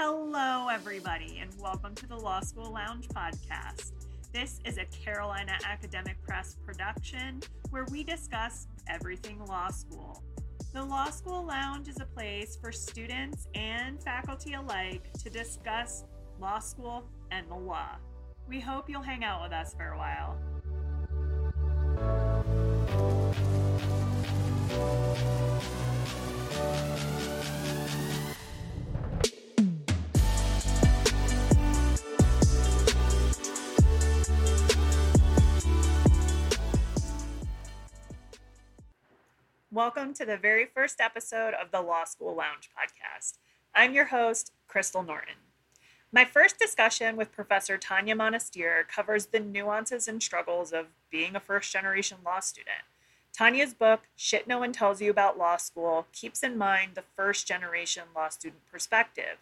Hello, 0.00 0.68
everybody, 0.68 1.40
and 1.42 1.50
welcome 1.60 1.92
to 1.96 2.06
the 2.06 2.14
Law 2.14 2.38
School 2.38 2.72
Lounge 2.72 3.08
podcast. 3.08 3.90
This 4.32 4.60
is 4.64 4.78
a 4.78 4.84
Carolina 4.84 5.58
Academic 5.64 6.22
Press 6.22 6.56
production 6.64 7.40
where 7.70 7.84
we 7.90 8.04
discuss 8.04 8.68
everything 8.86 9.44
law 9.46 9.70
school. 9.70 10.22
The 10.72 10.84
Law 10.84 11.10
School 11.10 11.44
Lounge 11.44 11.88
is 11.88 12.00
a 12.00 12.04
place 12.04 12.54
for 12.54 12.70
students 12.70 13.48
and 13.56 14.00
faculty 14.00 14.54
alike 14.54 15.12
to 15.14 15.30
discuss 15.30 16.04
law 16.38 16.60
school 16.60 17.02
and 17.32 17.50
the 17.50 17.56
law. 17.56 17.96
We 18.48 18.60
hope 18.60 18.88
you'll 18.88 19.02
hang 19.02 19.24
out 19.24 19.42
with 19.42 19.52
us 19.52 19.74
for 19.74 19.88
a 19.88 19.98
while. 19.98 20.38
Welcome 39.78 40.12
to 40.14 40.24
the 40.24 40.36
very 40.36 40.64
first 40.66 41.00
episode 41.00 41.54
of 41.54 41.70
the 41.70 41.80
Law 41.80 42.02
School 42.02 42.34
Lounge 42.34 42.68
podcast. 42.76 43.34
I'm 43.72 43.94
your 43.94 44.06
host, 44.06 44.50
Krystal 44.68 45.06
Norton. 45.06 45.36
My 46.10 46.24
first 46.24 46.58
discussion 46.58 47.14
with 47.14 47.30
Professor 47.30 47.78
Tanya 47.78 48.16
Monestier 48.16 48.84
covers 48.92 49.26
the 49.26 49.38
nuances 49.38 50.08
and 50.08 50.20
struggles 50.20 50.72
of 50.72 50.86
being 51.12 51.36
a 51.36 51.40
first 51.40 51.72
generation 51.72 52.16
law 52.24 52.40
student. 52.40 52.82
Tanya's 53.32 53.72
book, 53.72 54.00
Shit 54.16 54.48
No 54.48 54.58
One 54.58 54.72
Tells 54.72 55.00
You 55.00 55.12
About 55.12 55.38
Law 55.38 55.56
School, 55.56 56.08
keeps 56.12 56.42
in 56.42 56.58
mind 56.58 56.96
the 56.96 57.04
first 57.14 57.46
generation 57.46 58.02
law 58.16 58.30
student 58.30 58.62
perspective. 58.72 59.38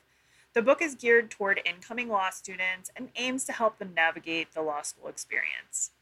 The 0.52 0.60
book 0.60 0.82
is 0.82 0.94
geared 0.94 1.30
toward 1.30 1.62
incoming 1.64 2.10
law 2.10 2.28
students 2.28 2.90
and 2.94 3.08
aims 3.16 3.44
to 3.44 3.52
help 3.52 3.78
them 3.78 3.94
navigate 3.96 4.52
the 4.52 4.60
law 4.60 4.82
school 4.82 5.08
experience. 5.08 5.92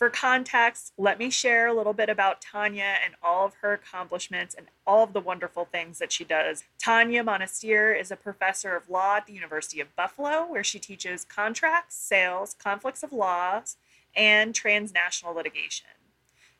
For 0.00 0.08
context, 0.08 0.94
let 0.96 1.18
me 1.18 1.28
share 1.28 1.66
a 1.66 1.74
little 1.74 1.92
bit 1.92 2.08
about 2.08 2.40
Tanya 2.40 2.94
and 3.04 3.16
all 3.22 3.44
of 3.44 3.56
her 3.60 3.74
accomplishments 3.74 4.54
and 4.54 4.68
all 4.86 5.04
of 5.04 5.12
the 5.12 5.20
wonderful 5.20 5.66
things 5.66 5.98
that 5.98 6.10
she 6.10 6.24
does. 6.24 6.64
Tanya 6.78 7.22
Monestier 7.22 7.92
is 7.92 8.10
a 8.10 8.16
professor 8.16 8.74
of 8.74 8.88
law 8.88 9.16
at 9.16 9.26
the 9.26 9.34
University 9.34 9.78
of 9.78 9.94
Buffalo, 9.96 10.46
where 10.46 10.64
she 10.64 10.78
teaches 10.78 11.26
contracts, 11.26 11.96
sales, 11.96 12.56
conflicts 12.58 13.02
of 13.02 13.12
laws, 13.12 13.76
and 14.16 14.54
transnational 14.54 15.34
litigation. 15.34 15.90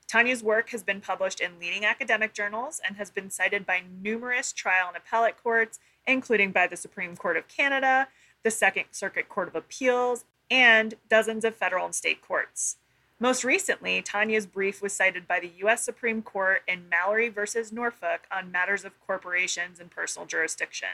Tanya's 0.07 0.43
work 0.43 0.69
has 0.69 0.83
been 0.83 1.01
published 1.01 1.41
in 1.41 1.59
leading 1.59 1.87
academic 1.87 2.35
journals 2.35 2.79
and 2.87 2.99
has 2.99 3.11
been 3.11 3.31
cited 3.31 3.65
by 3.65 3.81
numerous 4.03 4.53
trial 4.53 4.89
and 4.89 4.99
appellate 4.99 5.43
courts, 5.43 5.79
including 6.07 6.53
by 6.53 6.67
the 6.67 6.77
Supreme 6.77 7.17
Court 7.17 7.39
of 7.39 7.49
Canada, 7.49 8.09
the 8.43 8.51
Second 8.51 8.85
Circuit 8.91 9.31
Court 9.31 9.49
of 9.49 9.57
Appeals, 9.57 10.27
and 10.51 10.97
dozens 11.09 11.43
of 11.43 11.55
federal 11.55 11.87
and 11.87 11.95
state 11.95 12.21
courts. 12.21 12.77
Most 13.23 13.45
recently, 13.45 14.01
Tanya's 14.01 14.47
brief 14.47 14.81
was 14.81 14.95
cited 14.95 15.29
by 15.29 15.41
the 15.41 15.53
U.S. 15.59 15.85
Supreme 15.85 16.23
Court 16.23 16.63
in 16.67 16.89
Mallory 16.89 17.29
versus 17.29 17.71
Norfolk 17.71 18.23
on 18.33 18.51
matters 18.51 18.83
of 18.83 18.99
corporations 18.99 19.79
and 19.79 19.91
personal 19.91 20.27
jurisdiction. 20.27 20.89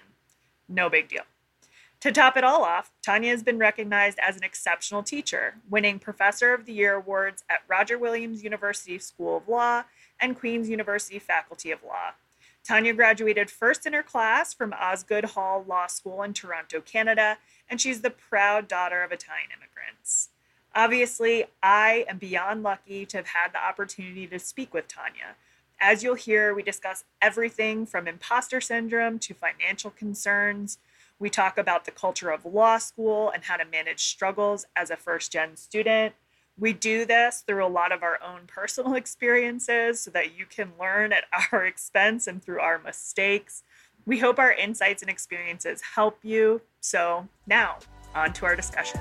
No 0.69 0.91
big 0.91 1.09
deal. 1.09 1.23
To 2.01 2.11
top 2.11 2.37
it 2.37 2.43
all 2.43 2.65
off, 2.65 2.91
Tanya 3.01 3.31
has 3.31 3.45
been 3.45 3.59
recognized 3.59 4.19
as 4.19 4.37
an 4.37 4.43
exceptional 4.43 5.05
teacher, 5.05 5.59
winning 5.71 6.01
Professor 6.01 6.53
of 6.53 6.67
the 6.67 6.73
Year 6.73 6.95
awards 6.95 7.45
at 7.49 7.61
Roger 7.69 7.97
Williams 7.97 8.43
University 8.43 8.99
School 8.99 9.37
of 9.37 9.49
Law 9.49 9.85
and 10.21 10.37
Queen's 10.37 10.69
University 10.69 11.21
Faculty 11.21 11.71
of 11.71 11.85
Law. 11.85 12.15
Tanya 12.65 12.93
graduated 12.93 13.51
first 13.51 13.87
in 13.87 13.93
her 13.93 14.03
class 14.03 14.53
from 14.53 14.73
Osgoode 14.73 15.27
Hall 15.27 15.65
Law 15.67 15.87
School 15.87 16.25
in 16.25 16.33
Toronto, 16.33 16.81
Canada, 16.81 17.39
and 17.71 17.81
she's 17.81 18.01
the 18.01 18.11
proud 18.11 18.67
daughter 18.67 19.05
of 19.05 19.13
Italian 19.13 19.51
immigrants. 19.57 20.31
Obviously, 20.77 21.47
I 21.63 22.05
am 22.07 22.19
beyond 22.19 22.63
lucky 22.63 23.07
to 23.07 23.17
have 23.17 23.29
had 23.29 23.55
the 23.55 23.65
opportunity 23.65 24.27
to 24.27 24.39
speak 24.39 24.75
with 24.75 24.87
Tanya. 24.87 25.35
As 25.81 26.03
you'll 26.03 26.17
hear, 26.17 26.55
we 26.55 26.63
discuss 26.63 27.05
everything 27.23 27.87
from 27.87 28.07
imposter 28.07 28.61
syndrome 28.61 29.19
to 29.21 29.33
financial 29.33 29.91
concerns. 29.91 30.77
We 31.19 31.31
talk 31.31 31.57
about 31.57 31.87
the 31.87 31.93
culture 31.93 32.31
of 32.31 32.45
law 32.45 32.77
school 32.77 33.31
and 33.31 33.45
how 33.45 33.57
to 33.57 33.65
manage 33.65 34.05
struggles 34.05 34.67
as 34.77 34.91
a 34.91 34.97
first 34.97 35.33
gen 35.33 35.57
student. 35.57 36.15
We 36.59 36.75
do 36.75 37.07
this 37.07 37.43
through 37.47 37.65
a 37.65 37.69
lot 37.69 37.91
of 37.91 38.03
our 38.03 38.19
own 38.23 38.43
personal 38.47 38.95
experiences 38.97 40.03
so 40.03 40.11
that 40.11 40.37
you 40.39 40.45
can 40.45 40.73
learn 40.79 41.11
at 41.11 41.25
our 41.53 41.65
expense 41.65 42.27
and 42.27 42.45
through 42.45 42.61
our 42.61 42.79
mistakes. 42.79 43.63
We 44.05 44.19
hope 44.19 44.39
our 44.39 44.53
insights 44.53 45.01
and 45.01 45.11
experiences 45.11 45.81
help 45.95 46.19
you. 46.23 46.61
So, 46.81 47.29
now, 47.47 47.79
on 48.15 48.35
to 48.35 48.45
our 48.45 48.55
discussion. 48.55 49.01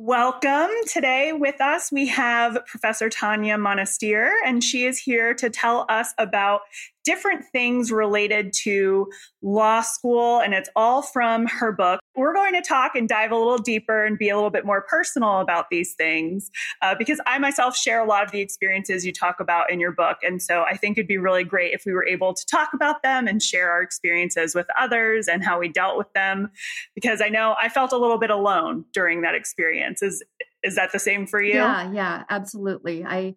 Welcome. 0.00 0.70
Today 0.86 1.32
with 1.32 1.60
us, 1.60 1.90
we 1.90 2.06
have 2.06 2.64
Professor 2.66 3.08
Tanya 3.08 3.58
Monestier, 3.58 4.30
and 4.46 4.62
she 4.62 4.84
is 4.84 4.96
here 4.96 5.34
to 5.34 5.50
tell 5.50 5.86
us 5.88 6.14
about 6.18 6.60
different 7.08 7.42
things 7.52 7.90
related 7.90 8.52
to 8.52 9.10
law 9.40 9.80
school, 9.80 10.40
and 10.40 10.52
it's 10.52 10.68
all 10.76 11.00
from 11.00 11.46
her 11.46 11.72
book. 11.72 12.00
We're 12.14 12.34
going 12.34 12.52
to 12.52 12.60
talk 12.60 12.94
and 12.94 13.08
dive 13.08 13.32
a 13.32 13.34
little 13.34 13.56
deeper 13.56 14.04
and 14.04 14.18
be 14.18 14.28
a 14.28 14.34
little 14.34 14.50
bit 14.50 14.66
more 14.66 14.82
personal 14.82 15.40
about 15.40 15.70
these 15.70 15.94
things 15.94 16.50
uh, 16.82 16.94
because 16.98 17.18
I 17.24 17.38
myself 17.38 17.74
share 17.74 18.04
a 18.04 18.06
lot 18.06 18.24
of 18.24 18.30
the 18.30 18.40
experiences 18.40 19.06
you 19.06 19.12
talk 19.14 19.40
about 19.40 19.70
in 19.70 19.80
your 19.80 19.90
book. 19.90 20.18
And 20.22 20.42
so 20.42 20.64
I 20.64 20.76
think 20.76 20.98
it'd 20.98 21.08
be 21.08 21.16
really 21.16 21.44
great 21.44 21.72
if 21.72 21.84
we 21.86 21.94
were 21.94 22.04
able 22.04 22.34
to 22.34 22.44
talk 22.44 22.74
about 22.74 23.02
them 23.02 23.26
and 23.26 23.42
share 23.42 23.70
our 23.70 23.80
experiences 23.80 24.54
with 24.54 24.66
others 24.78 25.28
and 25.28 25.42
how 25.42 25.58
we 25.58 25.68
dealt 25.68 25.96
with 25.96 26.12
them 26.12 26.50
because 26.94 27.22
I 27.22 27.30
know 27.30 27.56
I 27.58 27.70
felt 27.70 27.92
a 27.92 27.96
little 27.96 28.18
bit 28.18 28.28
alone 28.28 28.84
during 28.92 29.22
that 29.22 29.34
experience. 29.34 30.02
Is 30.02 30.22
is 30.62 30.74
that 30.74 30.92
the 30.92 30.98
same 30.98 31.26
for 31.26 31.40
you? 31.40 31.54
Yeah, 31.54 31.90
yeah, 31.90 32.24
absolutely. 32.28 33.02
I 33.02 33.36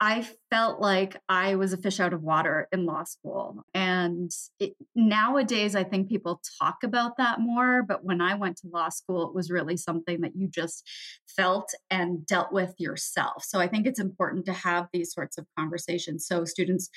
I 0.00 0.28
felt 0.50 0.80
like 0.80 1.16
I 1.28 1.56
was 1.56 1.72
a 1.72 1.76
fish 1.76 2.00
out 2.00 2.12
of 2.12 2.22
water 2.22 2.68
in 2.72 2.86
law 2.86 3.04
school. 3.04 3.64
And 3.74 4.30
it, 4.60 4.74
nowadays, 4.94 5.74
I 5.74 5.84
think 5.84 6.08
people 6.08 6.40
talk 6.60 6.78
about 6.84 7.16
that 7.16 7.40
more. 7.40 7.82
But 7.82 8.04
when 8.04 8.20
I 8.20 8.34
went 8.34 8.58
to 8.58 8.68
law 8.68 8.88
school, 8.88 9.26
it 9.28 9.34
was 9.34 9.50
really 9.50 9.76
something 9.76 10.20
that 10.20 10.36
you 10.36 10.48
just 10.48 10.88
felt 11.26 11.70
and 11.90 12.24
dealt 12.26 12.52
with 12.52 12.74
yourself. 12.78 13.44
So 13.44 13.58
I 13.60 13.66
think 13.66 13.86
it's 13.86 14.00
important 14.00 14.46
to 14.46 14.52
have 14.52 14.88
these 14.92 15.12
sorts 15.12 15.38
of 15.38 15.46
conversations 15.58 16.26
so 16.26 16.44
students 16.44 16.88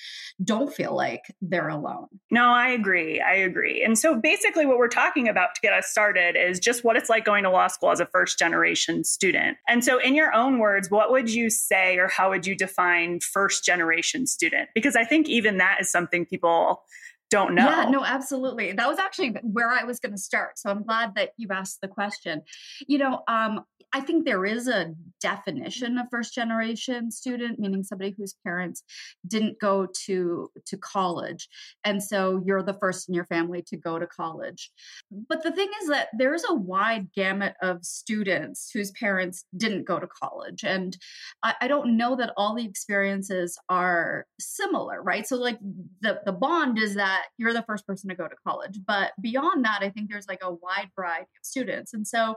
don't 0.43 0.73
feel 0.73 0.95
like 0.95 1.23
they're 1.41 1.69
alone. 1.69 2.07
No, 2.31 2.49
I 2.49 2.69
agree. 2.69 3.19
I 3.21 3.33
agree. 3.33 3.83
And 3.83 3.97
so 3.97 4.15
basically, 4.15 4.65
what 4.65 4.77
we're 4.77 4.87
talking 4.87 5.27
about 5.27 5.55
to 5.55 5.61
get 5.61 5.73
us 5.73 5.87
started 5.87 6.35
is 6.35 6.59
just 6.59 6.83
what 6.83 6.95
it's 6.95 7.09
like 7.09 7.25
going 7.25 7.43
to 7.43 7.49
law 7.49 7.67
school 7.67 7.91
as 7.91 7.99
a 7.99 8.05
first 8.05 8.37
generation 8.37 9.03
student. 9.03 9.57
And 9.67 9.83
so, 9.83 9.99
in 9.99 10.15
your 10.15 10.33
own 10.33 10.59
words, 10.59 10.89
what 10.91 11.11
would 11.11 11.29
you 11.29 11.49
say 11.49 11.97
or 11.97 12.07
how 12.07 12.29
would 12.29 12.45
you 12.45 12.55
define 12.55 13.19
first 13.39 13.63
generation 13.63 14.27
student? 14.27 14.67
Because 14.75 14.97
I 14.97 15.05
think 15.05 15.29
even 15.29 15.59
that 15.59 15.77
is 15.79 15.89
something 15.89 16.25
people 16.25 16.83
don't 17.29 17.55
know. 17.55 17.69
Yeah, 17.69 17.89
no, 17.89 18.03
absolutely. 18.03 18.73
That 18.73 18.87
was 18.89 18.99
actually 18.99 19.35
where 19.43 19.69
I 19.69 19.85
was 19.85 19.99
going 19.99 20.11
to 20.11 20.17
start. 20.17 20.59
So 20.59 20.69
I'm 20.69 20.83
glad 20.83 21.15
that 21.15 21.29
you 21.37 21.47
asked 21.51 21.79
the 21.81 21.87
question. 21.87 22.41
You 22.85 22.97
know, 22.97 23.21
um, 23.29 23.63
I 23.91 24.01
think 24.01 24.25
there 24.25 24.45
is 24.45 24.67
a 24.67 24.93
definition 25.21 25.91
mm-hmm. 25.91 25.99
of 25.99 26.07
first 26.11 26.33
generation 26.33 27.11
student, 27.11 27.59
meaning 27.59 27.83
somebody 27.83 28.13
whose 28.17 28.35
parents 28.45 28.83
didn't 29.27 29.59
go 29.59 29.87
to 30.05 30.49
to 30.65 30.77
college, 30.77 31.47
and 31.83 32.01
so 32.01 32.41
you're 32.45 32.63
the 32.63 32.77
first 32.79 33.09
in 33.09 33.15
your 33.15 33.25
family 33.25 33.63
to 33.67 33.77
go 33.77 33.97
to 33.97 34.07
college. 34.07 34.71
But 35.11 35.43
the 35.43 35.51
thing 35.51 35.69
is 35.81 35.89
that 35.89 36.09
there 36.17 36.33
is 36.33 36.45
a 36.47 36.53
wide 36.53 37.11
gamut 37.13 37.55
of 37.61 37.83
students 37.83 38.69
whose 38.73 38.91
parents 38.91 39.45
didn't 39.57 39.85
go 39.85 39.99
to 39.99 40.07
college, 40.07 40.63
and 40.63 40.95
I, 41.43 41.55
I 41.61 41.67
don't 41.67 41.97
know 41.97 42.15
that 42.15 42.33
all 42.37 42.55
the 42.55 42.65
experiences 42.65 43.57
are 43.69 44.25
similar, 44.39 45.01
right? 45.01 45.27
So 45.27 45.37
like 45.37 45.59
the 46.01 46.21
the 46.25 46.33
bond 46.33 46.77
is 46.77 46.95
that 46.95 47.25
you're 47.37 47.53
the 47.53 47.63
first 47.63 47.87
person 47.87 48.09
to 48.09 48.15
go 48.15 48.27
to 48.27 48.35
college, 48.47 48.79
but 48.85 49.11
beyond 49.21 49.65
that, 49.65 49.81
I 49.81 49.89
think 49.89 50.09
there's 50.09 50.27
like 50.27 50.43
a 50.43 50.53
wide 50.53 50.89
variety 50.95 51.23
of 51.23 51.43
students, 51.43 51.93
and 51.93 52.07
so 52.07 52.35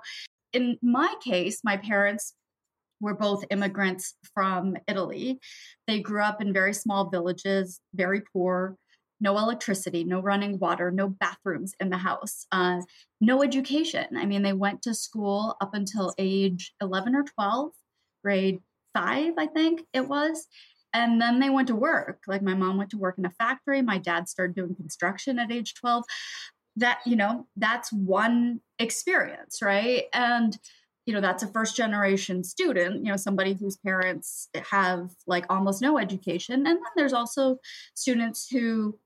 in 0.52 0.78
my 0.82 1.14
case, 1.22 1.60
my 1.64 1.76
parents 1.76 2.34
were 3.00 3.14
both 3.14 3.44
immigrants 3.50 4.14
from 4.34 4.76
Italy. 4.86 5.40
They 5.86 6.00
grew 6.00 6.22
up 6.22 6.40
in 6.40 6.52
very 6.52 6.72
small 6.72 7.10
villages, 7.10 7.80
very 7.94 8.22
poor, 8.32 8.76
no 9.20 9.38
electricity, 9.38 10.04
no 10.04 10.20
running 10.20 10.58
water, 10.58 10.90
no 10.90 11.08
bathrooms 11.08 11.74
in 11.80 11.90
the 11.90 11.96
house, 11.96 12.46
uh, 12.52 12.80
no 13.20 13.42
education. 13.42 14.06
I 14.16 14.26
mean, 14.26 14.42
they 14.42 14.52
went 14.52 14.82
to 14.82 14.94
school 14.94 15.56
up 15.60 15.74
until 15.74 16.14
age 16.18 16.72
11 16.80 17.14
or 17.14 17.22
12, 17.22 17.70
grade 18.24 18.60
five, 18.92 19.34
I 19.38 19.46
think 19.46 19.82
it 19.92 20.08
was. 20.08 20.46
And 20.92 21.20
then 21.20 21.40
they 21.40 21.50
went 21.50 21.68
to 21.68 21.76
work. 21.76 22.18
Like 22.26 22.42
my 22.42 22.54
mom 22.54 22.76
went 22.76 22.90
to 22.90 22.98
work 22.98 23.16
in 23.16 23.24
a 23.24 23.30
factory. 23.30 23.80
My 23.80 23.98
dad 23.98 24.28
started 24.28 24.54
doing 24.54 24.74
construction 24.74 25.38
at 25.38 25.50
age 25.50 25.74
12 25.74 26.04
that 26.76 27.00
you 27.06 27.16
know 27.16 27.46
that's 27.56 27.92
one 27.92 28.60
experience 28.78 29.60
right? 29.62 30.04
And 30.12 30.56
you 31.06 31.12
know 31.12 31.20
that's 31.20 31.42
a 31.42 31.48
first 31.48 31.76
generation 31.76 32.44
student 32.44 33.04
you 33.04 33.10
know 33.10 33.16
somebody 33.16 33.54
whose 33.54 33.76
parents 33.76 34.48
have 34.70 35.10
like 35.26 35.46
almost 35.50 35.82
no 35.82 35.98
education. 35.98 36.54
And 36.54 36.66
then 36.66 36.78
there's 36.96 37.12
also 37.12 37.58
students 37.94 38.48
who 38.50 38.98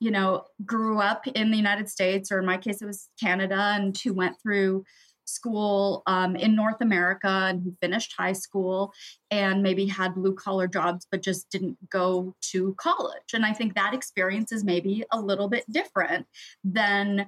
you 0.00 0.10
know 0.10 0.44
grew 0.64 0.98
up 0.98 1.26
in 1.26 1.50
the 1.50 1.56
united 1.56 1.88
states 1.88 2.32
or 2.32 2.38
in 2.38 2.46
my 2.46 2.56
case 2.56 2.80
it 2.80 2.86
was 2.86 3.08
canada 3.20 3.74
and 3.74 3.96
who 4.02 4.14
went 4.14 4.34
through 4.42 4.82
school 5.30 6.02
um, 6.06 6.36
in 6.36 6.54
north 6.54 6.80
america 6.80 7.46
and 7.48 7.62
who 7.62 7.74
finished 7.80 8.14
high 8.16 8.32
school 8.32 8.92
and 9.30 9.62
maybe 9.62 9.86
had 9.86 10.14
blue 10.14 10.34
collar 10.34 10.66
jobs 10.66 11.06
but 11.10 11.22
just 11.22 11.50
didn't 11.50 11.76
go 11.90 12.34
to 12.40 12.74
college. 12.78 13.34
And 13.34 13.44
i 13.44 13.52
think 13.52 13.74
that 13.74 13.94
experience 13.94 14.52
is 14.52 14.64
maybe 14.64 15.04
a 15.12 15.20
little 15.20 15.48
bit 15.48 15.64
different 15.70 16.26
than 16.64 17.26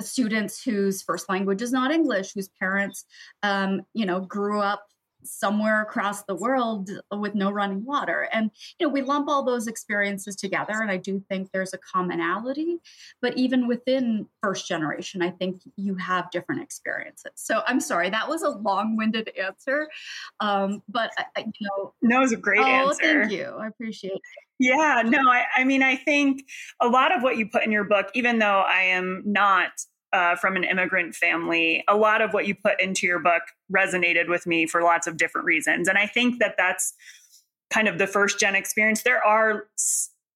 students 0.00 0.62
whose 0.62 1.02
first 1.02 1.28
language 1.28 1.62
is 1.62 1.72
not 1.72 1.92
English, 1.92 2.32
whose 2.34 2.48
parents, 2.60 3.04
um, 3.42 3.82
you 3.94 4.06
know, 4.06 4.20
grew 4.20 4.60
up 4.60 4.86
somewhere 5.24 5.82
across 5.82 6.22
the 6.24 6.34
world 6.34 6.90
with 7.10 7.34
no 7.34 7.50
running 7.50 7.84
water. 7.84 8.28
And 8.32 8.50
you 8.78 8.86
know 8.86 8.92
we 8.92 9.02
lump 9.02 9.28
all 9.28 9.44
those 9.44 9.66
experiences 9.66 10.36
together 10.36 10.74
and 10.80 10.90
i 10.90 10.96
do 10.96 11.22
think 11.28 11.50
there's 11.52 11.72
a 11.72 11.78
commonality 11.78 12.78
but 13.20 13.36
even 13.36 13.66
within 13.66 14.26
first 14.42 14.66
generation 14.66 15.22
i 15.22 15.30
think 15.30 15.62
you 15.76 15.94
have 15.96 16.30
different 16.30 16.62
experiences. 16.62 17.32
So 17.34 17.62
i'm 17.66 17.80
sorry 17.80 18.10
that 18.10 18.28
was 18.28 18.42
a 18.42 18.50
long-winded 18.50 19.30
answer 19.38 19.88
um, 20.40 20.82
but 20.88 21.10
I, 21.36 21.40
you 21.40 21.68
know 21.68 21.94
no 22.02 22.18
it 22.18 22.20
was 22.20 22.32
a 22.32 22.36
great 22.36 22.60
oh, 22.60 22.88
answer. 22.88 23.20
thank 23.20 23.32
you. 23.32 23.56
I 23.58 23.68
appreciate 23.68 24.14
it. 24.14 24.20
Yeah, 24.60 25.02
no, 25.04 25.18
I, 25.18 25.44
I 25.56 25.64
mean, 25.64 25.82
I 25.82 25.96
think 25.96 26.44
a 26.80 26.86
lot 26.86 27.14
of 27.14 27.24
what 27.24 27.36
you 27.36 27.48
put 27.48 27.64
in 27.64 27.72
your 27.72 27.82
book, 27.82 28.08
even 28.14 28.38
though 28.38 28.60
I 28.60 28.82
am 28.82 29.22
not 29.26 29.72
uh, 30.14 30.36
from 30.36 30.56
an 30.56 30.64
immigrant 30.64 31.14
family, 31.14 31.84
a 31.88 31.96
lot 31.96 32.22
of 32.22 32.32
what 32.32 32.46
you 32.46 32.54
put 32.54 32.80
into 32.80 33.06
your 33.06 33.18
book 33.18 33.42
resonated 33.74 34.28
with 34.28 34.46
me 34.46 34.64
for 34.64 34.82
lots 34.82 35.06
of 35.06 35.16
different 35.16 35.44
reasons. 35.44 35.88
And 35.88 35.98
I 35.98 36.06
think 36.06 36.38
that 36.38 36.54
that's 36.56 36.94
kind 37.70 37.88
of 37.88 37.98
the 37.98 38.06
first 38.06 38.38
gen 38.38 38.54
experience. 38.54 39.02
There 39.02 39.22
are, 39.22 39.66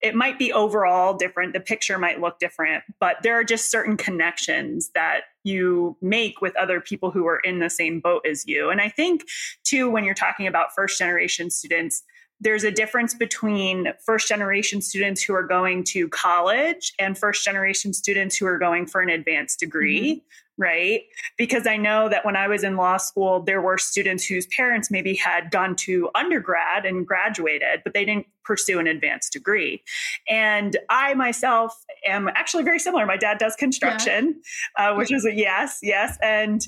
it 0.03 0.15
might 0.17 0.39
be 0.39 0.53
overall 0.53 1.17
different, 1.17 1.53
the 1.53 1.61
picture 1.61 1.97
might 1.99 2.21
look 2.21 2.41
different, 2.41 2.83
but 2.99 3.17
there 3.23 3.39
are 3.39 3.45
just 3.45 3.71
certain 3.71 3.97
connections 3.97 4.91
that 4.95 5.21
you 5.45 5.97
make 6.03 6.41
with 6.41 6.57
other 6.57 6.81
people 6.81 7.13
who 7.13 7.27
are 7.27 7.39
in 7.39 7.61
the 7.61 7.71
same 7.71 8.01
boat 8.01 8.27
as 8.29 8.45
you. 8.47 8.71
And 8.71 8.81
I 8.81 8.89
think, 8.89 9.23
too, 9.65 9.89
when 9.89 10.05
you're 10.05 10.15
talking 10.15 10.49
about 10.49 10.75
first 10.75 10.99
generation 10.99 11.51
students, 11.51 12.03
there's 12.41 12.65
a 12.65 12.71
difference 12.71 13.15
between 13.15 13.93
first 14.05 14.29
generation 14.29 14.81
students 14.81 15.23
who 15.23 15.35
are 15.35 15.47
going 15.47 15.85
to 15.85 16.09
college 16.09 16.93
and 16.99 17.19
first 17.19 17.45
generation 17.45 17.93
students 17.93 18.37
who 18.37 18.47
are 18.47 18.59
going 18.59 18.87
for 18.87 19.01
an 19.01 19.09
advanced 19.09 19.59
degree. 19.59 20.17
Mm-hmm. 20.17 20.25
Right. 20.61 21.03
Because 21.37 21.69
I 21.69 21.77
know 21.77 22.09
that 22.09 22.25
when 22.25 22.35
I 22.35 22.49
was 22.49 22.65
in 22.65 22.77
law 22.77 22.97
school, 22.97 23.41
there 23.41 23.61
were 23.61 23.79
students 23.79 24.27
whose 24.27 24.45
parents 24.49 24.91
maybe 24.91 25.15
had 25.15 25.53
gone 25.53 25.77
to 25.77 26.11
undergrad 26.17 26.85
and 26.85 27.07
graduated, 27.07 27.83
but 27.85 27.95
they 27.95 28.05
didn't 28.05 28.27
pursue 28.45 28.81
an 28.81 28.89
advanced 28.89 29.33
degree. 29.33 29.85
And 30.29 30.77
I 30.91 31.15
myself 31.15 31.81
am 32.05 32.27
actually 32.35 32.65
very 32.65 32.81
similar. 32.81 33.07
My 33.07 33.17
dad 33.17 33.39
does 33.39 33.55
construction, 33.55 34.41
yeah. 34.77 34.91
uh, 34.91 34.97
which 34.97 35.13
is 35.13 35.25
a 35.25 35.33
yes, 35.33 35.79
yes. 35.81 36.19
And 36.21 36.61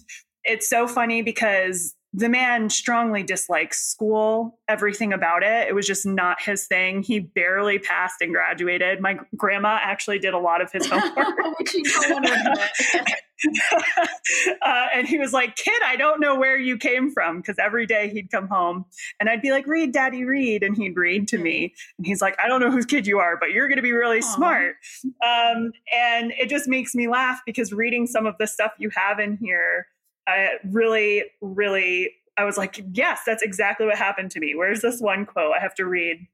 it's 0.44 0.70
so 0.70 0.86
funny 0.86 1.22
because 1.22 1.96
the 2.12 2.28
man 2.28 2.70
strongly 2.70 3.22
dislikes 3.22 3.82
school, 3.82 4.58
everything 4.68 5.12
about 5.12 5.42
it. 5.44 5.68
It 5.68 5.74
was 5.74 5.86
just 5.86 6.04
not 6.04 6.42
his 6.42 6.66
thing. 6.66 7.02
He 7.02 7.20
barely 7.20 7.78
passed 7.78 8.20
and 8.20 8.32
graduated. 8.32 9.00
My 9.00 9.18
grandma 9.36 9.78
actually 9.80 10.18
did 10.18 10.34
a 10.34 10.38
lot 10.38 10.60
of 10.60 10.72
his 10.72 10.86
homework. 10.90 11.26
uh, 14.62 14.86
and 14.92 15.08
he 15.08 15.18
was 15.18 15.32
like, 15.32 15.56
Kid, 15.56 15.80
I 15.84 15.96
don't 15.96 16.20
know 16.20 16.34
where 16.34 16.58
you 16.58 16.76
came 16.76 17.10
from. 17.10 17.38
Because 17.38 17.56
every 17.58 17.86
day 17.86 18.08
he'd 18.10 18.30
come 18.30 18.48
home 18.48 18.86
and 19.18 19.28
I'd 19.28 19.42
be 19.42 19.52
like, 19.52 19.66
Read, 19.66 19.92
Daddy, 19.92 20.24
read. 20.24 20.62
And 20.62 20.76
he'd 20.76 20.96
read 20.96 21.28
to 21.28 21.38
me. 21.38 21.74
And 21.96 22.06
he's 22.06 22.20
like, 22.20 22.36
I 22.42 22.48
don't 22.48 22.60
know 22.60 22.70
whose 22.70 22.86
kid 22.86 23.06
you 23.06 23.18
are, 23.18 23.36
but 23.38 23.52
you're 23.52 23.68
going 23.68 23.76
to 23.76 23.82
be 23.82 23.92
really 23.92 24.20
Aww. 24.20 24.34
smart. 24.34 24.76
Um, 25.24 25.72
and 25.92 26.32
it 26.32 26.48
just 26.48 26.68
makes 26.68 26.94
me 26.94 27.08
laugh 27.08 27.40
because 27.46 27.72
reading 27.72 28.06
some 28.06 28.26
of 28.26 28.34
the 28.38 28.46
stuff 28.46 28.72
you 28.78 28.90
have 28.94 29.20
in 29.20 29.36
here 29.36 29.86
I 30.26 30.48
really, 30.64 31.24
really, 31.40 32.12
I 32.36 32.44
was 32.44 32.56
like, 32.56 32.82
yes, 32.92 33.20
that's 33.26 33.42
exactly 33.42 33.86
what 33.86 33.96
happened 33.96 34.30
to 34.32 34.40
me. 34.40 34.54
Where's 34.54 34.80
this 34.80 35.00
one 35.00 35.26
quote 35.26 35.52
I 35.56 35.60
have 35.60 35.74
to 35.76 35.86
read? 35.86 36.26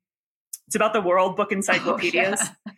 It's 0.66 0.76
about 0.76 0.92
the 0.92 1.00
World 1.00 1.36
Book 1.36 1.48
oh, 1.52 1.54
Encyclopedias. 1.54 2.40
Oh, 2.42 2.52
yeah. 2.66 2.72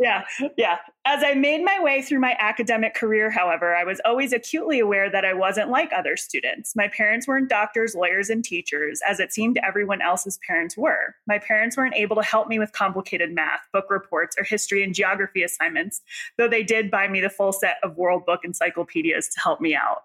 Yeah, 0.00 0.24
yeah. 0.56 0.78
As 1.04 1.22
I 1.22 1.34
made 1.34 1.62
my 1.62 1.78
way 1.78 2.00
through 2.00 2.20
my 2.20 2.34
academic 2.40 2.94
career, 2.94 3.28
however, 3.28 3.76
I 3.76 3.84
was 3.84 4.00
always 4.06 4.32
acutely 4.32 4.80
aware 4.80 5.10
that 5.10 5.26
I 5.26 5.34
wasn't 5.34 5.68
like 5.68 5.90
other 5.92 6.16
students. 6.16 6.74
My 6.74 6.88
parents 6.88 7.28
weren't 7.28 7.50
doctors, 7.50 7.94
lawyers, 7.94 8.30
and 8.30 8.42
teachers, 8.42 9.02
as 9.06 9.20
it 9.20 9.30
seemed 9.30 9.58
everyone 9.62 10.00
else's 10.00 10.38
parents 10.46 10.74
were. 10.74 11.16
My 11.26 11.38
parents 11.38 11.76
weren't 11.76 11.94
able 11.94 12.16
to 12.16 12.22
help 12.22 12.48
me 12.48 12.58
with 12.58 12.72
complicated 12.72 13.34
math, 13.34 13.60
book 13.74 13.90
reports, 13.90 14.36
or 14.38 14.44
history 14.44 14.82
and 14.82 14.94
geography 14.94 15.42
assignments, 15.42 16.00
though 16.38 16.48
they 16.48 16.62
did 16.62 16.90
buy 16.90 17.06
me 17.06 17.20
the 17.20 17.28
full 17.28 17.52
set 17.52 17.76
of 17.82 17.98
World 17.98 18.24
Book 18.24 18.40
encyclopedias 18.42 19.28
to 19.28 19.40
help 19.40 19.60
me 19.60 19.74
out. 19.74 20.04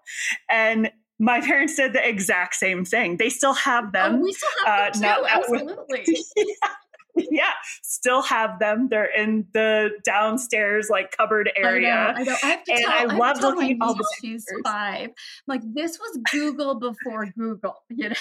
And 0.50 0.90
my 1.18 1.40
parents 1.44 1.76
did 1.76 1.94
the 1.94 2.06
exact 2.06 2.54
same 2.54 2.84
thing. 2.84 3.16
They 3.16 3.30
still 3.30 3.54
have 3.54 3.92
them. 3.92 4.16
Oh, 4.16 4.18
we 4.18 4.32
still 4.34 4.50
have 4.66 5.00
them 5.00 5.04
uh, 5.04 5.16
too. 5.16 5.26
Absolutely. 5.26 6.04
yeah. 6.36 6.68
yeah, 7.30 7.52
still 7.82 8.22
have 8.22 8.58
them. 8.58 8.88
They're 8.90 9.04
in 9.04 9.46
the 9.52 9.90
downstairs 10.04 10.88
like 10.90 11.16
cupboard 11.16 11.50
area. 11.56 11.92
I 11.92 12.12
know. 12.12 12.20
I, 12.20 12.24
know. 12.24 12.36
I 12.42 12.46
have 12.46 12.64
to 12.64 12.72
and 12.72 12.84
tell, 12.84 12.92
I, 12.92 13.14
I 13.14 13.16
love 13.16 13.40
looking 13.40 13.72
at 13.72 13.78
all 13.80 13.94
the 13.94 14.06
She's 14.20 14.44
five. 14.64 15.10
Like 15.46 15.62
this 15.64 15.98
was 15.98 16.18
Google 16.30 16.74
before 16.76 17.26
Google, 17.36 17.82
you 17.88 18.10
know. 18.10 18.14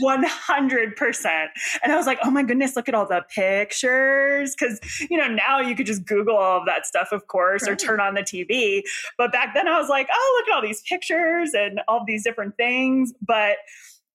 100%. 0.00 1.46
And 1.82 1.92
I 1.92 1.96
was 1.96 2.06
like, 2.06 2.18
oh 2.22 2.30
my 2.30 2.44
goodness, 2.44 2.76
look 2.76 2.88
at 2.88 2.94
all 2.94 3.06
the 3.06 3.24
pictures. 3.34 4.54
Cause, 4.54 4.78
you 5.10 5.18
know, 5.18 5.26
now 5.26 5.60
you 5.60 5.74
could 5.74 5.86
just 5.86 6.04
Google 6.06 6.36
all 6.36 6.60
of 6.60 6.66
that 6.66 6.86
stuff, 6.86 7.08
of 7.10 7.26
course, 7.26 7.62
right. 7.62 7.72
or 7.72 7.76
turn 7.76 8.00
on 8.00 8.14
the 8.14 8.22
TV. 8.22 8.82
But 9.18 9.32
back 9.32 9.52
then 9.54 9.66
I 9.66 9.80
was 9.80 9.88
like, 9.88 10.08
oh, 10.12 10.36
look 10.38 10.52
at 10.52 10.56
all 10.56 10.62
these 10.62 10.82
pictures 10.82 11.54
and 11.54 11.80
all 11.88 12.04
these 12.06 12.22
different 12.22 12.56
things. 12.56 13.12
But 13.20 13.56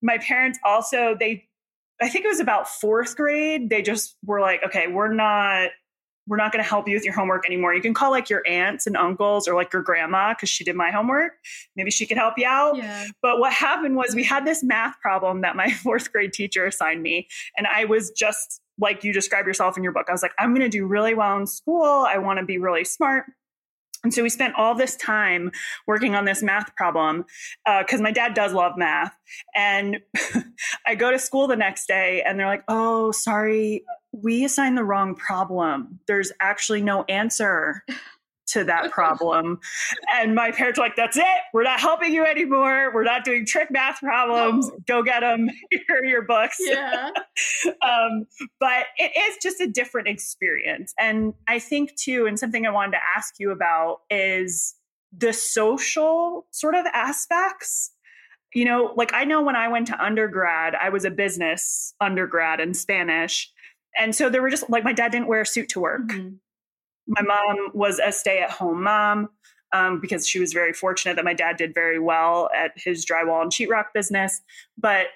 my 0.01 0.17
parents 0.17 0.59
also, 0.63 1.17
they 1.19 1.45
I 2.01 2.09
think 2.09 2.25
it 2.25 2.27
was 2.29 2.39
about 2.39 2.67
fourth 2.67 3.15
grade. 3.15 3.69
They 3.69 3.81
just 3.81 4.17
were 4.25 4.41
like, 4.41 4.61
okay, 4.65 4.87
we're 4.87 5.13
not 5.13 5.69
we're 6.27 6.37
not 6.37 6.51
going 6.51 6.63
to 6.63 6.67
help 6.67 6.87
you 6.87 6.95
with 6.95 7.05
your 7.05 7.13
homework 7.13 7.45
anymore. 7.45 7.73
You 7.73 7.81
can 7.81 7.93
call 7.93 8.11
like 8.11 8.29
your 8.29 8.41
aunts 8.47 8.87
and 8.87 8.97
uncles 8.97 9.47
or 9.47 9.55
like 9.55 9.71
your 9.71 9.83
grandma 9.83 10.33
because 10.33 10.49
she 10.49 10.63
did 10.63 10.75
my 10.75 10.89
homework. 10.89 11.33
Maybe 11.75 11.91
she 11.91 12.05
could 12.05 12.17
help 12.17 12.33
you 12.37 12.47
out. 12.47 12.77
Yeah. 12.77 13.05
But 13.21 13.39
what 13.39 13.53
happened 13.53 13.95
was 13.95 14.15
we 14.15 14.23
had 14.23 14.45
this 14.45 14.63
math 14.63 14.99
problem 15.01 15.41
that 15.41 15.55
my 15.55 15.71
fourth 15.83 16.11
grade 16.11 16.33
teacher 16.33 16.65
assigned 16.65 17.03
me. 17.03 17.27
And 17.57 17.67
I 17.67 17.85
was 17.85 18.11
just 18.11 18.59
like 18.79 19.03
you 19.03 19.13
describe 19.13 19.45
yourself 19.45 19.77
in 19.77 19.83
your 19.83 19.93
book. 19.93 20.07
I 20.09 20.11
was 20.11 20.23
like, 20.23 20.33
I'm 20.39 20.53
going 20.53 20.69
to 20.69 20.77
do 20.77 20.87
really 20.87 21.13
well 21.13 21.37
in 21.37 21.47
school. 21.47 22.05
I 22.07 22.17
want 22.17 22.39
to 22.39 22.45
be 22.45 22.57
really 22.57 22.85
smart. 22.85 23.25
And 24.05 24.13
so 24.13 24.21
we 24.21 24.29
spent 24.29 24.53
all 24.55 24.75
this 24.75 24.95
time 24.95 25.51
working 25.87 26.13
on 26.13 26.25
this 26.25 26.43
math 26.43 26.75
problem 26.75 27.25
because 27.65 27.99
uh, 27.99 28.03
my 28.03 28.11
dad 28.11 28.35
does 28.35 28.53
love 28.53 28.77
math. 28.77 29.17
And 29.55 29.99
I 30.85 30.93
go 30.93 31.09
to 31.09 31.17
school 31.17 31.47
the 31.47 31.55
next 31.55 31.87
day 31.87 32.21
and 32.21 32.39
they're 32.39 32.45
like, 32.45 32.63
oh, 32.67 33.11
sorry, 33.11 33.83
we 34.11 34.45
assigned 34.45 34.77
the 34.77 34.83
wrong 34.83 35.15
problem. 35.15 35.99
There's 36.07 36.31
actually 36.39 36.83
no 36.83 37.03
answer 37.05 37.83
to 38.47 38.63
that 38.63 38.91
problem. 38.91 39.59
and 40.13 40.35
my 40.35 40.51
parents 40.51 40.79
were 40.79 40.85
like, 40.85 40.95
that's 40.95 41.17
it. 41.17 41.25
We're 41.53 41.63
not 41.63 41.79
helping 41.79 42.13
you 42.13 42.25
anymore. 42.25 42.91
We're 42.93 43.03
not 43.03 43.23
doing 43.23 43.45
trick 43.45 43.71
math 43.71 43.99
problems. 43.99 44.67
No. 44.67 44.77
Go 44.87 45.03
get 45.03 45.21
them. 45.21 45.49
Here 45.71 45.81
are 46.01 46.05
your 46.05 46.23
books. 46.23 46.57
Yeah. 46.65 47.09
um, 47.81 48.25
but 48.59 48.85
it 48.97 49.11
is 49.17 49.37
just 49.41 49.61
a 49.61 49.67
different 49.67 50.07
experience. 50.07 50.93
And 50.99 51.33
I 51.47 51.59
think, 51.59 51.95
too, 51.95 52.25
and 52.25 52.37
something 52.37 52.65
I 52.65 52.69
wanted 52.71 52.93
to 52.93 52.97
ask 53.15 53.35
you 53.39 53.51
about 53.51 54.01
is 54.09 54.75
the 55.15 55.31
social 55.31 56.47
sort 56.51 56.75
of 56.75 56.85
aspects. 56.93 57.91
You 58.53 58.65
know, 58.65 58.93
like 58.97 59.13
I 59.13 59.23
know 59.25 59.41
when 59.41 59.55
I 59.55 59.67
went 59.67 59.87
to 59.87 60.03
undergrad, 60.03 60.75
I 60.75 60.89
was 60.89 61.05
a 61.05 61.11
business 61.11 61.93
undergrad 62.01 62.59
in 62.59 62.73
Spanish. 62.73 63.51
And 63.97 64.13
so 64.13 64.29
there 64.29 64.41
were 64.41 64.49
just 64.49 64.69
like 64.69 64.83
my 64.83 64.93
dad 64.93 65.11
didn't 65.11 65.27
wear 65.27 65.41
a 65.41 65.45
suit 65.45 65.69
to 65.69 65.79
work. 65.79 66.07
Mm-hmm 66.07 66.35
my 67.07 67.21
mom 67.21 67.69
was 67.73 67.99
a 67.99 68.11
stay 68.11 68.39
at 68.39 68.51
home 68.51 68.83
mom 68.83 69.29
um, 69.73 69.99
because 69.99 70.27
she 70.27 70.39
was 70.39 70.53
very 70.53 70.73
fortunate 70.73 71.15
that 71.15 71.25
my 71.25 71.33
dad 71.33 71.57
did 71.57 71.73
very 71.73 71.99
well 71.99 72.49
at 72.55 72.71
his 72.75 73.05
drywall 73.05 73.41
and 73.41 73.51
sheetrock 73.51 73.85
business. 73.93 74.41
But 74.77 75.07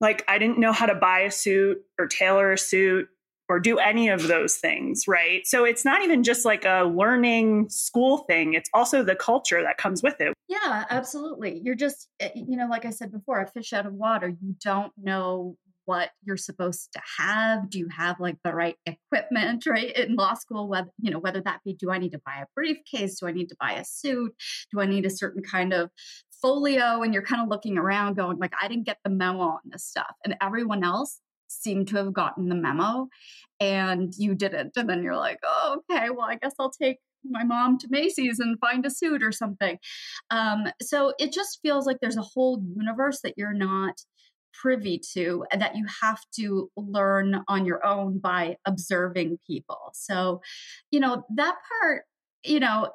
like, 0.00 0.24
I 0.28 0.38
didn't 0.38 0.58
know 0.58 0.72
how 0.72 0.86
to 0.86 0.94
buy 0.94 1.20
a 1.20 1.30
suit 1.30 1.78
or 1.98 2.06
tailor 2.06 2.52
a 2.52 2.58
suit 2.58 3.08
or 3.48 3.60
do 3.60 3.78
any 3.78 4.08
of 4.08 4.26
those 4.26 4.56
things, 4.56 5.06
right? 5.06 5.46
So 5.46 5.64
it's 5.64 5.84
not 5.84 6.02
even 6.02 6.22
just 6.22 6.44
like 6.44 6.64
a 6.64 6.84
learning 6.84 7.68
school 7.68 8.18
thing, 8.18 8.54
it's 8.54 8.70
also 8.72 9.02
the 9.02 9.14
culture 9.14 9.62
that 9.62 9.76
comes 9.76 10.02
with 10.02 10.20
it. 10.20 10.32
Yeah, 10.48 10.84
absolutely. 10.88 11.60
You're 11.62 11.74
just, 11.74 12.08
eh, 12.20 12.30
you 12.34 12.56
know, 12.56 12.66
like 12.68 12.86
I 12.86 12.90
said 12.90 13.12
before, 13.12 13.40
a 13.40 13.46
fish 13.46 13.72
out 13.72 13.86
of 13.86 13.92
water. 13.94 14.28
You 14.28 14.56
don't 14.62 14.92
know 14.96 15.56
what 15.86 16.10
you're 16.24 16.36
supposed 16.36 16.92
to 16.92 17.00
have 17.18 17.68
do 17.70 17.78
you 17.78 17.88
have 17.88 18.18
like 18.20 18.36
the 18.44 18.54
right 18.54 18.76
equipment 18.86 19.64
right 19.68 19.96
in 19.96 20.14
law 20.16 20.34
school 20.34 20.68
whether 20.68 20.90
you 21.00 21.10
know 21.10 21.18
whether 21.18 21.40
that 21.40 21.60
be 21.64 21.74
do 21.74 21.90
i 21.90 21.98
need 21.98 22.12
to 22.12 22.20
buy 22.24 22.42
a 22.42 22.46
briefcase 22.54 23.18
do 23.20 23.26
i 23.26 23.32
need 23.32 23.48
to 23.48 23.56
buy 23.60 23.72
a 23.72 23.84
suit 23.84 24.34
do 24.72 24.80
i 24.80 24.86
need 24.86 25.04
a 25.06 25.10
certain 25.10 25.42
kind 25.42 25.72
of 25.72 25.90
folio? 26.40 27.02
and 27.02 27.14
you're 27.14 27.22
kind 27.22 27.42
of 27.42 27.48
looking 27.48 27.78
around 27.78 28.16
going 28.16 28.38
like 28.38 28.52
I 28.60 28.68
didn't 28.68 28.84
get 28.84 28.98
the 29.02 29.10
memo 29.10 29.40
on 29.40 29.60
this 29.64 29.84
stuff 29.84 30.14
and 30.24 30.36
everyone 30.42 30.84
else 30.84 31.20
seemed 31.48 31.88
to 31.88 31.96
have 31.96 32.12
gotten 32.12 32.48
the 32.48 32.54
memo 32.54 33.08
and 33.60 34.12
you 34.18 34.34
didn't 34.34 34.72
and 34.76 34.88
then 34.88 35.02
you're 35.02 35.16
like 35.16 35.38
oh 35.42 35.80
okay 35.90 36.10
well 36.10 36.26
I 36.26 36.36
guess 36.36 36.54
I'll 36.58 36.70
take 36.70 36.98
my 37.24 37.44
mom 37.44 37.78
to 37.78 37.88
Macy's 37.90 38.38
and 38.38 38.58
find 38.58 38.84
a 38.84 38.90
suit 38.90 39.22
or 39.22 39.32
something. 39.32 39.78
Um, 40.30 40.66
so 40.82 41.14
it 41.18 41.32
just 41.32 41.60
feels 41.62 41.86
like 41.86 41.98
there's 42.00 42.16
a 42.16 42.22
whole 42.22 42.62
universe 42.76 43.20
that 43.22 43.34
you're 43.36 43.54
not 43.54 43.94
privy 44.60 45.00
to 45.14 45.44
that 45.56 45.76
you 45.76 45.86
have 46.02 46.20
to 46.36 46.70
learn 46.76 47.42
on 47.48 47.64
your 47.64 47.84
own 47.84 48.18
by 48.18 48.56
observing 48.66 49.38
people. 49.46 49.90
So, 49.94 50.40
you 50.90 51.00
know, 51.00 51.24
that 51.34 51.56
part, 51.80 52.02
you 52.44 52.60
know, 52.60 52.90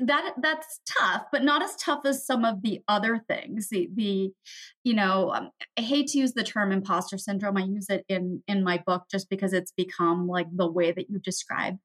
that 0.00 0.34
that's 0.40 0.80
tough, 0.98 1.24
but 1.30 1.44
not 1.44 1.62
as 1.62 1.76
tough 1.76 2.00
as 2.04 2.26
some 2.26 2.44
of 2.44 2.62
the 2.62 2.80
other 2.88 3.20
things. 3.28 3.68
The 3.68 3.88
the 3.94 4.32
you 4.82 4.94
know, 4.94 5.32
um, 5.32 5.50
I 5.78 5.82
hate 5.82 6.08
to 6.08 6.18
use 6.18 6.32
the 6.32 6.42
term 6.42 6.72
imposter 6.72 7.18
syndrome. 7.18 7.56
I 7.56 7.64
use 7.64 7.86
it 7.90 8.04
in 8.08 8.42
in 8.48 8.64
my 8.64 8.82
book 8.86 9.04
just 9.10 9.28
because 9.28 9.52
it's 9.52 9.72
become 9.72 10.26
like 10.26 10.46
the 10.52 10.70
way 10.70 10.92
that 10.92 11.10
you 11.10 11.18
describe 11.18 11.76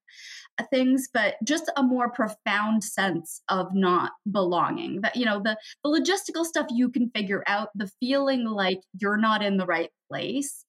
things, 0.72 1.10
but 1.14 1.36
just 1.44 1.72
a 1.78 1.84
more 1.84 2.10
profound 2.10 2.84
sense 2.84 3.42
of 3.50 3.74
not 3.74 4.12
belonging. 4.32 5.02
That 5.02 5.16
you 5.16 5.26
know, 5.26 5.42
the 5.42 5.58
the 5.84 5.90
logistical 5.90 6.46
stuff 6.46 6.68
you 6.70 6.90
can 6.90 7.10
figure 7.12 7.44
out. 7.48 7.70
The 7.76 7.90
feeling 8.00 8.46
like 8.46 8.82
you're 9.00 9.18
not 9.18 9.44
in 9.44 9.58
the 9.58 9.66
right 9.66 9.90
place 10.10 10.66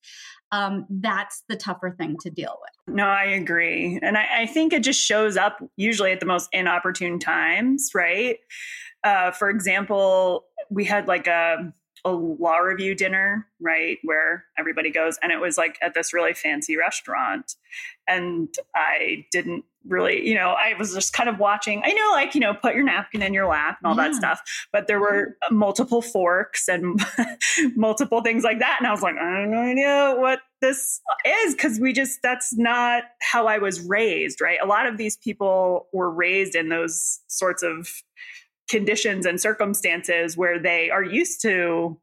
um, 0.53 0.87
that's 0.89 1.43
the 1.49 1.57
tougher 1.57 1.95
thing 1.99 2.17
to 2.21 2.31
deal 2.31 2.57
with. 2.61 2.95
No, 2.95 3.05
I 3.05 3.25
agree. 3.25 3.99
And 4.03 4.17
I, 4.17 4.43
I 4.43 4.47
think 4.47 4.73
it 4.73 4.83
just 4.83 5.01
shows 5.01 5.37
up 5.37 5.59
usually 5.77 6.13
at 6.13 6.21
the 6.21 6.27
most 6.27 6.49
inopportune 6.53 7.19
times, 7.19 7.91
right? 7.95 8.39
Uh, 9.03 9.33
for 9.33 9.51
example, 9.51 10.45
we 10.71 10.85
had 10.85 11.09
like 11.09 11.27
a 11.27 11.73
a 12.07 12.13
law 12.13 12.59
review 12.59 12.95
dinner, 12.95 13.49
right, 13.61 13.99
where 14.05 14.45
everybody 14.57 14.91
goes, 14.91 15.19
and 15.23 15.33
it 15.33 15.41
was 15.41 15.59
like 15.59 15.77
at 15.83 15.93
this 15.93 16.15
really 16.15 16.35
fancy 16.35 16.77
restaurant. 16.77 17.57
And 18.07 18.55
I 18.77 19.27
didn't 19.33 19.65
really, 19.89 20.27
you 20.27 20.37
know, 20.37 20.51
I 20.51 20.75
was 20.79 20.95
just 20.95 21.13
kind 21.13 21.29
of 21.29 21.41
watching. 21.41 21.83
I 21.85 21.93
know, 21.93 22.11
like, 22.13 22.37
you 22.37 22.41
know, 22.41 22.55
put 22.55 22.77
your 22.77 22.85
napkin 22.85 23.23
in 23.23 23.35
your 23.35 23.49
lap 23.49 23.79
and 23.83 23.91
all 23.91 23.97
yeah. 23.97 24.09
that 24.09 24.15
stuff, 24.15 24.41
but 24.73 24.87
there 24.87 25.01
were 25.01 25.37
mm-hmm. 25.45 25.57
multiple 25.57 26.01
forks 26.01 26.69
and 26.69 27.05
multiple 27.77 28.23
things 28.23 28.45
like 28.45 28.61
that. 28.61 28.77
And 28.79 28.87
I 28.87 28.93
was 28.93 29.03
like, 29.03 29.17
I 29.17 29.41
have 29.41 29.49
no 29.49 29.59
idea 29.59 30.15
what 30.17 30.41
this 30.61 31.01
is 31.27 31.55
because 31.55 31.81
we 31.81 31.93
just, 31.93 32.21
that's 32.23 32.57
not 32.57 33.03
how 33.21 33.49
I 33.49 33.59
was 33.59 33.81
raised, 33.81 34.41
right? 34.41 34.59
A 34.63 34.67
lot 34.67 34.87
of 34.87 34.97
these 34.97 35.17
people 35.17 35.89
were 35.93 36.11
raised 36.11 36.55
in 36.55 36.69
those 36.69 37.21
sorts 37.27 37.65
of 37.65 37.89
conditions 38.69 39.27
and 39.27 39.41
circumstances 39.41 40.37
where 40.37 40.59
they 40.59 40.91
are 40.91 41.03
used 41.03 41.41
to 41.43 41.99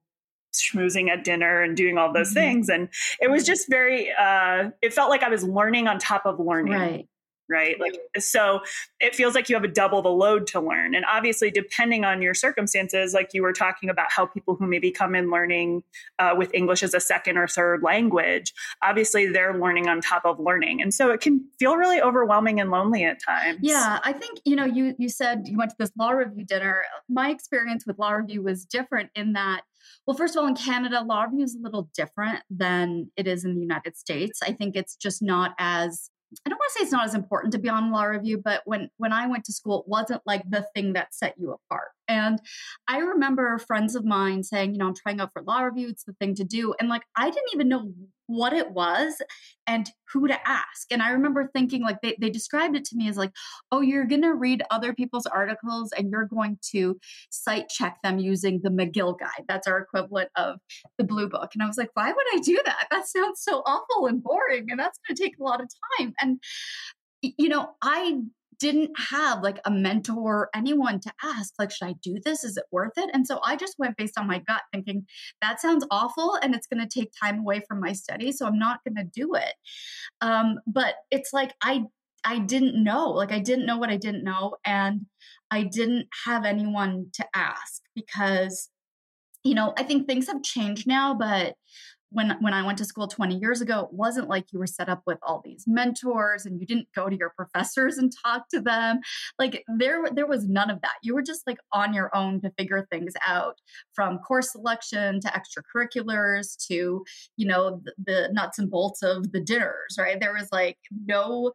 schmoozing 0.54 1.10
at 1.10 1.24
dinner 1.24 1.62
and 1.62 1.76
doing 1.76 1.98
all 1.98 2.14
those 2.14 2.30
mm-hmm. 2.30 2.36
things. 2.36 2.70
And 2.70 2.90
it 3.20 3.30
was 3.30 3.46
just 3.46 3.70
very 3.70 4.12
uh 4.12 4.70
it 4.82 4.94
felt 4.94 5.10
like 5.10 5.24
i 5.24 5.30
was 5.30 5.44
learning 5.44 5.88
on 5.88 6.00
top 6.00 6.26
of 6.26 6.40
learning. 6.40 6.74
Right 6.74 7.08
right? 7.54 7.80
Like, 7.80 7.98
so 8.18 8.62
it 9.00 9.16
feels 9.16 9.36
like 9.36 9.48
you 9.48 9.56
have 9.56 9.64
a 9.64 9.68
double 9.68 10.02
the 10.02 10.10
load 10.10 10.48
to 10.48 10.60
learn. 10.60 10.96
And 10.96 11.06
obviously, 11.06 11.52
depending 11.52 12.04
on 12.04 12.22
your 12.22 12.34
circumstances, 12.34 13.14
like 13.14 13.30
you 13.34 13.44
were 13.44 13.54
talking 13.54 13.90
about 13.90 14.08
how 14.12 14.26
people 14.26 14.56
who 14.56 14.66
maybe 14.66 14.92
come 14.92 15.14
in 15.14 15.30
learning 15.30 15.84
uh, 16.18 16.34
with 16.36 16.54
English 16.54 16.82
as 16.82 16.94
a 16.94 17.00
second 17.00 17.38
or 17.38 17.48
third 17.48 17.84
language, 17.84 18.54
obviously 18.82 19.28
they're 19.28 19.58
learning 19.58 19.88
on 19.88 20.02
top 20.02 20.26
of 20.26 20.40
learning. 20.40 20.82
And 20.82 20.94
so 20.94 21.12
it 21.12 21.22
can 21.22 21.46
feel 21.60 21.78
really 21.78 22.02
overwhelming 22.02 22.60
and 22.60 22.72
lonely 22.72 23.04
at 23.04 23.22
times. 23.24 23.60
Yeah. 23.62 24.00
I 24.04 24.14
think, 24.14 24.40
you 24.44 24.56
know, 24.56 24.66
you, 24.66 24.96
you 24.98 25.10
said 25.10 25.48
you 25.48 25.58
went 25.58 25.70
to 25.70 25.78
this 25.78 25.92
law 25.98 26.10
review 26.10 26.44
dinner. 26.44 26.84
My 27.08 27.30
experience 27.30 27.86
with 27.86 28.00
law 28.00 28.12
review 28.12 28.42
was 28.42 28.66
different 28.66 29.12
in 29.16 29.34
that 29.34 29.62
well, 30.06 30.18
first 30.18 30.36
of 30.36 30.42
all, 30.42 30.48
in 30.48 30.56
Canada, 30.56 31.02
law 31.02 31.24
review 31.24 31.44
is 31.44 31.56
a 31.56 31.60
little 31.60 31.90
different 31.96 32.42
than 32.50 33.12
it 33.16 33.28
is 33.28 33.46
in 33.46 33.56
the 33.56 33.62
United 33.62 33.96
States. 33.98 34.42
I 34.42 34.52
think 34.52 34.76
it's 34.76 34.96
just 34.96 35.22
not 35.22 35.56
as 35.60 36.10
I 36.46 36.50
don't 36.50 36.58
want 36.58 36.72
to 36.74 36.80
say 36.80 36.84
it's 36.84 36.92
not 36.92 37.06
as 37.06 37.16
important 37.16 37.54
to 37.54 37.60
be 37.60 37.70
on 37.70 37.92
law 37.92 38.04
review, 38.04 38.42
but 38.44 38.62
when 38.66 38.90
when 38.98 39.14
I 39.14 39.28
went 39.28 39.46
to 39.46 39.54
school, 39.54 39.82
it 39.82 39.88
wasn't 39.88 40.22
like 40.26 40.44
the 40.50 40.66
thing 40.76 40.94
that 40.94 41.14
set 41.14 41.36
you 41.38 41.52
apart. 41.52 41.90
And 42.08 42.40
I 42.88 43.00
remember 43.00 43.58
friends 43.60 43.96
of 43.96 44.06
mine 44.06 44.44
saying, 44.44 44.74
you 44.74 44.78
know, 44.78 44.88
I'm 44.88 44.96
trying 44.96 45.20
out 45.20 45.32
for 45.34 45.42
law 45.42 45.62
review, 45.62 45.90
it's 45.90 46.04
the 46.04 46.14
thing 46.14 46.36
to 46.36 46.44
do. 46.44 46.74
And 46.80 46.90
like 46.90 47.04
I 47.16 47.26
didn't 47.30 47.54
even 47.54 47.70
know 47.70 47.92
what 48.28 48.54
it 48.54 48.72
was 48.72 49.22
and 49.68 49.90
who 50.12 50.28
to 50.28 50.48
ask. 50.48 50.92
And 50.92 51.02
I 51.02 51.12
remember 51.12 51.50
thinking, 51.54 51.82
like, 51.82 52.00
they, 52.02 52.16
they 52.20 52.30
described 52.30 52.76
it 52.76 52.86
to 52.86 52.96
me 52.96 53.10
as 53.10 53.18
like, 53.18 53.32
oh, 53.72 53.82
you're 53.82 54.06
going 54.06 54.22
to 54.22 54.34
read 54.34 54.64
other 54.72 54.94
people's 54.94 55.26
articles 55.26 55.92
and 55.98 56.10
you're 56.10 56.26
going 56.26 56.58
to 56.72 56.98
cite 57.30 57.70
check 57.70 57.98
them 58.04 58.20
using 58.20 58.62
the 58.64 58.70
McGill 58.70 59.20
guide. 59.20 59.46
That's 59.48 59.68
our 59.68 59.80
equivalent 59.80 60.30
of 60.36 60.60
the 60.98 61.04
blue 61.04 61.28
book. 61.28 61.52
And 61.54 61.64
I 61.64 61.68
was 61.68 61.78
like, 61.78 61.90
why 61.94 62.08
would 62.08 62.26
I 62.34 62.40
do 62.40 62.60
that? 62.66 62.88
That 62.92 63.08
sounds 63.08 63.42
so 63.42 63.62
awful 63.66 64.08
and 64.08 64.24
boring. 64.24 64.68
And 64.70 64.80
that's 64.80 65.00
going 65.08 65.16
to 65.16 65.24
take 65.24 65.38
a 65.40 65.44
lot 65.44 65.62
of 65.62 65.70
time. 66.00 66.14
And, 66.22 66.40
you 67.22 67.50
know, 67.50 67.72
I 67.82 68.22
didn't 68.60 68.92
have 69.10 69.42
like 69.42 69.60
a 69.66 69.72
mentor, 69.72 70.40
or 70.42 70.50
anyone 70.56 71.00
to 71.02 71.14
ask, 71.24 71.54
like, 71.60 71.72
should 71.72 71.88
I 71.88 71.96
do 72.02 72.20
this? 72.24 72.44
Is 72.44 72.58
it 72.58 72.66
worth 72.72 72.94
it? 72.98 73.10
And 73.14 73.26
so 73.26 73.40
I 73.44 73.56
just 73.56 73.80
went 73.80 73.98
based 73.98 74.18
on 74.18 74.28
my 74.28 74.40
gut 74.40 74.62
thinking, 74.72 75.06
that 75.42 75.62
sounds 75.62 75.86
awful 75.92 76.38
and 76.42 76.56
it's 76.56 76.68
going 76.68 76.88
to 76.88 77.00
take 77.00 77.12
time 77.22 77.40
away 77.40 77.62
from 77.68 77.80
my 77.80 77.94
study. 77.94 78.32
So 78.32 78.46
I'm 78.46 78.60
not 78.60 78.80
going 78.88 78.96
to 78.96 79.12
do 79.14 79.36
it. 79.36 79.54
Um, 80.22 80.60
but 80.68 80.96
it's 81.12 81.34
like, 81.34 81.54
I, 81.62 81.84
I 82.24 82.40
didn't 82.40 82.82
know, 82.82 83.10
like, 83.10 83.32
I 83.32 83.40
didn't 83.40 83.66
know 83.66 83.78
what 83.78 83.90
I 83.90 83.98
didn't 83.98 84.24
know. 84.24 84.56
And 84.66 85.08
I 85.52 85.64
didn't 85.64 86.08
have 86.26 86.46
anyone 86.46 87.08
to 87.14 87.26
ask 87.36 87.82
because, 87.96 88.70
you 89.44 89.56
know, 89.56 89.74
I 89.78 89.84
think 89.84 90.08
things 90.08 90.28
have 90.28 90.42
changed 90.42 90.88
now, 90.88 91.14
but 91.14 91.56
when 92.14 92.38
when 92.40 92.54
I 92.54 92.66
went 92.66 92.78
to 92.78 92.86
school 92.86 93.08
20 93.08 93.38
years 93.38 93.62
ago, 93.62 93.82
it 93.82 93.94
wasn't 93.94 94.30
like 94.30 94.46
you 94.52 94.60
were 94.60 94.68
set 94.68 94.90
up 94.90 95.02
with 95.06 95.18
all 95.24 95.42
these 95.44 95.66
mentors 95.68 96.46
and 96.46 96.60
you 96.60 96.66
didn't 96.66 96.88
go 96.96 97.10
to 97.10 97.18
your 97.18 97.32
professors 97.36 97.98
and 97.98 98.14
talk 98.24 98.48
to 98.50 98.62
them. 98.62 99.00
Like 99.40 99.64
there 99.78 100.04
there 100.14 100.28
was 100.28 100.48
none 100.48 100.70
of 100.70 100.82
that. 100.82 100.96
You 101.02 101.16
were 101.16 101.24
just 101.24 101.46
like 101.48 101.58
on 101.72 101.94
your 101.94 102.16
own 102.16 102.42
to 102.42 102.52
figure 102.58 102.88
things 102.92 103.14
out 103.28 103.60
from 103.94 104.20
course 104.20 104.52
selection 104.52 105.20
to 105.22 105.28
extracurriculars 105.28 106.56
to, 106.68 107.04
you 107.36 107.48
know, 107.48 107.82
the, 107.84 107.94
the 108.06 108.30
nuts 108.32 108.60
and 108.60 108.70
bolts 108.70 109.02
of 109.02 109.32
the 109.32 109.42
dinners, 109.42 109.98
right? 109.98 110.20
There 110.20 110.34
was 110.34 110.50
like 110.52 110.78
no 111.06 111.54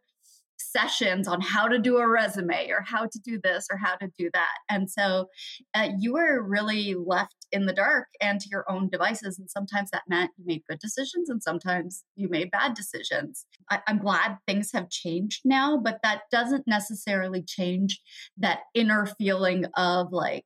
sessions 0.71 1.27
on 1.27 1.41
how 1.41 1.67
to 1.67 1.79
do 1.79 1.97
a 1.97 2.07
resume 2.07 2.69
or 2.69 2.81
how 2.85 3.05
to 3.05 3.19
do 3.23 3.39
this 3.43 3.67
or 3.71 3.77
how 3.77 3.95
to 3.95 4.07
do 4.17 4.29
that. 4.33 4.55
And 4.69 4.89
so 4.89 5.27
uh, 5.73 5.89
you 5.99 6.13
were 6.13 6.41
really 6.41 6.95
left 6.95 7.35
in 7.51 7.65
the 7.65 7.73
dark 7.73 8.07
and 8.21 8.39
to 8.39 8.47
your 8.51 8.69
own 8.69 8.89
devices. 8.89 9.39
And 9.39 9.49
sometimes 9.49 9.89
that 9.91 10.03
meant 10.07 10.31
you 10.37 10.45
made 10.45 10.61
good 10.69 10.79
decisions 10.79 11.29
and 11.29 11.41
sometimes 11.41 12.03
you 12.15 12.29
made 12.29 12.51
bad 12.51 12.73
decisions. 12.73 13.45
I- 13.69 13.81
I'm 13.87 13.99
glad 13.99 14.37
things 14.47 14.71
have 14.73 14.89
changed 14.89 15.41
now, 15.45 15.77
but 15.77 15.99
that 16.03 16.21
doesn't 16.31 16.67
necessarily 16.67 17.43
change 17.43 17.99
that 18.37 18.59
inner 18.73 19.05
feeling 19.17 19.65
of 19.75 20.11
like, 20.11 20.45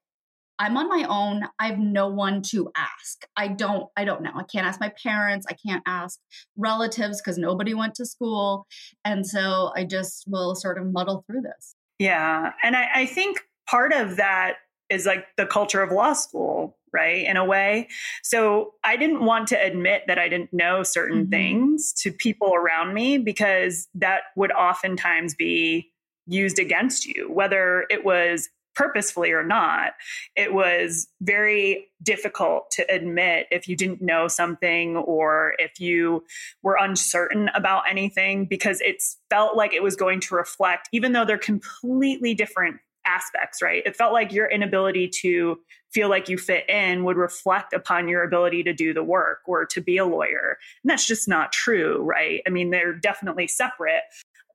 I'm 0.59 0.77
on 0.77 0.87
my 0.87 1.05
own. 1.07 1.43
I 1.59 1.67
have 1.67 1.79
no 1.79 2.07
one 2.07 2.41
to 2.51 2.71
ask. 2.75 3.25
I 3.35 3.47
don't 3.47 3.89
I 3.97 4.05
don't 4.05 4.21
know. 4.21 4.31
I 4.35 4.43
can't 4.43 4.65
ask 4.65 4.79
my 4.79 4.91
parents. 5.01 5.45
I 5.49 5.53
can't 5.53 5.83
ask 5.85 6.19
relatives 6.57 7.21
because 7.21 7.37
nobody 7.37 7.73
went 7.73 7.95
to 7.95 8.05
school. 8.05 8.67
And 9.03 9.25
so 9.25 9.71
I 9.75 9.83
just 9.83 10.25
will 10.27 10.55
sort 10.55 10.77
of 10.77 10.91
muddle 10.91 11.23
through 11.27 11.41
this. 11.41 11.75
Yeah. 11.99 12.51
And 12.63 12.75
I, 12.75 12.87
I 12.95 13.05
think 13.05 13.41
part 13.67 13.93
of 13.93 14.17
that 14.17 14.55
is 14.89 15.05
like 15.05 15.25
the 15.37 15.45
culture 15.45 15.81
of 15.81 15.91
law 15.91 16.13
school, 16.13 16.77
right? 16.91 17.25
In 17.25 17.37
a 17.37 17.45
way. 17.45 17.87
So 18.21 18.73
I 18.83 18.97
didn't 18.97 19.25
want 19.25 19.47
to 19.49 19.55
admit 19.55 20.03
that 20.07 20.19
I 20.19 20.29
didn't 20.29 20.53
know 20.53 20.83
certain 20.83 21.23
mm-hmm. 21.23 21.31
things 21.31 21.93
to 22.01 22.11
people 22.11 22.53
around 22.53 22.93
me 22.93 23.17
because 23.17 23.87
that 23.95 24.21
would 24.35 24.51
oftentimes 24.51 25.33
be 25.35 25.91
used 26.27 26.59
against 26.59 27.05
you, 27.05 27.29
whether 27.31 27.85
it 27.89 28.05
was 28.05 28.49
purposefully 28.75 29.31
or 29.31 29.43
not, 29.43 29.93
it 30.35 30.53
was 30.53 31.07
very 31.21 31.87
difficult 32.01 32.69
to 32.71 32.85
admit 32.93 33.47
if 33.51 33.67
you 33.67 33.75
didn't 33.75 34.01
know 34.01 34.27
something 34.27 34.97
or 34.97 35.53
if 35.59 35.79
you 35.79 36.23
were 36.61 36.77
uncertain 36.79 37.49
about 37.55 37.83
anything 37.89 38.45
because 38.45 38.81
it 38.81 39.01
felt 39.29 39.55
like 39.55 39.73
it 39.73 39.83
was 39.83 39.95
going 39.95 40.19
to 40.19 40.35
reflect, 40.35 40.89
even 40.91 41.13
though 41.13 41.25
they're 41.25 41.37
completely 41.37 42.33
different 42.33 42.77
aspects, 43.05 43.61
right? 43.61 43.83
It 43.85 43.95
felt 43.95 44.13
like 44.13 44.31
your 44.31 44.49
inability 44.49 45.09
to 45.21 45.59
feel 45.91 46.09
like 46.09 46.29
you 46.29 46.37
fit 46.37 46.69
in 46.69 47.03
would 47.03 47.17
reflect 47.17 47.73
upon 47.73 48.07
your 48.07 48.23
ability 48.23 48.63
to 48.63 48.73
do 48.73 48.93
the 48.93 49.03
work 49.03 49.39
or 49.45 49.65
to 49.65 49.81
be 49.81 49.97
a 49.97 50.05
lawyer. 50.05 50.57
And 50.83 50.89
that's 50.89 51.05
just 51.05 51.27
not 51.27 51.51
true, 51.51 52.01
right? 52.01 52.41
I 52.47 52.49
mean, 52.49 52.71
they're 52.71 52.93
definitely 52.93 53.47
separate. 53.47 54.03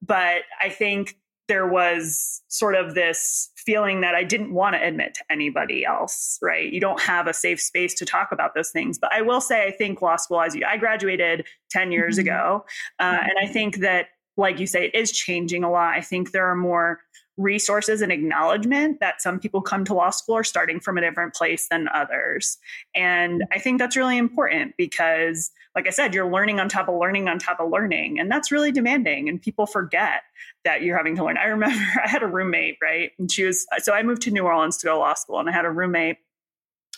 But 0.00 0.42
I 0.60 0.68
think 0.68 1.16
there 1.49 1.67
was 1.67 2.43
sort 2.49 2.75
of 2.75 2.95
this 2.95 3.50
feeling 3.57 4.02
that 4.02 4.14
I 4.14 4.23
didn't 4.23 4.52
want 4.52 4.76
to 4.76 4.87
admit 4.87 5.14
to 5.14 5.25
anybody 5.31 5.85
else, 5.85 6.38
right? 6.40 6.71
You 6.71 6.81
don't 6.81 7.00
have 7.00 7.26
a 7.26 7.33
safe 7.33 7.61
space 7.61 7.95
to 7.95 8.05
talk 8.05 8.33
about 8.33 8.55
those 8.55 8.71
things. 8.71 8.99
But 8.99 9.12
I 9.12 9.23
will 9.23 9.40
say, 9.40 9.67
I 9.67 9.71
think 9.71 10.00
law 10.00 10.17
school, 10.17 10.40
as 10.40 10.55
you, 10.55 10.62
I 10.67 10.76
graduated 10.76 11.47
10 11.71 11.90
years 11.90 12.17
mm-hmm. 12.17 12.28
ago. 12.28 12.64
Uh, 13.00 13.19
and 13.23 13.33
I 13.43 13.47
think 13.47 13.78
that, 13.78 14.09
like 14.37 14.61
you 14.61 14.67
say, 14.67 14.87
it 14.87 14.95
is 14.95 15.11
changing 15.11 15.64
a 15.64 15.71
lot. 15.71 15.95
I 15.95 16.00
think 16.00 16.31
there 16.31 16.47
are 16.47 16.55
more 16.55 17.00
resources 17.38 18.02
and 18.02 18.12
acknowledgement 18.12 19.00
that 19.00 19.23
some 19.23 19.38
people 19.38 19.62
come 19.62 19.85
to 19.85 19.95
law 19.95 20.11
school 20.11 20.37
are 20.37 20.45
starting 20.45 20.81
from 20.81 20.99
a 20.99 21.00
different 21.00 21.35
place 21.35 21.69
than 21.71 21.88
others. 21.95 22.59
And 22.95 23.45
I 23.52 23.59
think 23.59 23.78
that's 23.78 23.97
really 23.97 24.19
important 24.19 24.75
because, 24.76 25.50
like 25.78 25.87
I 25.87 25.90
said, 25.90 26.12
you're 26.12 26.28
learning 26.28 26.58
on 26.58 26.68
top 26.68 26.88
of 26.88 26.99
learning 26.99 27.28
on 27.28 27.38
top 27.38 27.61
of 27.61 27.70
learning. 27.70 28.18
And 28.18 28.28
that's 28.28 28.50
really 28.50 28.73
demanding. 28.73 29.28
And 29.28 29.40
people 29.40 29.64
forget 29.64 30.23
that 30.64 30.82
you're 30.82 30.97
having 30.97 31.14
to 31.14 31.25
learn. 31.25 31.38
I 31.40 31.44
remember 31.44 31.78
I 32.04 32.08
had 32.08 32.25
a 32.25 32.26
roommate, 32.26 32.78
right? 32.82 33.12
And 33.16 33.30
she 33.30 33.44
was, 33.44 33.64
so 33.78 33.92
I 33.92 34.02
moved 34.02 34.23
to 34.23 34.32
New 34.32 34.42
Orleans 34.42 34.78
to 34.78 34.87
go 34.87 34.94
to 34.94 34.99
law 34.99 35.14
school, 35.14 35.38
and 35.38 35.49
I 35.49 35.52
had 35.52 35.64
a 35.64 35.70
roommate 35.70 36.16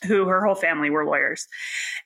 who 0.07 0.25
her 0.29 0.47
whole 0.47 0.55
family 0.55 0.89
were 0.89 1.05
lawyers. 1.05 1.47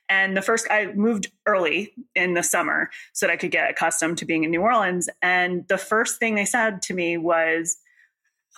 And 0.09 0.35
the 0.35 0.41
first, 0.41 0.67
I 0.69 0.87
moved 0.87 1.31
early 1.45 1.93
in 2.13 2.33
the 2.33 2.43
summer 2.43 2.89
so 3.13 3.25
that 3.25 3.31
I 3.31 3.37
could 3.37 3.51
get 3.51 3.71
accustomed 3.71 4.17
to 4.17 4.25
being 4.25 4.43
in 4.43 4.51
New 4.51 4.59
Orleans. 4.59 5.07
And 5.21 5.65
the 5.69 5.77
first 5.77 6.19
thing 6.19 6.35
they 6.35 6.43
said 6.43 6.81
to 6.81 6.93
me 6.93 7.17
was, 7.17 7.77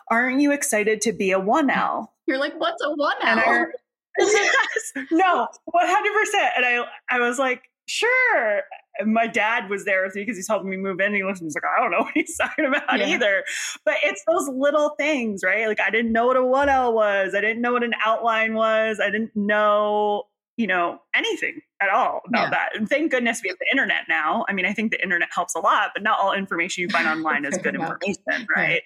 aren't 0.10 0.42
you 0.42 0.52
excited 0.54 1.02
to 1.02 1.14
be 1.14 1.34
a 1.34 1.40
1L? 1.40 2.08
You're 2.26 2.40
like, 2.40 2.60
what's 2.60 2.82
a 2.82 2.88
1L? 2.88 3.66
yes, 4.18 5.06
no, 5.12 5.48
100%. 5.72 6.50
And 6.58 6.66
I, 6.66 6.86
I 7.12 7.20
was 7.20 7.38
like, 7.38 7.62
sure. 7.88 8.62
And 9.00 9.14
my 9.14 9.28
dad 9.28 9.70
was 9.70 9.86
there 9.86 10.04
with 10.04 10.16
me 10.16 10.22
because 10.22 10.38
he's 10.38 10.48
helping 10.48 10.70
me 10.70 10.78
move 10.78 11.00
in. 11.00 11.08
And 11.08 11.16
he 11.16 11.24
looks 11.24 11.40
he's 11.40 11.56
like, 11.56 11.64
I 11.66 11.82
don't 11.82 11.92
know 11.92 12.00
what 12.00 12.14
he's 12.14 12.38
talking 12.42 12.66
about 12.66 13.00
yeah. 13.00 13.08
either. 13.08 13.44
But 13.86 13.96
it's 14.04 14.24
those 14.28 14.48
little 14.50 14.92
things, 14.98 15.42
right? 15.44 15.68
Like 15.68 15.82
I 15.82 15.90
didn't 15.90 16.12
know 16.12 16.28
what 16.28 16.38
a 16.38 16.42
1L 16.42 16.94
was. 16.94 17.34
I 17.36 17.42
didn't 17.42 17.62
know 17.62 17.74
what 17.74 17.84
an 17.84 17.94
outline 18.04 18.54
was. 18.54 19.00
I 19.02 19.10
didn't 19.10 19.36
know 19.36 20.24
you 20.58 20.66
know, 20.66 21.00
anything 21.16 21.62
at 21.80 21.90
all 21.90 22.22
about 22.28 22.46
yeah. 22.46 22.50
that. 22.50 22.70
And 22.76 22.90
thank 22.90 23.12
goodness 23.12 23.42
we 23.44 23.50
have 23.50 23.60
the 23.60 23.68
internet 23.72 24.06
now. 24.10 24.44
I 24.50 24.54
mean, 24.54 24.66
I 24.66 24.74
think 24.74 24.92
the 24.92 25.02
internet 25.02 25.30
helps 25.32 25.54
a 25.56 25.60
lot, 25.60 25.92
but 25.94 26.02
not 26.02 26.20
all 26.20 26.34
information 26.34 26.82
you 26.82 26.90
find 26.90 27.08
online 27.20 27.46
is 27.46 27.58
good 27.60 27.76
information, 27.76 28.48
right? 28.56 28.82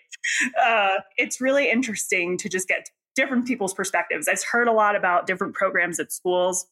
Uh, 0.61 0.97
it's 1.15 1.39
really 1.39 1.71
interesting 1.71 2.37
to 2.39 2.49
just 2.49 2.67
get 2.67 2.89
different 3.15 3.47
people's 3.47 3.73
perspectives. 3.73 4.27
I've 4.27 4.43
heard 4.43 4.67
a 4.67 4.73
lot 4.73 4.97
about 4.97 5.27
different 5.27 5.53
programs 5.53 5.99
at 5.99 6.11
schools 6.11 6.67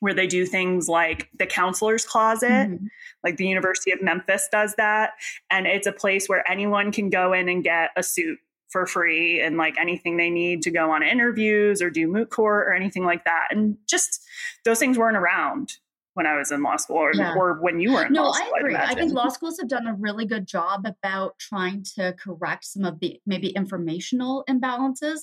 where 0.00 0.14
they 0.14 0.26
do 0.26 0.44
things 0.44 0.88
like 0.88 1.28
the 1.38 1.46
counselor's 1.46 2.04
closet, 2.04 2.48
mm-hmm. 2.48 2.86
like 3.22 3.36
the 3.36 3.46
University 3.46 3.92
of 3.92 4.02
Memphis 4.02 4.48
does 4.50 4.74
that. 4.76 5.12
And 5.50 5.66
it's 5.66 5.86
a 5.86 5.92
place 5.92 6.26
where 6.26 6.48
anyone 6.50 6.90
can 6.90 7.10
go 7.10 7.32
in 7.32 7.48
and 7.48 7.62
get 7.62 7.90
a 7.96 8.02
suit 8.02 8.38
for 8.70 8.86
free 8.86 9.40
and 9.40 9.56
like 9.56 9.76
anything 9.78 10.16
they 10.16 10.30
need 10.30 10.62
to 10.62 10.70
go 10.70 10.90
on 10.92 11.02
interviews 11.02 11.82
or 11.82 11.90
do 11.90 12.06
moot 12.06 12.30
court 12.30 12.68
or 12.68 12.72
anything 12.72 13.04
like 13.04 13.24
that. 13.24 13.48
And 13.50 13.76
just 13.88 14.24
those 14.64 14.78
things 14.78 14.96
weren't 14.96 15.16
around 15.16 15.76
when 16.14 16.26
I 16.26 16.36
was 16.36 16.50
in 16.50 16.62
law 16.62 16.76
school 16.76 16.98
or, 16.98 17.14
yeah. 17.14 17.34
or 17.34 17.60
when 17.60 17.80
you 17.80 17.92
were 17.92 18.04
in 18.04 18.12
no, 18.12 18.24
law 18.24 18.32
school. 18.32 18.52
I 18.54 18.58
agree. 18.58 18.76
I 18.76 18.94
think 18.94 19.12
law 19.12 19.28
schools 19.28 19.58
have 19.60 19.68
done 19.68 19.86
a 19.86 19.94
really 19.94 20.26
good 20.26 20.46
job 20.46 20.84
about 20.84 21.38
trying 21.38 21.84
to 21.96 22.14
correct 22.18 22.64
some 22.64 22.84
of 22.84 23.00
the 23.00 23.20
maybe 23.26 23.48
informational 23.50 24.44
imbalances, 24.48 25.20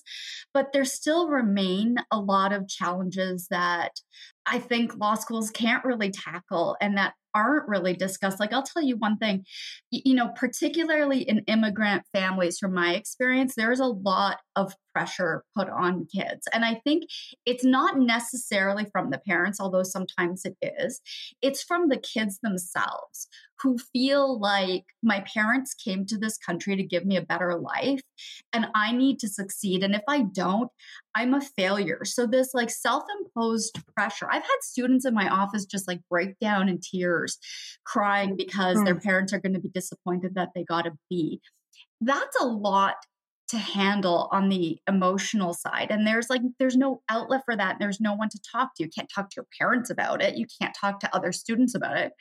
but 0.54 0.72
there 0.72 0.86
still 0.86 1.28
remain 1.28 1.98
a 2.10 2.20
lot 2.20 2.54
of 2.54 2.68
challenges 2.68 3.48
that 3.50 4.00
I 4.50 4.60
think 4.60 4.98
law 4.98 5.16
schools 5.16 5.52
can't 5.52 5.84
really 5.84 6.12
tackle 6.12 6.78
and 6.82 6.98
that 6.98 7.14
aren't 7.36 7.68
really 7.68 7.94
discussed. 7.94 8.40
Like, 8.40 8.52
I'll 8.52 8.64
tell 8.64 8.82
you 8.82 8.98
one 8.98 9.18
thing, 9.18 9.46
you 9.92 10.16
know, 10.16 10.30
particularly 10.30 11.22
in 11.22 11.44
immigrant 11.48 12.04
families, 12.12 12.58
from 12.58 12.74
my 12.74 12.96
experience, 12.96 13.54
there's 13.56 13.80
a 13.80 13.86
lot 13.86 14.40
of 14.56 14.74
pressure 14.94 15.44
put 15.56 15.70
on 15.70 16.08
kids. 16.14 16.48
And 16.52 16.66
I 16.66 16.82
think 16.84 17.04
it's 17.46 17.64
not 17.64 18.00
necessarily 18.00 18.88
from 18.92 19.12
the 19.12 19.20
parents, 19.20 19.60
although 19.60 19.84
sometimes 19.84 20.46
it 20.46 20.58
is, 20.62 21.00
it's 21.42 21.62
from 21.62 21.90
the 21.90 21.98
kids 21.98 22.40
themselves 22.42 23.28
who 23.62 23.78
feel 23.78 24.40
like 24.40 24.84
my 25.02 25.24
parents 25.34 25.74
came 25.74 26.06
to 26.06 26.18
this 26.18 26.38
country 26.38 26.76
to 26.76 26.84
give 26.84 27.06
me 27.06 27.18
a 27.18 27.22
better 27.22 27.60
life 27.60 28.02
and 28.54 28.68
I 28.76 28.92
need 28.92 29.20
to 29.20 29.28
succeed. 29.28 29.84
And 29.84 29.96
if 29.96 30.04
I 30.08 30.22
don't, 30.22 30.70
I'm 31.16 31.34
a 31.34 31.42
failure. 31.42 32.02
So, 32.06 32.28
this 32.28 32.54
like 32.54 32.70
self 32.70 33.04
imposed 33.20 33.80
pressure. 33.96 34.28
I've 34.30 34.44
had 34.44 34.62
students 34.62 35.06
in 35.06 35.14
my 35.14 35.28
office 35.28 35.66
just 35.66 35.88
like 35.88 36.02
break 36.10 36.38
down 36.40 36.70
in 36.70 36.80
tears, 36.80 37.38
crying 37.86 38.36
because 38.36 38.78
mm. 38.78 38.86
their 38.86 39.00
parents 39.00 39.34
are 39.34 39.40
going 39.40 39.54
to 39.54 39.60
be 39.60 39.70
disappointed 39.70 40.36
that 40.36 40.50
they 40.56 40.64
got 40.64 40.88
a 40.88 40.92
B. 41.10 41.42
That's 42.02 42.40
a 42.40 42.46
lot 42.46 42.96
to 43.50 43.58
handle 43.58 44.28
on 44.32 44.50
the 44.50 44.78
emotional 44.88 45.54
side 45.54 45.88
and 45.90 46.06
there's 46.06 46.30
like 46.30 46.42
there's 46.60 46.76
no 46.76 47.02
outlet 47.10 47.42
for 47.46 47.56
that 47.56 47.78
there's 47.80 48.02
no 48.02 48.14
one 48.14 48.30
to 48.30 48.40
talk 48.52 48.72
to 48.76 48.84
you 48.84 48.90
can't 48.90 49.10
talk 49.14 49.30
to 49.30 49.36
your 49.38 49.48
parents 49.58 49.90
about 49.90 50.22
it 50.22 50.36
you 50.36 50.46
can't 50.62 50.76
talk 50.80 51.00
to 51.00 51.16
other 51.16 51.32
students 51.32 51.74
about 51.74 51.98
it 51.98 52.12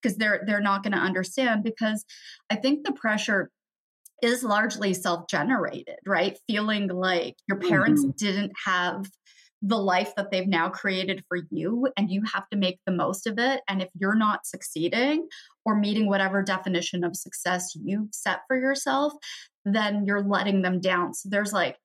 because 0.00 0.16
they're 0.18 0.42
they're 0.46 0.60
not 0.60 0.82
going 0.82 0.92
to 0.92 0.98
understand 0.98 1.64
because 1.64 2.04
i 2.50 2.56
think 2.56 2.84
the 2.84 2.92
pressure 2.92 3.50
is 4.22 4.42
largely 4.42 4.92
self-generated 4.92 5.96
right 6.06 6.38
feeling 6.46 6.88
like 6.88 7.36
your 7.48 7.58
parents 7.58 8.02
mm-hmm. 8.02 8.16
didn't 8.16 8.52
have 8.64 9.06
the 9.66 9.78
life 9.78 10.14
that 10.14 10.30
they've 10.30 10.46
now 10.46 10.68
created 10.68 11.24
for 11.26 11.38
you 11.50 11.88
and 11.96 12.10
you 12.10 12.22
have 12.34 12.46
to 12.50 12.56
make 12.56 12.78
the 12.84 12.92
most 12.92 13.26
of 13.26 13.38
it 13.38 13.62
and 13.66 13.80
if 13.80 13.88
you're 13.98 14.14
not 14.14 14.44
succeeding 14.44 15.26
or 15.64 15.74
meeting 15.74 16.06
whatever 16.06 16.42
definition 16.42 17.02
of 17.02 17.16
success 17.16 17.72
you've 17.74 18.12
set 18.12 18.40
for 18.46 18.58
yourself 18.58 19.14
then 19.64 20.04
you're 20.06 20.22
letting 20.22 20.62
them 20.62 20.80
down. 20.80 21.14
So 21.14 21.28
there's 21.28 21.52
like, 21.52 21.76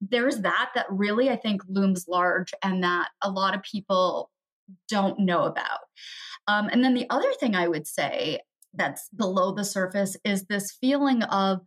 there's 0.00 0.40
that 0.40 0.70
that 0.74 0.86
really 0.88 1.28
I 1.28 1.36
think 1.36 1.62
looms 1.68 2.06
large 2.08 2.54
and 2.62 2.82
that 2.84 3.08
a 3.22 3.30
lot 3.30 3.54
of 3.54 3.62
people 3.62 4.30
don't 4.88 5.18
know 5.18 5.44
about. 5.44 5.80
Um, 6.48 6.68
and 6.70 6.82
then 6.82 6.94
the 6.94 7.06
other 7.10 7.32
thing 7.40 7.54
I 7.54 7.68
would 7.68 7.86
say 7.86 8.40
that's 8.74 9.08
below 9.10 9.52
the 9.52 9.64
surface 9.64 10.16
is 10.24 10.44
this 10.44 10.76
feeling 10.80 11.22
of 11.24 11.60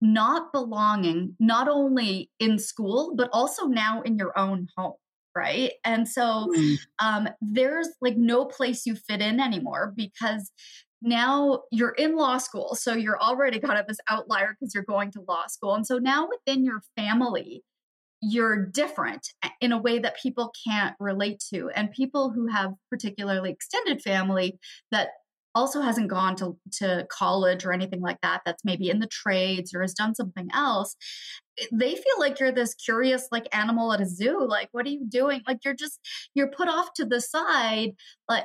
not 0.00 0.52
belonging, 0.52 1.36
not 1.38 1.68
only 1.68 2.30
in 2.38 2.58
school, 2.58 3.14
but 3.16 3.28
also 3.32 3.66
now 3.66 4.02
in 4.02 4.16
your 4.16 4.38
own 4.38 4.68
home 4.76 4.94
right 5.36 5.74
and 5.84 6.08
so 6.08 6.48
mm. 6.56 6.76
um, 6.98 7.28
there's 7.40 7.88
like 8.00 8.16
no 8.16 8.44
place 8.44 8.84
you 8.84 8.96
fit 8.96 9.20
in 9.20 9.38
anymore 9.38 9.92
because 9.96 10.50
now 11.02 11.62
you're 11.70 11.90
in 11.92 12.16
law 12.16 12.38
school. 12.38 12.74
So 12.74 12.94
you're 12.94 13.20
already 13.20 13.58
kind 13.58 13.78
of 13.78 13.86
this 13.86 13.98
outlier 14.08 14.56
because 14.58 14.74
you're 14.74 14.84
going 14.84 15.10
to 15.12 15.24
law 15.26 15.46
school. 15.46 15.74
And 15.74 15.86
so 15.86 15.98
now 15.98 16.28
within 16.28 16.64
your 16.64 16.82
family, 16.96 17.62
you're 18.22 18.66
different 18.66 19.28
in 19.60 19.72
a 19.72 19.80
way 19.80 19.98
that 19.98 20.16
people 20.22 20.52
can't 20.66 20.94
relate 21.00 21.42
to. 21.54 21.70
And 21.70 21.90
people 21.90 22.30
who 22.30 22.48
have 22.48 22.72
particularly 22.90 23.50
extended 23.50 24.02
family 24.02 24.58
that 24.90 25.08
also 25.54 25.80
hasn't 25.80 26.08
gone 26.08 26.36
to, 26.36 26.56
to 26.72 27.06
college 27.10 27.64
or 27.64 27.72
anything 27.72 28.00
like 28.00 28.18
that, 28.22 28.42
that's 28.44 28.64
maybe 28.64 28.88
in 28.88 29.00
the 29.00 29.06
trades 29.06 29.74
or 29.74 29.82
has 29.82 29.94
done 29.94 30.14
something 30.14 30.48
else, 30.54 30.96
eh, 31.60 31.66
they 31.72 31.94
feel 31.94 32.18
like 32.18 32.38
you're 32.38 32.52
this 32.52 32.74
curious 32.74 33.26
like 33.32 33.48
animal 33.54 33.92
at 33.92 34.00
a 34.00 34.06
zoo. 34.06 34.46
Like, 34.46 34.68
what 34.72 34.86
are 34.86 34.90
you 34.90 35.04
doing? 35.08 35.42
Like 35.46 35.58
you're 35.64 35.74
just 35.74 36.00
you're 36.34 36.50
put 36.50 36.68
off 36.68 36.92
to 36.96 37.04
the 37.04 37.20
side. 37.20 37.92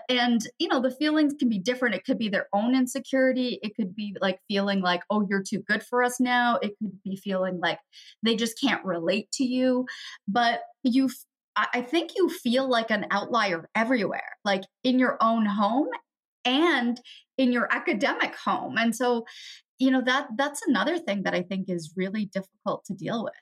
And 0.09 0.41
you 0.59 0.67
know, 0.67 0.81
the 0.81 0.91
feelings 0.91 1.33
can 1.37 1.49
be 1.49 1.59
different. 1.59 1.95
It 1.95 2.05
could 2.05 2.17
be 2.17 2.29
their 2.29 2.47
own 2.53 2.75
insecurity. 2.75 3.59
It 3.61 3.75
could 3.75 3.95
be 3.95 4.15
like 4.19 4.39
feeling 4.47 4.81
like, 4.81 5.01
oh, 5.09 5.25
you're 5.29 5.43
too 5.43 5.63
good 5.67 5.83
for 5.83 6.03
us 6.03 6.19
now. 6.19 6.57
It 6.61 6.73
could 6.79 7.01
be 7.03 7.15
feeling 7.15 7.59
like 7.61 7.79
they 8.23 8.35
just 8.35 8.59
can't 8.59 8.83
relate 8.83 9.31
to 9.33 9.43
you. 9.43 9.85
But 10.27 10.61
you 10.83 11.09
I 11.57 11.81
think 11.81 12.11
you 12.17 12.29
feel 12.29 12.69
like 12.69 12.91
an 12.91 13.05
outlier 13.11 13.69
everywhere, 13.75 14.35
like 14.43 14.63
in 14.83 14.99
your 14.99 15.17
own 15.21 15.45
home 15.45 15.87
and 16.45 16.99
in 17.37 17.51
your 17.51 17.67
academic 17.71 18.35
home. 18.35 18.77
And 18.77 18.95
so, 18.95 19.25
you 19.79 19.91
know, 19.91 20.01
that 20.05 20.27
that's 20.37 20.61
another 20.67 20.97
thing 20.97 21.23
that 21.23 21.33
I 21.33 21.41
think 21.41 21.69
is 21.69 21.93
really 21.95 22.25
difficult 22.25 22.85
to 22.85 22.93
deal 22.93 23.23
with. 23.23 23.33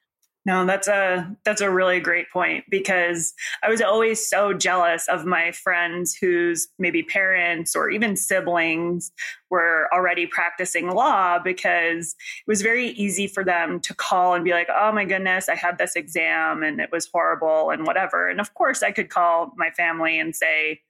No, 0.45 0.65
that's 0.65 0.89
a 0.89 1.37
that's 1.45 1.61
a 1.61 1.69
really 1.71 2.01
great 2.01 2.29
point 2.29 2.65
because 2.69 3.33
I 3.63 3.69
was 3.69 3.81
always 3.81 4.27
so 4.27 4.51
jealous 4.51 5.07
of 5.07 5.25
my 5.25 5.53
friends 5.53 6.13
whose 6.13 6.67
maybe 6.77 7.01
parents 7.01 7.77
or 7.77 7.89
even 7.89 8.17
siblings 8.17 9.13
were 9.49 9.87
already 9.93 10.27
practicing 10.27 10.89
law 10.89 11.39
because 11.39 12.07
it 12.45 12.51
was 12.51 12.61
very 12.61 12.89
easy 12.89 13.25
for 13.25 13.45
them 13.45 13.79
to 13.81 13.93
call 13.93 14.33
and 14.33 14.43
be 14.43 14.51
like, 14.51 14.67
"Oh 14.69 14.91
my 14.91 15.05
goodness, 15.05 15.47
I 15.47 15.55
had 15.55 15.77
this 15.77 15.95
exam 15.95 16.61
and 16.61 16.81
it 16.81 16.91
was 16.91 17.07
horrible 17.13 17.69
and 17.69 17.87
whatever." 17.87 18.27
And 18.27 18.41
of 18.41 18.53
course, 18.53 18.83
I 18.83 18.91
could 18.91 19.09
call 19.09 19.53
my 19.55 19.69
family 19.71 20.19
and 20.19 20.35
say, 20.35 20.81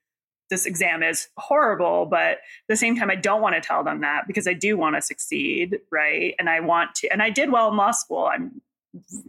this 0.54 0.66
exam 0.66 1.02
is 1.02 1.28
horrible 1.38 2.06
but 2.06 2.32
at 2.32 2.40
the 2.68 2.76
same 2.76 2.96
time 2.96 3.10
i 3.10 3.16
don't 3.16 3.42
want 3.42 3.56
to 3.56 3.62
tell 3.62 3.84
them 3.84 4.02
that 4.02 4.28
because 4.28 4.48
i 4.48 4.54
do 4.54 4.78
want 4.78 4.96
to 4.96 5.02
succeed 5.02 5.80
right 5.92 6.36
and 6.38 6.50
i 6.50 6.60
want 6.60 6.94
to 6.94 7.12
and 7.12 7.22
i 7.22 7.30
did 7.30 7.52
well 7.52 7.70
in 7.70 7.76
law 7.76 7.92
school 7.92 8.30
i'm 8.32 8.62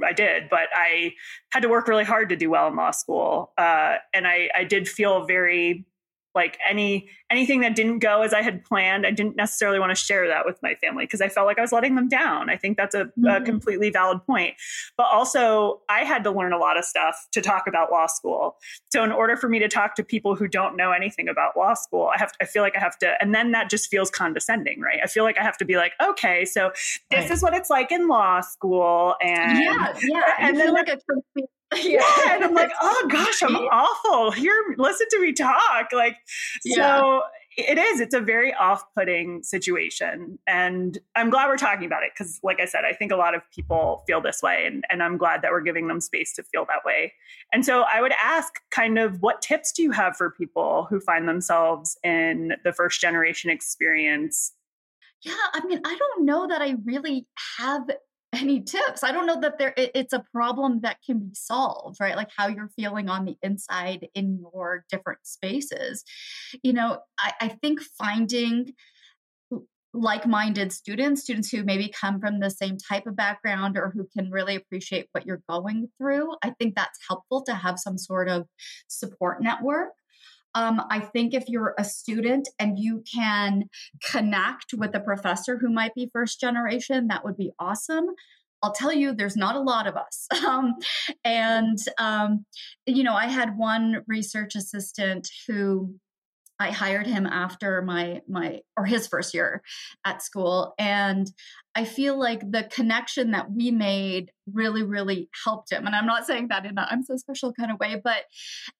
I 0.05 0.13
did, 0.13 0.51
but 0.51 0.69
I 0.75 1.15
had 1.51 1.61
to 1.61 1.69
work 1.69 1.89
really 1.89 2.05
hard 2.05 2.29
to 2.29 2.37
do 2.37 2.51
well 2.51 2.69
in 2.69 2.77
law 2.77 2.91
school. 2.91 3.53
Uh, 3.57 3.97
and 4.13 4.27
I, 4.27 4.51
I 4.55 4.65
did 4.65 4.87
feel 4.87 5.25
very 5.25 5.87
like 6.35 6.59
any 6.68 7.09
anything 7.31 7.61
that 7.61 7.75
didn't 7.75 7.99
go 7.99 8.23
as 8.23 8.33
i 8.33 8.42
had 8.42 8.64
planned 8.64 9.07
i 9.07 9.11
didn't 9.11 9.37
necessarily 9.37 9.79
want 9.79 9.90
to 9.90 9.94
share 9.94 10.27
that 10.29 10.44
with 10.44 10.61
my 10.62 10.75
family 10.77 11.05
because 11.05 11.20
i 11.20 11.29
felt 11.29 11.47
like 11.47 11.59
i 11.59 11.61
was 11.61 11.73
letting 11.73 11.94
them 11.94 12.09
down. 12.09 12.51
I 12.51 12.57
think 12.57 12.77
that's 12.77 12.94
a, 12.94 13.05
mm-hmm. 13.05 13.27
a, 13.27 13.40
completely 13.40 13.90
valid 13.90 14.25
point. 14.27 14.55
But 14.97 15.07
also 15.12 15.81
i 15.88 16.01
had 16.01 16.25
to 16.25 16.31
learn 16.31 16.53
a 16.53 16.59
lot 16.59 16.79
of 16.79 16.85
stuff 16.85 17.27
to 17.33 17.40
talk 17.40 17.66
about 17.66 17.90
law 17.90 18.07
school. 18.07 18.57
So 18.90 19.05
in 19.05 19.12
order 19.12 19.37
for 19.37 19.49
me 19.49 19.59
to 19.59 19.68
talk 19.68 19.94
to 19.97 20.05
people 20.05 20.35
who 20.35 20.49
don't 20.49 20.77
know 20.77 20.92
anything 20.92 21.29
about 21.29 21.57
law 21.57 21.75
school 21.75 22.11
i 22.14 22.18
have 22.18 22.33
to, 22.33 22.38
i 22.40 22.44
feel 22.44 22.62
like 22.62 22.77
i 22.77 22.81
have 22.81 22.99
to 22.99 23.14
and 23.20 23.35
then 23.35 23.53
that 23.53 23.70
just 23.70 23.90
feels 23.90 24.11
condescending 24.11 24.81
right? 24.81 25.01
I 25.03 25.07
feel 25.07 25.25
like 25.25 25.38
i 25.38 25.42
have 25.42 25.57
to 25.59 25.64
be 25.64 25.77
like 25.77 25.92
okay 26.03 26.44
so 26.44 26.70
this 27.11 27.20
right. 27.20 27.31
is 27.31 27.42
what 27.42 27.55
it's 27.55 27.70
like 27.70 27.92
in 27.92 28.09
law 28.09 28.40
school 28.40 29.14
and 29.23 29.59
yeah 29.59 29.94
yeah. 30.03 30.20
and, 30.38 30.59
then 30.59 30.73
like 30.73 30.88
a 30.88 30.99
yeah. 31.83 32.03
And 32.31 32.44
I'm 32.44 32.55
like, 32.55 32.70
oh 32.81 33.09
gosh, 33.11 33.42
I'm 33.42 33.57
awful. 33.72 34.31
Here, 34.31 34.55
listen 34.79 35.07
to 35.11 35.20
me 35.20 35.33
talk. 35.33 35.88
Like, 35.92 36.16
yeah. 36.64 37.00
so 37.00 37.22
it 37.57 37.79
is. 37.79 38.00
It's 38.00 38.14
a 38.14 38.20
very 38.20 38.53
off 38.55 38.85
putting 38.96 39.42
situation. 39.42 40.38
And 40.46 40.98
I'm 41.14 41.31
glad 41.31 41.48
we're 41.48 41.57
talking 41.57 41.87
about 41.87 42.03
it 42.03 42.11
because, 42.16 42.40
like 42.42 42.61
I 42.61 42.64
said, 42.64 42.85
I 42.85 42.92
think 42.92 43.12
a 43.12 43.16
lot 43.16 43.35
of 43.35 43.42
people 43.55 44.03
feel 44.07 44.20
this 44.20 44.42
way. 44.42 44.64
And, 44.66 44.85
and 44.90 45.03
I'm 45.03 45.16
glad 45.16 45.42
that 45.42 45.53
we're 45.53 45.61
giving 45.61 45.88
them 45.88 46.00
space 46.00 46.35
to 46.35 46.42
feel 46.42 46.64
that 46.66 46.85
way. 46.85 47.12
And 47.53 47.64
so 47.64 47.85
I 47.92 48.00
would 48.00 48.12
ask 48.22 48.53
kind 48.70 48.98
of 48.98 49.22
what 49.22 49.40
tips 49.40 49.72
do 49.72 49.83
you 49.83 49.92
have 49.92 50.16
for 50.16 50.31
people 50.31 50.87
who 50.90 51.00
find 51.00 51.29
themselves 51.29 51.96
in 52.03 52.53
the 52.64 52.72
first 52.72 53.00
generation 53.00 53.50
experience? 53.50 54.53
Yeah, 55.22 55.35
I 55.55 55.64
mean, 55.66 55.81
I 55.85 55.96
don't 55.96 56.27
know 56.27 56.46
that 56.48 56.61
I 56.61 56.74
really 56.85 57.27
have 57.59 57.88
any 58.35 58.61
tips? 58.61 59.03
I 59.03 59.12
don't 59.12 59.27
know 59.27 59.40
that 59.40 59.59
there 59.59 59.75
it's 59.77 60.12
a 60.12 60.25
problem 60.33 60.81
that 60.81 60.99
can 61.05 61.18
be 61.18 61.35
solved 61.35 61.99
right? 62.01 62.16
Like 62.16 62.31
how 62.37 62.49
you're 62.49 62.70
feeling 62.77 63.09
on 63.09 63.25
the 63.25 63.37
inside 63.42 64.09
in 64.14 64.38
your 64.40 64.85
different 64.90 65.27
spaces. 65.27 66.05
You 66.62 66.73
know 66.73 66.99
i, 67.18 67.33
I 67.40 67.49
think 67.49 67.81
finding 67.81 68.75
like-minded 69.92 70.73
students 70.73 71.23
students 71.23 71.51
who 71.51 71.62
maybe 71.62 71.88
come 71.88 72.20
from 72.20 72.40
the 72.40 72.51
same 72.51 72.77
type 72.77 73.07
of 73.07 73.14
background 73.14 73.79
or 73.79 73.90
who 73.94 74.09
can 74.16 74.31
really 74.31 74.57
appreciate 74.57 75.09
what 75.12 75.25
you're 75.25 75.42
going 75.49 75.88
through 75.97 76.35
i 76.42 76.51
think 76.59 76.75
that's 76.75 76.99
helpful 77.09 77.42
to 77.42 77.55
have 77.55 77.79
some 77.79 77.97
sort 77.97 78.29
of 78.29 78.44
support 78.88 79.40
network 79.40 79.90
um, 80.55 80.83
I 80.90 81.01
think 81.01 81.35
if 81.35 81.49
you're 81.49 81.75
a 81.79 81.85
student 81.85 82.49
and 82.59 82.79
you 82.79 83.03
can 83.12 83.64
connect 84.11 84.75
with 84.75 84.95
a 84.95 85.01
professor 85.01 85.59
who 85.59 85.73
might 85.73 85.95
be 85.95 86.11
first 86.12 86.40
generation, 86.40 87.09
that 87.09 87.25
would 87.25 87.37
be 87.37 87.53
awesome. 87.59 88.07
I'll 88.62 88.73
tell 88.73 88.93
you, 88.93 89.12
there's 89.14 89.37
not 89.37 89.57
a 89.57 89.61
lot 89.61 89.87
of 89.87 89.97
us. 89.97 90.27
Um, 90.45 90.75
and, 91.25 91.79
um, 91.99 92.45
you 92.87 93.03
know, 93.03 93.14
I 93.14 93.27
had 93.27 93.57
one 93.57 94.03
research 94.07 94.55
assistant 94.55 95.29
who 95.49 95.95
I 96.61 96.71
hired 96.71 97.07
him 97.07 97.27
after 97.27 97.83
my 97.83 98.23
my 98.29 98.61
or 98.77 98.85
his 98.85 99.07
first 99.07 99.35
year 99.35 99.62
at 100.05 100.23
school 100.23 100.75
and 100.79 101.31
I 101.75 101.85
feel 101.85 102.19
like 102.19 102.49
the 102.49 102.64
connection 102.64 103.33
that 103.33 103.51
we 103.51 103.71
made 103.71 104.31
really 104.53 104.83
really 104.83 105.29
helped 105.45 105.73
him 105.73 105.87
and 105.87 105.95
I'm 105.95 106.07
not 106.07 106.27
saying 106.27 106.49
that 106.49 106.64
in 106.64 106.79
a 106.79 106.87
I'm 106.88 107.03
so 107.03 107.17
special 107.17 107.53
kind 107.53 107.73
of 107.73 107.81
way 107.81 108.01
but 108.03 108.25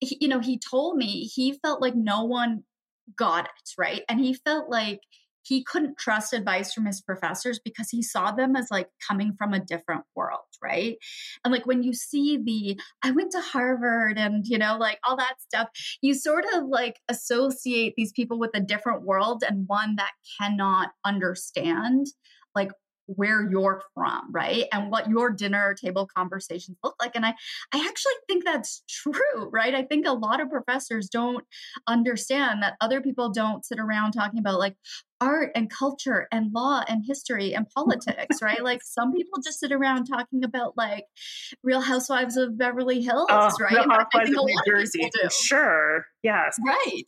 he, 0.01 0.19
you 0.21 0.29
know 0.29 0.41
he 0.41 0.59
told 0.59 0.97
me 0.97 1.25
he 1.25 1.59
felt 1.63 1.81
like 1.81 1.95
no 1.97 2.25
one 2.25 2.63
got 3.17 3.47
it 3.47 3.71
right? 3.79 4.03
And 4.09 4.21
he 4.21 4.35
felt 4.35 4.71
like 4.71 5.01
he 5.45 5.63
couldn't 5.63 5.99
trust 5.99 6.33
advice 6.33 6.73
from 6.73 6.87
his 6.87 7.01
professors 7.01 7.61
because 7.63 7.91
he 7.91 8.03
saw 8.03 8.33
them 8.33 8.57
as 8.57 8.69
like 8.71 8.89
coming 9.07 9.35
from 9.37 9.53
a 9.53 9.61
different 9.61 10.05
world, 10.17 10.41
right? 10.63 10.97
And 11.45 11.53
like 11.53 11.67
when 11.67 11.83
you 11.83 11.93
see 11.93 12.39
the, 12.39 12.81
I 13.03 13.11
went 13.11 13.33
to 13.33 13.41
Harvard 13.41 14.19
and, 14.19 14.47
you 14.47 14.59
know, 14.59 14.77
like 14.79 14.99
all 15.07 15.17
that 15.17 15.41
stuff, 15.41 15.69
you 16.01 16.15
sort 16.15 16.45
of 16.55 16.65
like 16.65 16.97
associate 17.09 17.95
these 17.97 18.13
people 18.13 18.39
with 18.39 18.51
a 18.55 18.61
different 18.61 19.03
world 19.03 19.45
and 19.47 19.69
one 19.69 19.97
that 19.97 20.13
cannot 20.41 20.91
understand 21.05 22.07
like 22.55 22.71
where 23.07 23.49
you're 23.49 23.83
from 23.95 24.33
right? 24.33 24.65
And 24.73 24.91
what 24.91 25.09
your 25.09 25.31
dinner 25.31 25.75
table 25.75 26.09
conversations 26.15 26.79
look 26.83 26.95
like. 27.01 27.13
And 27.15 27.27
i 27.27 27.35
i 27.73 27.79
actually 27.87 28.13
think 28.29 28.45
that's 28.45 28.83
true 28.89 29.51
right? 29.51 29.75
I 29.75 29.83
think 29.83 30.07
a 30.07 30.13
lot 30.13 30.41
of 30.41 30.51
professors 30.51 31.09
don't 31.09 31.45
understand 31.87 32.63
that 32.63 32.77
other 32.81 33.01
people 33.01 33.31
don't 33.31 33.65
sit 33.65 33.79
around 33.79 34.13
talking 34.13 34.39
about 34.39 34.59
like 34.59 34.77
art 35.25 35.51
and 35.55 35.71
culture 35.71 36.29
and 36.31 36.53
law 36.53 36.83
and 36.89 37.05
history 37.07 37.55
and 37.55 37.69
politics 37.75 38.43
right? 38.43 38.63
Like 38.63 38.83
some 38.83 39.13
people 39.13 39.41
just 39.43 39.61
sit 39.61 39.73
around 39.73 40.05
talking 40.05 40.45
about 40.45 40.77
like 40.77 41.07
real 41.63 41.81
housewives 41.81 42.37
of 42.37 42.59
beverly 42.59 43.01
hills 43.01 43.29
uh, 43.31 43.51
right? 43.61 43.73
Real 43.73 43.89
housewives 43.89 44.31
of 44.31 44.45
new 44.45 44.61
jersey 44.67 45.09
sure 45.31 46.07
yes. 46.23 46.57
Right. 46.65 47.05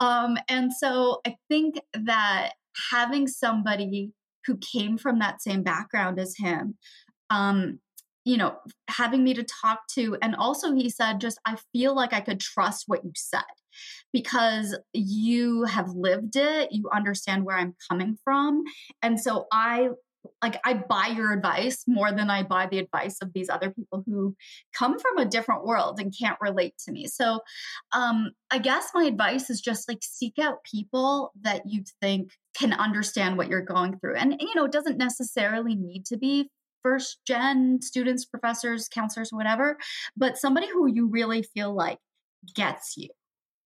Um 0.00 0.36
and 0.48 0.72
so 0.72 1.20
i 1.26 1.36
think 1.48 1.80
that 1.92 2.52
having 2.90 3.26
somebody 3.26 4.12
who 4.46 4.56
came 4.58 4.98
from 4.98 5.18
that 5.18 5.42
same 5.42 5.62
background 5.62 6.18
as 6.18 6.34
him 6.38 6.76
um 7.30 7.80
you 8.24 8.36
know 8.36 8.56
having 8.88 9.24
me 9.24 9.32
to 9.34 9.44
talk 9.44 9.86
to 9.88 10.16
and 10.20 10.34
also 10.34 10.74
he 10.74 10.90
said 10.90 11.20
just 11.20 11.38
i 11.46 11.56
feel 11.72 11.94
like 11.94 12.12
i 12.12 12.20
could 12.20 12.40
trust 12.40 12.84
what 12.86 13.04
you 13.04 13.12
said 13.16 13.40
because 14.12 14.76
you 14.92 15.64
have 15.64 15.88
lived 15.90 16.36
it 16.36 16.70
you 16.72 16.88
understand 16.92 17.44
where 17.44 17.56
i'm 17.56 17.74
coming 17.90 18.16
from 18.24 18.62
and 19.02 19.20
so 19.20 19.46
i 19.52 19.88
like 20.42 20.58
I 20.64 20.74
buy 20.74 21.12
your 21.16 21.32
advice 21.32 21.84
more 21.86 22.12
than 22.12 22.30
I 22.30 22.42
buy 22.42 22.66
the 22.66 22.78
advice 22.78 23.18
of 23.22 23.32
these 23.32 23.48
other 23.48 23.70
people 23.70 24.02
who 24.06 24.34
come 24.74 24.98
from 24.98 25.18
a 25.18 25.24
different 25.24 25.64
world 25.64 25.98
and 25.98 26.14
can't 26.16 26.38
relate 26.40 26.74
to 26.84 26.92
me. 26.92 27.06
So 27.06 27.40
um 27.92 28.30
I 28.50 28.58
guess 28.58 28.90
my 28.94 29.04
advice 29.04 29.50
is 29.50 29.60
just 29.60 29.88
like 29.88 29.98
seek 30.02 30.38
out 30.40 30.64
people 30.64 31.32
that 31.42 31.62
you 31.66 31.84
think 32.00 32.30
can 32.56 32.72
understand 32.72 33.36
what 33.36 33.48
you're 33.48 33.60
going 33.60 33.98
through. 33.98 34.16
And 34.16 34.36
you 34.40 34.54
know, 34.54 34.64
it 34.64 34.72
doesn't 34.72 34.98
necessarily 34.98 35.74
need 35.74 36.06
to 36.06 36.16
be 36.16 36.50
first 36.82 37.18
gen 37.26 37.80
students, 37.82 38.24
professors, 38.24 38.88
counselors, 38.88 39.30
whatever, 39.32 39.76
but 40.16 40.38
somebody 40.38 40.68
who 40.68 40.86
you 40.86 41.08
really 41.08 41.42
feel 41.42 41.74
like 41.74 41.98
gets 42.54 42.96
you. 42.96 43.08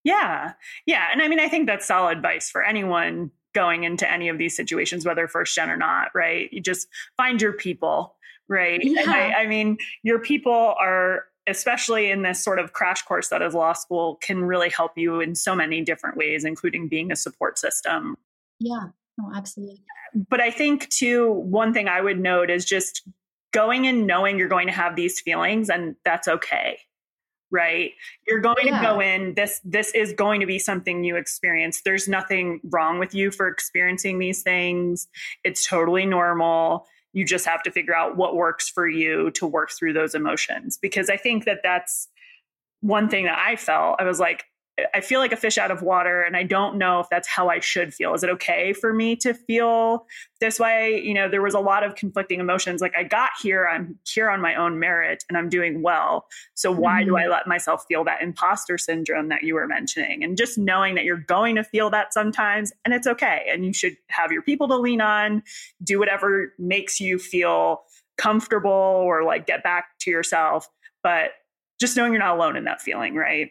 Yeah. 0.04 0.52
Yeah. 0.86 1.08
And 1.12 1.22
I 1.22 1.28
mean, 1.28 1.40
I 1.40 1.48
think 1.48 1.66
that's 1.66 1.86
solid 1.86 2.16
advice 2.16 2.50
for 2.50 2.62
anyone 2.62 3.30
going 3.54 3.84
into 3.84 4.10
any 4.10 4.28
of 4.28 4.38
these 4.38 4.56
situations, 4.56 5.04
whether 5.04 5.26
first 5.28 5.54
gen 5.54 5.70
or 5.70 5.76
not, 5.76 6.08
right? 6.14 6.52
You 6.52 6.60
just 6.60 6.88
find 7.16 7.42
your 7.42 7.52
people, 7.52 8.16
right? 8.48 8.80
Yeah. 8.82 9.02
I, 9.06 9.42
I 9.42 9.46
mean, 9.46 9.78
your 10.02 10.20
people 10.20 10.74
are 10.80 11.24
especially 11.46 12.10
in 12.10 12.22
this 12.22 12.42
sort 12.42 12.58
of 12.58 12.72
crash 12.72 13.02
course 13.02 13.28
that 13.28 13.42
is 13.42 13.54
law 13.54 13.72
school 13.72 14.16
can 14.20 14.44
really 14.44 14.68
help 14.68 14.92
you 14.96 15.20
in 15.20 15.34
so 15.34 15.54
many 15.54 15.82
different 15.82 16.16
ways 16.16 16.44
including 16.44 16.86
being 16.86 17.10
a 17.10 17.16
support 17.16 17.58
system 17.58 18.16
yeah 18.58 18.88
oh, 19.20 19.32
absolutely 19.34 19.82
but 20.28 20.40
i 20.40 20.50
think 20.50 20.88
too 20.90 21.30
one 21.32 21.72
thing 21.72 21.88
i 21.88 22.00
would 22.00 22.20
note 22.20 22.50
is 22.50 22.64
just 22.64 23.08
going 23.52 23.86
and 23.86 24.06
knowing 24.06 24.38
you're 24.38 24.48
going 24.48 24.66
to 24.66 24.72
have 24.72 24.96
these 24.96 25.20
feelings 25.20 25.70
and 25.70 25.96
that's 26.04 26.28
okay 26.28 26.78
right? 27.50 27.92
You're 28.26 28.40
going 28.40 28.66
yeah. 28.66 28.80
to 28.80 28.86
go 28.86 29.00
in 29.00 29.34
this 29.34 29.60
this 29.64 29.92
is 29.94 30.12
going 30.12 30.40
to 30.40 30.46
be 30.46 30.58
something 30.58 31.04
you 31.04 31.16
experience. 31.16 31.82
There's 31.84 32.08
nothing 32.08 32.60
wrong 32.64 32.98
with 32.98 33.14
you 33.14 33.30
for 33.30 33.48
experiencing 33.48 34.18
these 34.18 34.42
things. 34.42 35.08
It's 35.44 35.66
totally 35.66 36.06
normal. 36.06 36.86
You 37.12 37.24
just 37.24 37.46
have 37.46 37.62
to 37.64 37.70
figure 37.70 37.94
out 37.94 38.16
what 38.16 38.36
works 38.36 38.68
for 38.68 38.88
you 38.88 39.30
to 39.32 39.46
work 39.46 39.70
through 39.72 39.94
those 39.94 40.14
emotions. 40.14 40.78
Because 40.80 41.10
i 41.10 41.16
think 41.16 41.44
that 41.44 41.60
that's 41.62 42.08
one 42.80 43.08
thing 43.08 43.24
that 43.24 43.38
i 43.38 43.56
felt. 43.56 43.96
I 43.98 44.04
was 44.04 44.20
like 44.20 44.44
I 44.94 45.00
feel 45.00 45.20
like 45.20 45.32
a 45.32 45.36
fish 45.36 45.58
out 45.58 45.70
of 45.70 45.82
water 45.82 46.22
and 46.22 46.36
I 46.36 46.42
don't 46.42 46.76
know 46.76 47.00
if 47.00 47.08
that's 47.10 47.28
how 47.28 47.48
I 47.48 47.60
should 47.60 47.92
feel. 47.92 48.14
Is 48.14 48.22
it 48.22 48.30
okay 48.30 48.72
for 48.72 48.92
me 48.92 49.16
to 49.16 49.34
feel 49.34 50.06
this 50.40 50.58
way? 50.58 51.02
You 51.02 51.14
know, 51.14 51.28
there 51.28 51.42
was 51.42 51.54
a 51.54 51.60
lot 51.60 51.84
of 51.84 51.94
conflicting 51.94 52.40
emotions. 52.40 52.80
Like 52.80 52.96
I 52.96 53.02
got 53.02 53.30
here, 53.42 53.66
I'm 53.66 53.98
here 54.06 54.30
on 54.30 54.40
my 54.40 54.54
own 54.54 54.78
merit 54.78 55.24
and 55.28 55.36
I'm 55.36 55.48
doing 55.48 55.82
well. 55.82 56.26
So 56.54 56.70
why 56.70 57.00
mm-hmm. 57.00 57.10
do 57.10 57.16
I 57.16 57.26
let 57.26 57.46
myself 57.46 57.84
feel 57.88 58.04
that 58.04 58.22
imposter 58.22 58.78
syndrome 58.78 59.28
that 59.28 59.42
you 59.42 59.54
were 59.54 59.66
mentioning? 59.66 60.24
And 60.24 60.36
just 60.36 60.56
knowing 60.56 60.94
that 60.94 61.04
you're 61.04 61.16
going 61.16 61.56
to 61.56 61.64
feel 61.64 61.90
that 61.90 62.14
sometimes 62.14 62.72
and 62.84 62.94
it's 62.94 63.06
okay. 63.06 63.46
And 63.52 63.64
you 63.64 63.72
should 63.72 63.96
have 64.08 64.32
your 64.32 64.42
people 64.42 64.68
to 64.68 64.76
lean 64.76 65.00
on, 65.00 65.42
do 65.82 65.98
whatever 65.98 66.54
makes 66.58 67.00
you 67.00 67.18
feel 67.18 67.82
comfortable 68.16 68.70
or 68.70 69.24
like 69.24 69.46
get 69.46 69.62
back 69.62 69.98
to 70.00 70.10
yourself. 70.10 70.68
But 71.02 71.30
just 71.80 71.96
knowing 71.96 72.12
you're 72.12 72.20
not 72.20 72.36
alone 72.36 72.56
in 72.56 72.64
that 72.64 72.82
feeling, 72.82 73.14
right? 73.14 73.50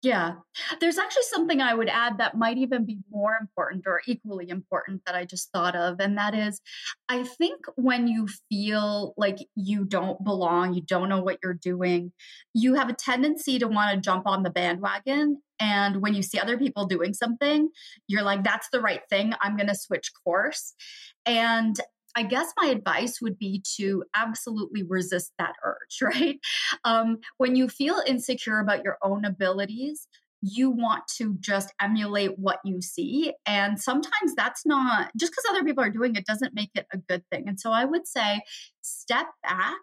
Yeah. 0.00 0.34
There's 0.80 0.96
actually 0.96 1.24
something 1.24 1.60
I 1.60 1.74
would 1.74 1.88
add 1.88 2.18
that 2.18 2.36
might 2.36 2.56
even 2.56 2.84
be 2.84 2.98
more 3.10 3.36
important 3.40 3.84
or 3.84 4.00
equally 4.06 4.48
important 4.48 5.02
that 5.06 5.16
I 5.16 5.24
just 5.24 5.50
thought 5.50 5.74
of. 5.74 5.98
And 5.98 6.16
that 6.16 6.36
is, 6.36 6.60
I 7.08 7.24
think 7.24 7.66
when 7.74 8.06
you 8.06 8.28
feel 8.48 9.12
like 9.16 9.38
you 9.56 9.84
don't 9.84 10.22
belong, 10.22 10.74
you 10.74 10.82
don't 10.82 11.08
know 11.08 11.20
what 11.20 11.38
you're 11.42 11.52
doing, 11.52 12.12
you 12.54 12.74
have 12.74 12.88
a 12.88 12.94
tendency 12.94 13.58
to 13.58 13.66
want 13.66 13.92
to 13.92 14.00
jump 14.00 14.28
on 14.28 14.44
the 14.44 14.50
bandwagon. 14.50 15.42
And 15.58 16.00
when 16.00 16.14
you 16.14 16.22
see 16.22 16.38
other 16.38 16.56
people 16.56 16.86
doing 16.86 17.12
something, 17.12 17.68
you're 18.06 18.22
like, 18.22 18.44
that's 18.44 18.68
the 18.70 18.80
right 18.80 19.02
thing. 19.10 19.32
I'm 19.40 19.56
going 19.56 19.66
to 19.66 19.74
switch 19.74 20.12
course. 20.24 20.74
And 21.26 21.76
I 22.16 22.22
guess 22.22 22.52
my 22.60 22.68
advice 22.68 23.20
would 23.20 23.38
be 23.38 23.62
to 23.76 24.04
absolutely 24.14 24.82
resist 24.82 25.32
that 25.38 25.54
urge, 25.64 25.98
right? 26.02 26.38
Um, 26.84 27.18
when 27.36 27.56
you 27.56 27.68
feel 27.68 28.02
insecure 28.06 28.58
about 28.60 28.84
your 28.84 28.98
own 29.02 29.24
abilities, 29.24 30.06
you 30.40 30.70
want 30.70 31.02
to 31.18 31.36
just 31.40 31.72
emulate 31.80 32.38
what 32.38 32.58
you 32.64 32.80
see. 32.80 33.32
And 33.44 33.80
sometimes 33.80 34.34
that's 34.36 34.64
not 34.64 35.10
just 35.16 35.32
because 35.32 35.44
other 35.50 35.64
people 35.64 35.82
are 35.82 35.90
doing 35.90 36.14
it 36.14 36.26
doesn't 36.26 36.54
make 36.54 36.70
it 36.74 36.86
a 36.92 36.98
good 36.98 37.24
thing. 37.30 37.48
And 37.48 37.58
so 37.58 37.72
I 37.72 37.84
would 37.84 38.06
say 38.06 38.42
step 38.80 39.26
back 39.42 39.76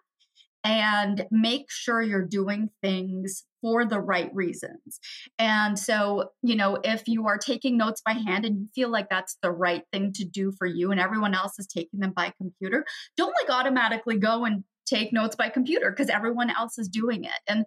and 0.66 1.26
make 1.30 1.70
sure 1.70 2.02
you're 2.02 2.26
doing 2.26 2.68
things 2.82 3.44
for 3.62 3.84
the 3.84 4.00
right 4.00 4.34
reasons. 4.34 4.98
And 5.38 5.78
so, 5.78 6.30
you 6.42 6.56
know, 6.56 6.78
if 6.82 7.06
you 7.06 7.28
are 7.28 7.38
taking 7.38 7.76
notes 7.76 8.02
by 8.04 8.14
hand 8.14 8.44
and 8.44 8.58
you 8.58 8.68
feel 8.74 8.90
like 8.90 9.08
that's 9.08 9.38
the 9.42 9.52
right 9.52 9.84
thing 9.92 10.12
to 10.14 10.24
do 10.24 10.52
for 10.58 10.66
you 10.66 10.90
and 10.90 10.98
everyone 10.98 11.34
else 11.34 11.56
is 11.60 11.68
taking 11.68 12.00
them 12.00 12.12
by 12.16 12.32
computer, 12.36 12.84
don't 13.16 13.34
like 13.40 13.56
automatically 13.56 14.18
go 14.18 14.44
and 14.44 14.64
take 14.86 15.12
notes 15.12 15.36
by 15.36 15.50
computer 15.50 15.90
because 15.90 16.10
everyone 16.10 16.50
else 16.50 16.78
is 16.78 16.88
doing 16.88 17.22
it. 17.22 17.40
And 17.46 17.64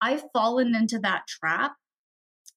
I've 0.00 0.24
fallen 0.32 0.74
into 0.74 0.98
that 1.00 1.26
trap 1.28 1.72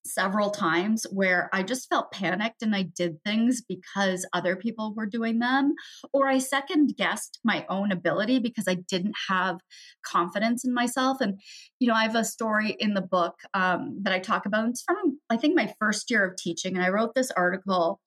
several 0.04 0.50
times 0.50 1.06
where 1.10 1.48
I 1.52 1.62
just 1.62 1.88
felt 1.88 2.12
panicked 2.12 2.62
and 2.62 2.74
I 2.74 2.82
did 2.82 3.22
things 3.24 3.62
because 3.62 4.26
other 4.32 4.56
people 4.56 4.94
were 4.96 5.06
doing 5.06 5.38
them, 5.38 5.74
or 6.12 6.28
I 6.28 6.38
second 6.38 6.96
guessed 6.96 7.38
my 7.44 7.64
own 7.68 7.92
ability 7.92 8.38
because 8.40 8.66
I 8.66 8.74
didn't 8.74 9.14
have 9.28 9.58
confidence 10.04 10.64
in 10.64 10.74
myself. 10.74 11.20
And, 11.20 11.40
you 11.78 11.88
know, 11.88 11.94
I 11.94 12.02
have 12.02 12.16
a 12.16 12.24
story 12.24 12.76
in 12.78 12.94
the 12.94 13.00
book 13.00 13.34
um, 13.54 13.98
that 14.02 14.12
I 14.12 14.18
talk 14.18 14.46
about. 14.46 14.68
It's 14.68 14.82
from, 14.82 15.18
I 15.30 15.36
think, 15.36 15.54
my 15.54 15.72
first 15.78 16.10
year 16.10 16.26
of 16.26 16.36
teaching. 16.36 16.74
And 16.74 16.84
I 16.84 16.88
wrote 16.88 17.14
this 17.14 17.30
article. 17.30 18.00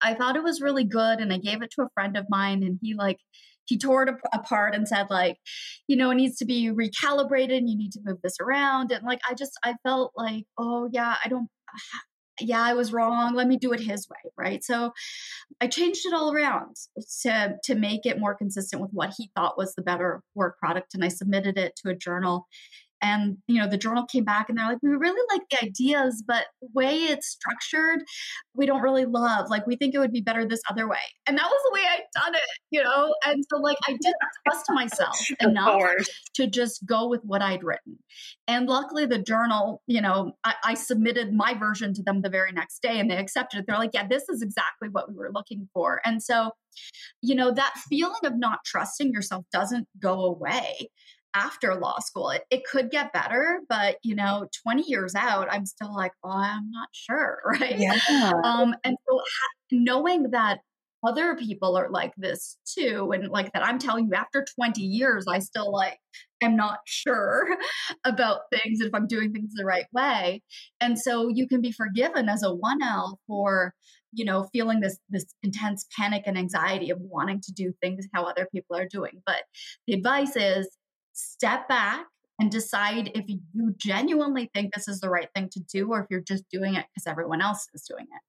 I 0.00 0.14
thought 0.14 0.36
it 0.36 0.42
was 0.42 0.60
really 0.60 0.84
good 0.84 1.20
and 1.20 1.32
I 1.32 1.38
gave 1.38 1.62
it 1.62 1.70
to 1.72 1.82
a 1.82 1.90
friend 1.94 2.16
of 2.16 2.26
mine, 2.28 2.62
and 2.62 2.78
he, 2.82 2.94
like, 2.94 3.18
he 3.64 3.78
tore 3.78 4.02
it 4.04 4.14
apart 4.32 4.74
and 4.74 4.88
said 4.88 5.06
like 5.10 5.38
you 5.86 5.96
know 5.96 6.10
it 6.10 6.16
needs 6.16 6.36
to 6.38 6.44
be 6.44 6.70
recalibrated 6.70 7.56
and 7.58 7.70
you 7.70 7.76
need 7.76 7.92
to 7.92 8.00
move 8.04 8.18
this 8.22 8.36
around. 8.40 8.92
And 8.92 9.04
like 9.04 9.20
i 9.28 9.34
just 9.34 9.52
i 9.64 9.74
felt 9.82 10.12
like 10.16 10.44
oh 10.58 10.88
yeah 10.92 11.16
i 11.24 11.28
don't 11.28 11.48
yeah 12.40 12.62
i 12.62 12.74
was 12.74 12.92
wrong. 12.92 13.34
Let 13.34 13.46
me 13.46 13.56
do 13.58 13.72
it 13.72 13.80
his 13.80 14.08
way 14.08 14.30
right? 14.38 14.64
So 14.64 14.92
i 15.60 15.66
changed 15.66 16.06
it 16.06 16.14
all 16.14 16.32
around 16.32 16.76
to 17.22 17.56
to 17.64 17.74
make 17.74 18.06
it 18.06 18.18
more 18.18 18.34
consistent 18.34 18.82
with 18.82 18.90
what 18.92 19.14
he 19.16 19.30
thought 19.36 19.58
was 19.58 19.74
the 19.74 19.82
better 19.82 20.22
work 20.34 20.58
product 20.58 20.94
and 20.94 21.04
i 21.04 21.08
submitted 21.08 21.58
it 21.58 21.74
to 21.76 21.90
a 21.90 21.94
journal 21.94 22.46
and 23.02 23.36
you 23.48 23.60
know 23.60 23.68
the 23.68 23.76
journal 23.76 24.06
came 24.06 24.24
back 24.24 24.48
and 24.48 24.56
they're 24.56 24.66
like 24.66 24.78
we 24.82 24.90
really 24.90 25.26
like 25.30 25.42
the 25.50 25.66
ideas 25.66 26.22
but 26.26 26.46
the 26.60 26.68
way 26.72 26.94
it's 26.94 27.28
structured 27.28 28.00
we 28.54 28.66
don't 28.66 28.82
really 28.82 29.06
love. 29.06 29.48
Like 29.48 29.66
we 29.66 29.76
think 29.76 29.94
it 29.94 29.98
would 29.98 30.12
be 30.12 30.20
better 30.20 30.46
this 30.46 30.60
other 30.70 30.88
way. 30.88 30.98
And 31.26 31.38
that 31.38 31.46
was 31.46 31.60
the 31.64 31.74
way 31.74 31.80
i'd 31.90 32.02
done 32.14 32.34
it 32.34 32.40
you 32.70 32.82
know? 32.82 33.14
And 33.26 33.44
so 33.50 33.58
like 33.58 33.78
i 33.88 33.92
didn't 33.92 34.14
trust 34.46 34.66
myself 34.70 35.18
enough 35.40 36.06
to 36.34 36.46
just 36.46 36.84
go 36.86 37.08
with 37.08 37.22
what 37.24 37.42
i'd 37.42 37.64
written. 37.64 37.98
And 38.46 38.66
luckily 38.68 39.06
the 39.06 39.18
journal 39.18 39.82
you 39.86 40.00
know 40.00 40.32
I, 40.44 40.54
I 40.64 40.74
submitted 40.74 41.32
my 41.32 41.54
version 41.54 41.94
to 41.94 42.02
them 42.02 42.22
the 42.22 42.30
very 42.30 42.52
next 42.52 42.80
day 42.82 43.00
and 43.00 43.10
they 43.10 43.16
accepted 43.16 43.60
it. 43.60 43.64
They're 43.66 43.78
like 43.78 43.90
yeah 43.94 44.06
this 44.06 44.28
is 44.28 44.42
exactly 44.42 44.88
what 44.88 45.08
we 45.08 45.16
were 45.16 45.32
looking 45.32 45.68
for. 45.74 46.00
And 46.04 46.22
so 46.22 46.52
you 47.20 47.34
know 47.34 47.52
that 47.52 47.74
feeling 47.88 48.24
of 48.24 48.38
not 48.38 48.60
trusting 48.64 49.12
yourself 49.12 49.44
doesn't 49.52 49.88
go 50.00 50.24
away 50.24 50.88
after 51.34 51.74
law 51.74 51.98
school. 52.00 52.30
It, 52.30 52.42
it 52.50 52.64
could 52.64 52.90
get 52.90 53.12
better, 53.12 53.60
but 53.68 53.96
you 54.02 54.14
know, 54.14 54.46
20 54.62 54.84
years 54.86 55.14
out, 55.14 55.48
I'm 55.50 55.66
still 55.66 55.94
like, 55.94 56.12
oh, 56.24 56.30
I'm 56.30 56.70
not 56.70 56.88
sure, 56.92 57.38
right? 57.46 57.78
Yeah. 57.78 57.98
Um, 58.44 58.74
and 58.84 58.96
so 59.08 59.18
ha- 59.18 59.54
knowing 59.70 60.30
that 60.30 60.58
other 61.04 61.34
people 61.34 61.76
are 61.76 61.90
like 61.90 62.12
this 62.16 62.58
too, 62.64 63.10
and 63.12 63.28
like 63.28 63.52
that 63.52 63.64
I'm 63.64 63.78
telling 63.78 64.06
you 64.06 64.14
after 64.14 64.44
20 64.54 64.80
years, 64.82 65.24
I 65.28 65.40
still 65.40 65.72
like 65.72 65.98
am 66.40 66.54
not 66.54 66.78
sure 66.86 67.48
about 68.04 68.42
things 68.52 68.80
if 68.80 68.94
I'm 68.94 69.08
doing 69.08 69.32
things 69.32 69.52
the 69.54 69.64
right 69.64 69.86
way. 69.92 70.42
And 70.80 70.96
so 70.98 71.28
you 71.28 71.48
can 71.48 71.60
be 71.60 71.72
forgiven 71.72 72.28
as 72.28 72.44
a 72.44 72.50
1L 72.50 73.16
for 73.26 73.74
you 74.12 74.24
know 74.24 74.46
feeling 74.52 74.80
this 74.80 74.98
this 75.08 75.24
intense 75.42 75.86
panic 75.98 76.24
and 76.26 76.38
anxiety 76.38 76.90
of 76.90 76.98
wanting 77.00 77.40
to 77.40 77.52
do 77.52 77.72
things 77.80 78.06
how 78.12 78.24
other 78.24 78.46
people 78.52 78.76
are 78.76 78.86
doing 78.86 79.22
but 79.24 79.42
the 79.86 79.94
advice 79.94 80.36
is 80.36 80.68
step 81.12 81.68
back 81.68 82.06
and 82.38 82.50
decide 82.50 83.10
if 83.14 83.28
you 83.28 83.74
genuinely 83.76 84.50
think 84.54 84.74
this 84.74 84.88
is 84.88 85.00
the 85.00 85.10
right 85.10 85.28
thing 85.34 85.48
to 85.50 85.60
do 85.60 85.88
or 85.90 86.00
if 86.00 86.06
you're 86.10 86.20
just 86.20 86.48
doing 86.50 86.74
it 86.74 86.86
because 86.92 87.06
everyone 87.06 87.40
else 87.40 87.68
is 87.74 87.82
doing 87.82 88.04
it. 88.04 88.22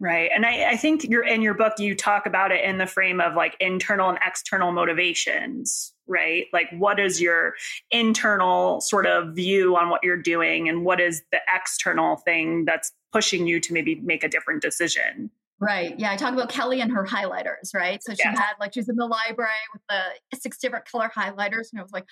Right. 0.00 0.30
And 0.34 0.44
I, 0.44 0.70
I, 0.70 0.76
think 0.76 1.04
you're 1.04 1.26
in 1.26 1.42
your 1.42 1.54
book, 1.54 1.74
you 1.78 1.94
talk 1.94 2.26
about 2.26 2.52
it 2.52 2.64
in 2.64 2.78
the 2.78 2.86
frame 2.86 3.20
of 3.20 3.34
like 3.34 3.56
internal 3.60 4.10
and 4.10 4.18
external 4.24 4.72
motivations, 4.72 5.94
right? 6.06 6.46
Like, 6.52 6.66
what 6.76 7.00
is 7.00 7.20
your 7.20 7.54
internal 7.90 8.80
sort 8.80 9.06
of 9.06 9.34
view 9.34 9.76
on 9.76 9.88
what 9.88 10.02
you're 10.02 10.20
doing, 10.20 10.68
and 10.68 10.84
what 10.84 11.00
is 11.00 11.22
the 11.32 11.38
external 11.54 12.16
thing 12.16 12.64
that's 12.64 12.92
pushing 13.12 13.46
you 13.46 13.60
to 13.60 13.72
maybe 13.72 14.00
make 14.00 14.24
a 14.24 14.28
different 14.28 14.60
decision? 14.60 15.30
Right. 15.62 15.94
Yeah. 15.96 16.10
I 16.10 16.16
talk 16.16 16.32
about 16.34 16.48
Kelly 16.48 16.80
and 16.80 16.90
her 16.90 17.06
highlighters, 17.06 17.72
right? 17.72 18.02
So 18.02 18.14
she 18.14 18.26
had 18.26 18.54
like, 18.58 18.74
she's 18.74 18.88
in 18.88 18.96
the 18.96 19.06
library 19.06 19.52
with 19.72 19.82
the 19.88 20.36
six 20.36 20.58
different 20.58 20.90
color 20.90 21.08
highlighters. 21.16 21.68
And 21.70 21.78
I 21.78 21.82
was 21.82 21.92
like, 21.92 22.04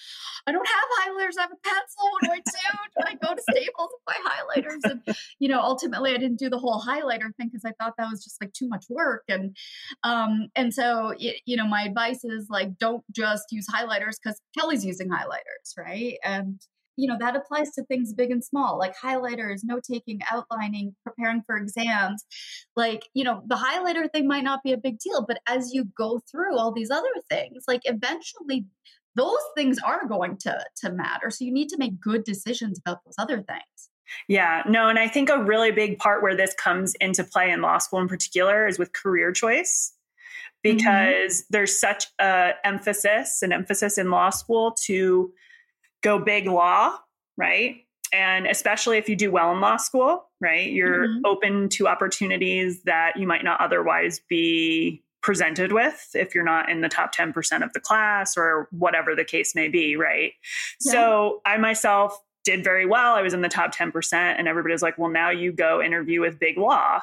I 0.46 0.52
don't 0.52 0.68
have 0.68 0.84
highlighters. 1.00 1.36
I 1.36 1.42
have 1.42 1.50
a 1.50 1.68
pencil. 1.68 2.10
What 2.12 2.22
do 2.22 2.30
I 2.30 2.36
do? 2.36 2.42
do 2.96 3.06
I 3.08 3.14
go 3.14 3.34
to 3.34 3.42
Staples 3.50 3.90
with 3.90 4.06
my 4.06 4.30
highlighters? 4.30 4.88
And, 4.88 5.16
you 5.40 5.48
know, 5.48 5.60
ultimately 5.60 6.12
I 6.14 6.18
didn't 6.18 6.38
do 6.38 6.48
the 6.48 6.58
whole 6.58 6.80
highlighter 6.80 7.34
thing 7.36 7.48
because 7.48 7.64
I 7.64 7.72
thought 7.82 7.94
that 7.98 8.08
was 8.08 8.22
just 8.22 8.40
like 8.40 8.52
too 8.52 8.68
much 8.68 8.84
work. 8.88 9.24
And, 9.28 9.56
um, 10.04 10.46
and 10.54 10.72
so, 10.72 11.12
it, 11.18 11.42
you 11.44 11.56
know, 11.56 11.66
my 11.66 11.82
advice 11.82 12.22
is 12.22 12.46
like, 12.50 12.78
don't 12.78 13.02
just 13.10 13.46
use 13.50 13.66
highlighters 13.66 14.14
because 14.22 14.40
Kelly's 14.56 14.86
using 14.86 15.08
highlighters, 15.08 15.76
right? 15.76 16.18
And, 16.22 16.60
you 17.00 17.08
know 17.08 17.16
that 17.18 17.36
applies 17.36 17.70
to 17.70 17.82
things 17.84 18.12
big 18.12 18.30
and 18.30 18.44
small 18.44 18.78
like 18.78 18.94
highlighters 18.96 19.60
note 19.64 19.82
taking 19.90 20.20
outlining 20.30 20.94
preparing 21.04 21.42
for 21.42 21.56
exams 21.56 22.24
like 22.76 23.02
you 23.14 23.24
know 23.24 23.42
the 23.46 23.56
highlighter 23.56 24.10
thing 24.12 24.28
might 24.28 24.44
not 24.44 24.62
be 24.62 24.72
a 24.72 24.76
big 24.76 24.98
deal 24.98 25.24
but 25.26 25.40
as 25.48 25.72
you 25.72 25.84
go 25.96 26.20
through 26.30 26.56
all 26.56 26.72
these 26.72 26.90
other 26.90 27.08
things 27.28 27.64
like 27.66 27.80
eventually 27.84 28.66
those 29.16 29.40
things 29.56 29.78
are 29.84 30.06
going 30.06 30.36
to 30.36 30.58
to 30.76 30.92
matter 30.92 31.30
so 31.30 31.44
you 31.44 31.52
need 31.52 31.68
to 31.68 31.78
make 31.78 32.00
good 32.00 32.24
decisions 32.24 32.78
about 32.78 33.02
those 33.04 33.14
other 33.18 33.42
things 33.42 33.90
yeah, 34.26 34.64
no, 34.66 34.88
and 34.88 34.98
I 34.98 35.06
think 35.06 35.30
a 35.30 35.40
really 35.40 35.70
big 35.70 35.98
part 35.98 36.20
where 36.20 36.36
this 36.36 36.52
comes 36.54 36.94
into 36.96 37.22
play 37.22 37.50
in 37.50 37.62
law 37.62 37.78
school 37.78 38.00
in 38.00 38.08
particular 38.08 38.66
is 38.66 38.76
with 38.76 38.92
career 38.92 39.30
choice 39.30 39.92
mm-hmm. 40.64 40.76
because 40.76 41.42
mm-hmm. 41.42 41.46
there's 41.50 41.78
such 41.78 42.06
a 42.20 42.52
emphasis 42.64 43.42
an 43.42 43.52
emphasis 43.52 43.98
in 43.98 44.10
law 44.10 44.30
school 44.30 44.72
to 44.72 45.32
go 46.02 46.18
big 46.18 46.46
law, 46.46 46.96
right? 47.36 47.76
And 48.12 48.46
especially 48.46 48.98
if 48.98 49.08
you 49.08 49.16
do 49.16 49.30
well 49.30 49.52
in 49.52 49.60
law 49.60 49.76
school, 49.76 50.28
right? 50.40 50.70
You're 50.70 51.06
mm-hmm. 51.06 51.26
open 51.26 51.68
to 51.70 51.86
opportunities 51.86 52.82
that 52.82 53.16
you 53.16 53.26
might 53.26 53.44
not 53.44 53.60
otherwise 53.60 54.20
be 54.28 55.02
presented 55.22 55.72
with 55.72 56.10
if 56.14 56.34
you're 56.34 56.44
not 56.44 56.70
in 56.70 56.80
the 56.80 56.88
top 56.88 57.14
10% 57.14 57.62
of 57.62 57.72
the 57.72 57.80
class 57.80 58.36
or 58.36 58.68
whatever 58.70 59.14
the 59.14 59.24
case 59.24 59.54
may 59.54 59.68
be, 59.68 59.96
right? 59.96 60.32
Yeah. 60.80 60.92
So 60.92 61.42
I 61.44 61.58
myself 61.58 62.18
did 62.44 62.64
very 62.64 62.86
well. 62.86 63.14
I 63.14 63.22
was 63.22 63.34
in 63.34 63.42
the 63.42 63.48
top 63.48 63.74
10%, 63.74 64.14
and 64.14 64.48
everybody's 64.48 64.82
like, 64.82 64.98
well, 64.98 65.10
now 65.10 65.30
you 65.30 65.52
go 65.52 65.82
interview 65.82 66.20
with 66.20 66.38
big 66.38 66.56
law. 66.56 67.00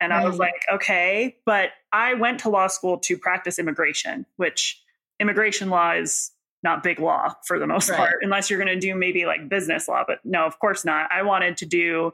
And 0.00 0.10
right. 0.10 0.24
I 0.24 0.28
was 0.28 0.38
like, 0.38 0.64
okay. 0.72 1.36
But 1.46 1.70
I 1.92 2.14
went 2.14 2.40
to 2.40 2.48
law 2.48 2.66
school 2.66 2.98
to 2.98 3.16
practice 3.16 3.58
immigration, 3.58 4.26
which 4.36 4.82
immigration 5.20 5.70
law 5.70 5.92
is 5.92 6.32
not 6.62 6.82
big 6.82 7.00
law 7.00 7.34
for 7.46 7.58
the 7.58 7.66
most 7.66 7.90
right. 7.90 7.96
part, 7.96 8.16
unless 8.22 8.48
you're 8.48 8.58
going 8.58 8.72
to 8.72 8.80
do 8.80 8.94
maybe 8.94 9.26
like 9.26 9.48
business 9.48 9.88
law. 9.88 10.04
But 10.06 10.18
no, 10.24 10.44
of 10.44 10.58
course 10.58 10.84
not. 10.84 11.10
I 11.10 11.22
wanted 11.22 11.56
to 11.58 11.66
do 11.66 12.12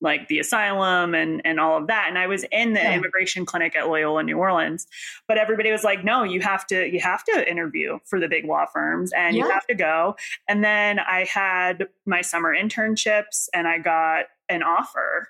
like 0.00 0.28
the 0.28 0.38
asylum 0.38 1.14
and 1.14 1.42
and 1.44 1.60
all 1.60 1.76
of 1.76 1.86
that 1.86 2.06
and 2.08 2.18
i 2.18 2.26
was 2.26 2.44
in 2.50 2.72
the 2.72 2.80
yeah. 2.80 2.94
immigration 2.94 3.44
clinic 3.44 3.76
at 3.76 3.88
loyola 3.88 4.22
new 4.22 4.38
orleans 4.38 4.86
but 5.28 5.36
everybody 5.36 5.70
was 5.70 5.84
like 5.84 6.04
no 6.04 6.22
you 6.22 6.40
have 6.40 6.66
to 6.66 6.86
you 6.90 7.00
have 7.00 7.22
to 7.24 7.48
interview 7.50 7.98
for 8.04 8.18
the 8.18 8.28
big 8.28 8.44
law 8.44 8.64
firms 8.66 9.12
and 9.12 9.36
yeah. 9.36 9.44
you 9.44 9.50
have 9.50 9.66
to 9.66 9.74
go 9.74 10.16
and 10.48 10.64
then 10.64 10.98
i 10.98 11.24
had 11.24 11.88
my 12.06 12.20
summer 12.20 12.54
internships 12.54 13.48
and 13.52 13.68
i 13.68 13.78
got 13.78 14.26
an 14.48 14.62
offer 14.62 15.28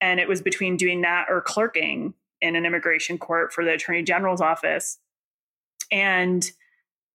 and 0.00 0.20
it 0.20 0.28
was 0.28 0.40
between 0.40 0.76
doing 0.76 1.02
that 1.02 1.26
or 1.28 1.40
clerking 1.40 2.14
in 2.40 2.56
an 2.56 2.64
immigration 2.64 3.18
court 3.18 3.52
for 3.52 3.64
the 3.64 3.72
attorney 3.72 4.02
general's 4.02 4.40
office 4.40 4.98
and 5.90 6.50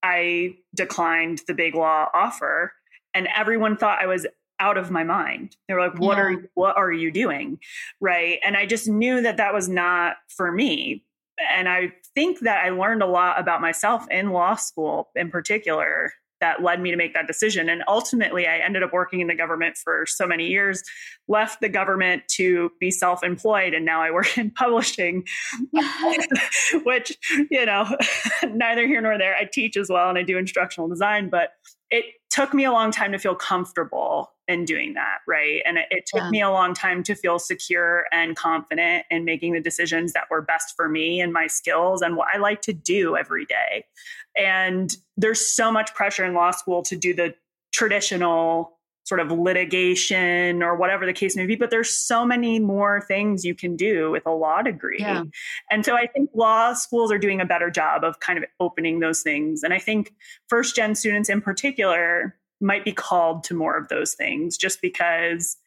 I 0.03 0.57
declined 0.75 1.41
the 1.47 1.53
big 1.53 1.73
law 1.73 2.09
offer 2.13 2.73
and 3.13 3.27
everyone 3.35 3.77
thought 3.77 4.01
I 4.01 4.07
was 4.07 4.27
out 4.59 4.77
of 4.77 4.91
my 4.91 5.03
mind. 5.03 5.55
They 5.67 5.73
were 5.73 5.81
like, 5.81 5.99
"What 5.99 6.17
yeah. 6.17 6.23
are 6.23 6.49
what 6.53 6.77
are 6.77 6.91
you 6.91 7.11
doing?" 7.11 7.59
Right? 7.99 8.39
And 8.45 8.55
I 8.55 8.65
just 8.65 8.87
knew 8.87 9.21
that 9.21 9.37
that 9.37 9.53
was 9.53 9.67
not 9.67 10.17
for 10.29 10.51
me. 10.51 11.03
And 11.55 11.67
I 11.67 11.93
think 12.13 12.39
that 12.41 12.63
I 12.63 12.69
learned 12.69 13.01
a 13.01 13.07
lot 13.07 13.39
about 13.39 13.61
myself 13.61 14.05
in 14.11 14.31
law 14.31 14.55
school 14.55 15.09
in 15.15 15.31
particular 15.31 16.13
that 16.43 16.61
led 16.61 16.81
me 16.81 16.91
to 16.91 16.97
make 16.97 17.13
that 17.13 17.25
decision. 17.25 17.69
And 17.69 17.83
ultimately, 17.87 18.45
I 18.47 18.57
ended 18.57 18.83
up 18.83 18.91
working 18.91 19.21
in 19.21 19.27
the 19.27 19.35
government 19.35 19.77
for 19.77 20.05
so 20.05 20.27
many 20.27 20.47
years, 20.47 20.83
left 21.29 21.61
the 21.61 21.69
government 21.69 22.23
to 22.31 22.69
be 22.81 22.91
self 22.91 23.23
employed, 23.23 23.73
and 23.73 23.85
now 23.85 24.01
I 24.01 24.11
work 24.11 24.37
in 24.37 24.51
publishing, 24.51 25.23
which, 26.83 27.17
you 27.49 27.65
know, 27.65 27.87
neither 28.49 28.85
here 28.85 28.99
nor 28.99 29.17
there. 29.17 29.35
I 29.35 29.47
teach 29.51 29.77
as 29.77 29.87
well 29.89 30.09
and 30.09 30.17
I 30.17 30.23
do 30.23 30.37
instructional 30.37 30.89
design, 30.89 31.29
but 31.29 31.51
it 31.89 32.03
took 32.29 32.53
me 32.53 32.65
a 32.65 32.73
long 32.73 32.91
time 32.91 33.13
to 33.13 33.19
feel 33.19 33.35
comfortable 33.35 34.32
in 34.47 34.65
doing 34.65 34.93
that, 34.93 35.19
right? 35.27 35.61
And 35.65 35.77
it, 35.77 35.85
it 35.89 36.05
took 36.05 36.21
yeah. 36.21 36.29
me 36.29 36.41
a 36.41 36.49
long 36.49 36.73
time 36.73 37.03
to 37.03 37.15
feel 37.15 37.39
secure 37.39 38.05
and 38.11 38.35
confident 38.35 39.05
in 39.09 39.25
making 39.25 39.53
the 39.53 39.61
decisions 39.61 40.13
that 40.13 40.29
were 40.29 40.41
best 40.41 40.75
for 40.75 40.89
me 40.89 41.21
and 41.21 41.31
my 41.31 41.47
skills 41.47 42.01
and 42.01 42.15
what 42.17 42.27
I 42.33 42.37
like 42.37 42.61
to 42.63 42.73
do 42.73 43.15
every 43.15 43.45
day. 43.45 43.85
And 44.37 44.93
there's 45.15 45.45
so 45.45 45.71
much 45.71 45.93
pressure 45.93 46.25
in 46.25 46.33
law 46.33 46.51
school 46.51 46.83
to 46.83 46.95
do 46.95 47.13
the 47.13 47.35
traditional 47.71 48.77
sort 49.05 49.19
of 49.19 49.31
litigation 49.31 50.63
or 50.63 50.75
whatever 50.75 51.05
the 51.05 51.13
case 51.13 51.35
may 51.35 51.45
be 51.45 51.55
but 51.55 51.69
there's 51.69 51.89
so 51.89 52.25
many 52.25 52.57
more 52.57 53.01
things 53.01 53.43
you 53.43 53.53
can 53.53 53.75
do 53.75 54.11
with 54.11 54.25
a 54.25 54.31
law 54.31 54.61
degree 54.61 54.97
yeah. 54.99 55.23
and 55.69 55.85
so 55.85 55.95
i 55.95 56.07
think 56.07 56.29
law 56.33 56.73
schools 56.73 57.11
are 57.11 57.17
doing 57.17 57.41
a 57.41 57.45
better 57.45 57.69
job 57.69 58.03
of 58.03 58.19
kind 58.21 58.39
of 58.39 58.45
opening 58.61 58.99
those 58.99 59.21
things 59.21 59.61
and 59.61 59.73
i 59.73 59.79
think 59.79 60.13
first 60.47 60.75
gen 60.75 60.95
students 60.95 61.29
in 61.29 61.41
particular 61.41 62.33
might 62.63 62.85
be 62.85 62.91
called 62.91 63.43
to 63.43 63.53
more 63.53 63.77
of 63.77 63.89
those 63.89 64.13
things 64.13 64.57
just 64.57 64.81
because 64.81 65.57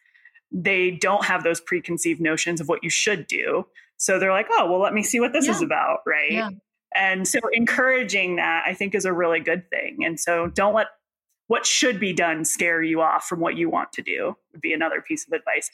they 0.51 0.91
don't 0.91 1.25
have 1.25 1.45
those 1.45 1.61
preconceived 1.61 2.21
notions 2.21 2.61
of 2.61 2.69
what 2.69 2.83
you 2.83 2.91
should 2.91 3.27
do 3.27 3.67
so 3.97 4.19
they're 4.19 4.33
like 4.33 4.49
oh 4.51 4.71
well 4.71 4.81
let 4.81 4.95
me 4.95 5.03
see 5.03 5.21
what 5.21 5.33
this 5.33 5.47
yeah. 5.47 5.53
is 5.53 5.63
about 5.63 5.99
right 6.07 6.33
yeah. 6.33 6.51
and 6.95 7.29
so 7.29 7.39
encouraging 7.53 8.37
that 8.37 8.65
i 8.67 8.75
think 8.75 8.95
is 8.95 9.05
a 9.05 9.13
really 9.13 9.41
good 9.41 9.69
thing 9.71 9.99
and 10.05 10.19
so 10.19 10.49
don't 10.49 10.75
let 10.75 10.89
what 11.49 11.67
should 11.67 12.01
be 12.01 12.13
done 12.13 12.45
scare 12.45 12.83
you 12.83 13.01
off 13.01 13.27
from 13.27 13.41
what 13.41 13.57
you 13.57 13.71
want 13.71 13.93
to 13.93 14.03
do 14.03 14.37
would 14.53 14.61
be 14.61 14.73
another 14.73 15.01
piece 15.01 15.27
of 15.27 15.33
advice. 15.33 15.71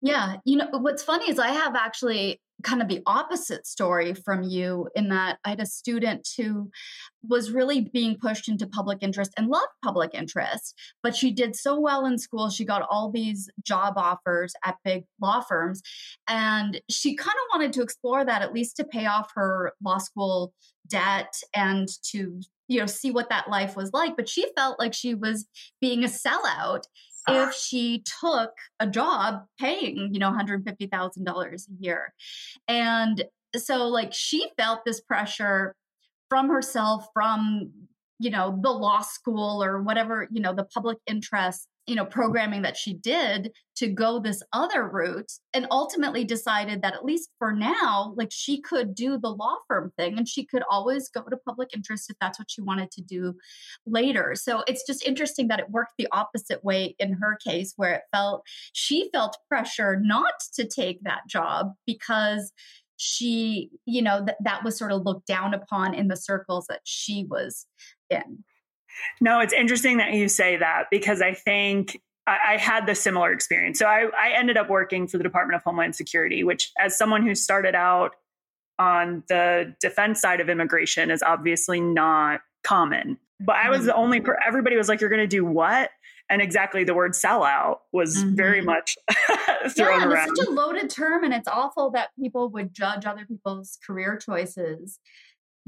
Yeah. 0.00 0.36
You 0.44 0.58
know, 0.58 0.68
what's 0.72 1.02
funny 1.02 1.30
is 1.30 1.38
I 1.38 1.48
have 1.48 1.74
actually 1.74 2.40
kind 2.62 2.80
of 2.80 2.88
the 2.88 3.02
opposite 3.06 3.66
story 3.66 4.14
from 4.14 4.42
you 4.42 4.88
in 4.94 5.08
that 5.08 5.38
I 5.44 5.50
had 5.50 5.60
a 5.60 5.66
student 5.66 6.28
who 6.36 6.70
was 7.26 7.50
really 7.50 7.80
being 7.80 8.16
pushed 8.16 8.48
into 8.48 8.66
public 8.66 8.98
interest 9.00 9.32
and 9.36 9.48
loved 9.48 9.72
public 9.82 10.14
interest, 10.14 10.74
but 11.02 11.16
she 11.16 11.30
did 11.30 11.56
so 11.56 11.78
well 11.78 12.06
in 12.06 12.18
school. 12.18 12.48
She 12.50 12.64
got 12.64 12.86
all 12.88 13.10
these 13.10 13.48
job 13.64 13.94
offers 13.96 14.54
at 14.64 14.76
big 14.84 15.04
law 15.20 15.40
firms. 15.40 15.82
And 16.28 16.80
she 16.88 17.16
kind 17.16 17.28
of 17.28 17.58
wanted 17.58 17.72
to 17.74 17.82
explore 17.82 18.24
that 18.24 18.42
at 18.42 18.52
least 18.52 18.76
to 18.76 18.84
pay 18.84 19.06
off 19.06 19.32
her 19.34 19.72
law 19.82 19.98
school 19.98 20.52
debt 20.88 21.34
and 21.54 21.88
to 22.02 22.40
you 22.66 22.80
know 22.80 22.86
see 22.86 23.10
what 23.10 23.28
that 23.28 23.50
life 23.50 23.76
was 23.76 23.92
like 23.92 24.16
but 24.16 24.28
she 24.28 24.46
felt 24.56 24.78
like 24.78 24.94
she 24.94 25.14
was 25.14 25.46
being 25.82 26.02
a 26.02 26.08
sellout 26.08 26.84
if 27.28 27.48
ah. 27.48 27.50
she 27.50 28.02
took 28.20 28.52
a 28.80 28.86
job 28.86 29.42
paying 29.60 30.10
you 30.12 30.18
know 30.18 30.30
$150000 30.30 31.68
a 31.68 31.82
year 31.82 32.14
and 32.66 33.24
so 33.56 33.86
like 33.88 34.12
she 34.12 34.48
felt 34.56 34.80
this 34.84 35.00
pressure 35.00 35.74
from 36.28 36.48
herself 36.48 37.06
from 37.12 37.70
you 38.18 38.30
know 38.30 38.58
the 38.62 38.70
law 38.70 39.00
school 39.00 39.62
or 39.62 39.82
whatever 39.82 40.28
you 40.30 40.40
know 40.40 40.54
the 40.54 40.64
public 40.64 40.98
interest 41.06 41.68
you 41.88 41.94
know 41.94 42.04
programming 42.04 42.62
that 42.62 42.76
she 42.76 42.92
did 42.94 43.50
to 43.74 43.88
go 43.88 44.18
this 44.18 44.42
other 44.52 44.86
route 44.86 45.32
and 45.54 45.66
ultimately 45.70 46.22
decided 46.22 46.82
that 46.82 46.94
at 46.94 47.04
least 47.04 47.30
for 47.38 47.52
now 47.52 48.12
like 48.16 48.28
she 48.30 48.60
could 48.60 48.94
do 48.94 49.18
the 49.18 49.30
law 49.30 49.54
firm 49.66 49.90
thing 49.96 50.18
and 50.18 50.28
she 50.28 50.44
could 50.44 50.62
always 50.70 51.08
go 51.08 51.22
to 51.22 51.36
public 51.46 51.70
interest 51.74 52.10
if 52.10 52.16
that's 52.20 52.38
what 52.38 52.50
she 52.50 52.60
wanted 52.60 52.90
to 52.90 53.00
do 53.00 53.34
later. 53.86 54.34
So 54.34 54.64
it's 54.66 54.84
just 54.86 55.06
interesting 55.06 55.48
that 55.48 55.60
it 55.60 55.70
worked 55.70 55.92
the 55.96 56.08
opposite 56.12 56.62
way 56.62 56.94
in 56.98 57.14
her 57.14 57.38
case 57.42 57.72
where 57.76 57.94
it 57.94 58.02
felt 58.12 58.42
she 58.74 59.08
felt 59.12 59.38
pressure 59.48 59.98
not 59.98 60.34
to 60.54 60.66
take 60.66 61.02
that 61.04 61.22
job 61.28 61.72
because 61.86 62.52
she 62.98 63.70
you 63.86 64.02
know 64.02 64.24
that 64.24 64.36
that 64.44 64.62
was 64.64 64.76
sort 64.76 64.92
of 64.92 65.02
looked 65.04 65.26
down 65.26 65.54
upon 65.54 65.94
in 65.94 66.08
the 66.08 66.16
circles 66.16 66.66
that 66.68 66.80
she 66.84 67.24
was 67.30 67.66
in 68.10 68.44
no, 69.20 69.40
it's 69.40 69.52
interesting 69.52 69.98
that 69.98 70.12
you 70.12 70.28
say 70.28 70.56
that 70.56 70.84
because 70.90 71.20
I 71.20 71.34
think 71.34 72.00
I, 72.26 72.38
I 72.50 72.56
had 72.56 72.86
the 72.86 72.94
similar 72.94 73.32
experience. 73.32 73.78
So 73.78 73.86
I, 73.86 74.08
I 74.18 74.32
ended 74.36 74.56
up 74.56 74.68
working 74.68 75.06
for 75.06 75.18
the 75.18 75.24
Department 75.24 75.56
of 75.56 75.62
Homeland 75.62 75.94
Security, 75.94 76.44
which, 76.44 76.72
as 76.78 76.96
someone 76.96 77.22
who 77.22 77.34
started 77.34 77.74
out 77.74 78.12
on 78.78 79.24
the 79.28 79.74
defense 79.80 80.20
side 80.20 80.40
of 80.40 80.48
immigration, 80.48 81.10
is 81.10 81.22
obviously 81.22 81.80
not 81.80 82.40
common. 82.62 83.18
But 83.40 83.56
I 83.56 83.70
was 83.70 83.84
the 83.84 83.92
mm-hmm. 83.92 84.00
only, 84.00 84.20
per- 84.20 84.38
everybody 84.46 84.76
was 84.76 84.88
like, 84.88 85.00
You're 85.00 85.10
going 85.10 85.20
to 85.22 85.26
do 85.26 85.44
what? 85.44 85.90
And 86.30 86.42
exactly 86.42 86.84
the 86.84 86.94
word 86.94 87.12
sellout 87.12 87.76
was 87.92 88.16
mm-hmm. 88.16 88.34
very 88.34 88.60
much 88.60 88.96
thrown 89.70 90.00
yeah, 90.00 90.06
around. 90.06 90.28
It's 90.30 90.40
such 90.40 90.48
a 90.48 90.50
loaded 90.50 90.90
term, 90.90 91.24
and 91.24 91.32
it's 91.32 91.48
awful 91.48 91.90
that 91.92 92.10
people 92.20 92.50
would 92.50 92.74
judge 92.74 93.06
other 93.06 93.24
people's 93.26 93.78
career 93.86 94.16
choices 94.16 94.98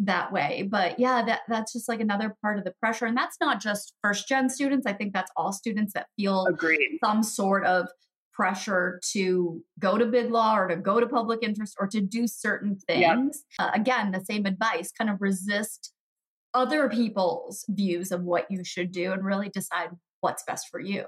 that 0.02 0.32
way 0.32 0.66
but 0.70 0.98
yeah 0.98 1.22
that 1.22 1.40
that's 1.46 1.74
just 1.74 1.86
like 1.86 2.00
another 2.00 2.34
part 2.40 2.56
of 2.56 2.64
the 2.64 2.72
pressure 2.80 3.04
and 3.04 3.16
that's 3.16 3.36
not 3.38 3.60
just 3.60 3.92
first 4.02 4.26
gen 4.26 4.48
students 4.48 4.86
i 4.86 4.94
think 4.94 5.12
that's 5.12 5.30
all 5.36 5.52
students 5.52 5.92
that 5.92 6.06
feel 6.16 6.46
Agreed. 6.46 6.98
some 7.04 7.22
sort 7.22 7.66
of 7.66 7.86
pressure 8.32 8.98
to 9.12 9.62
go 9.78 9.98
to 9.98 10.06
big 10.06 10.30
law 10.30 10.56
or 10.56 10.68
to 10.68 10.76
go 10.76 11.00
to 11.00 11.06
public 11.06 11.40
interest 11.42 11.76
or 11.78 11.86
to 11.86 12.00
do 12.00 12.26
certain 12.26 12.78
things 12.88 13.44
yep. 13.58 13.68
uh, 13.68 13.70
again 13.74 14.10
the 14.10 14.24
same 14.24 14.46
advice 14.46 14.90
kind 14.90 15.10
of 15.10 15.20
resist 15.20 15.92
other 16.54 16.88
people's 16.88 17.64
views 17.68 18.10
of 18.10 18.22
what 18.22 18.50
you 18.50 18.64
should 18.64 18.90
do 18.90 19.12
and 19.12 19.24
really 19.24 19.50
decide 19.50 19.90
what's 20.20 20.42
best 20.42 20.68
for 20.68 20.80
you 20.80 21.04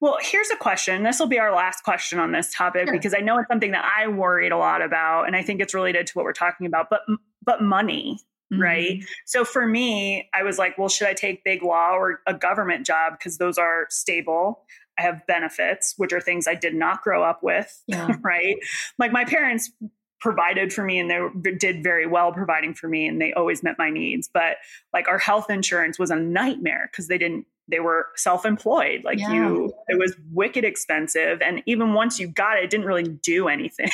well, 0.00 0.16
here's 0.22 0.50
a 0.50 0.56
question. 0.56 1.02
This 1.02 1.20
will 1.20 1.26
be 1.26 1.38
our 1.38 1.54
last 1.54 1.84
question 1.84 2.18
on 2.18 2.32
this 2.32 2.52
topic 2.54 2.86
sure. 2.86 2.92
because 2.94 3.14
I 3.14 3.20
know 3.20 3.38
it's 3.38 3.48
something 3.48 3.72
that 3.72 3.84
I 3.84 4.08
worried 4.08 4.50
a 4.50 4.56
lot 4.56 4.80
about, 4.80 5.26
and 5.26 5.36
I 5.36 5.42
think 5.42 5.60
it's 5.60 5.74
related 5.74 6.06
to 6.06 6.12
what 6.14 6.24
we're 6.24 6.32
talking 6.32 6.66
about. 6.66 6.88
But 6.88 7.02
but 7.44 7.62
money, 7.62 8.18
mm-hmm. 8.50 8.62
right? 8.62 9.04
So 9.26 9.44
for 9.44 9.66
me, 9.66 10.30
I 10.32 10.42
was 10.42 10.58
like, 10.58 10.78
well, 10.78 10.88
should 10.88 11.06
I 11.06 11.12
take 11.12 11.44
big 11.44 11.62
law 11.62 11.90
or 11.92 12.20
a 12.26 12.32
government 12.32 12.86
job 12.86 13.12
because 13.18 13.36
those 13.36 13.58
are 13.58 13.86
stable? 13.90 14.64
I 14.98 15.02
have 15.02 15.26
benefits, 15.26 15.94
which 15.98 16.14
are 16.14 16.20
things 16.20 16.48
I 16.48 16.54
did 16.54 16.74
not 16.74 17.02
grow 17.02 17.22
up 17.22 17.42
with, 17.42 17.82
yeah. 17.86 18.16
right? 18.22 18.56
Like 18.98 19.12
my 19.12 19.26
parents 19.26 19.70
provided 20.18 20.72
for 20.72 20.84
me 20.84 20.98
and 20.98 21.10
they 21.10 21.52
did 21.52 21.82
very 21.82 22.06
well 22.06 22.32
providing 22.32 22.74
for 22.74 22.88
me 22.88 23.06
and 23.06 23.20
they 23.20 23.32
always 23.32 23.62
met 23.62 23.78
my 23.78 23.88
needs 23.88 24.28
but 24.28 24.58
like 24.92 25.08
our 25.08 25.16
health 25.16 25.48
insurance 25.48 25.98
was 25.98 26.10
a 26.10 26.16
nightmare 26.16 26.90
because 26.92 27.08
they 27.08 27.16
didn't 27.16 27.46
they 27.70 27.80
were 27.80 28.06
self-employed 28.16 29.02
like 29.04 29.18
yeah. 29.18 29.32
you 29.32 29.72
it 29.88 29.98
was 29.98 30.14
wicked 30.32 30.64
expensive 30.64 31.40
and 31.42 31.62
even 31.66 31.94
once 31.94 32.18
you 32.18 32.26
got 32.26 32.56
it 32.56 32.64
it 32.64 32.70
didn't 32.70 32.86
really 32.86 33.04
do 33.04 33.48
anything 33.60 33.90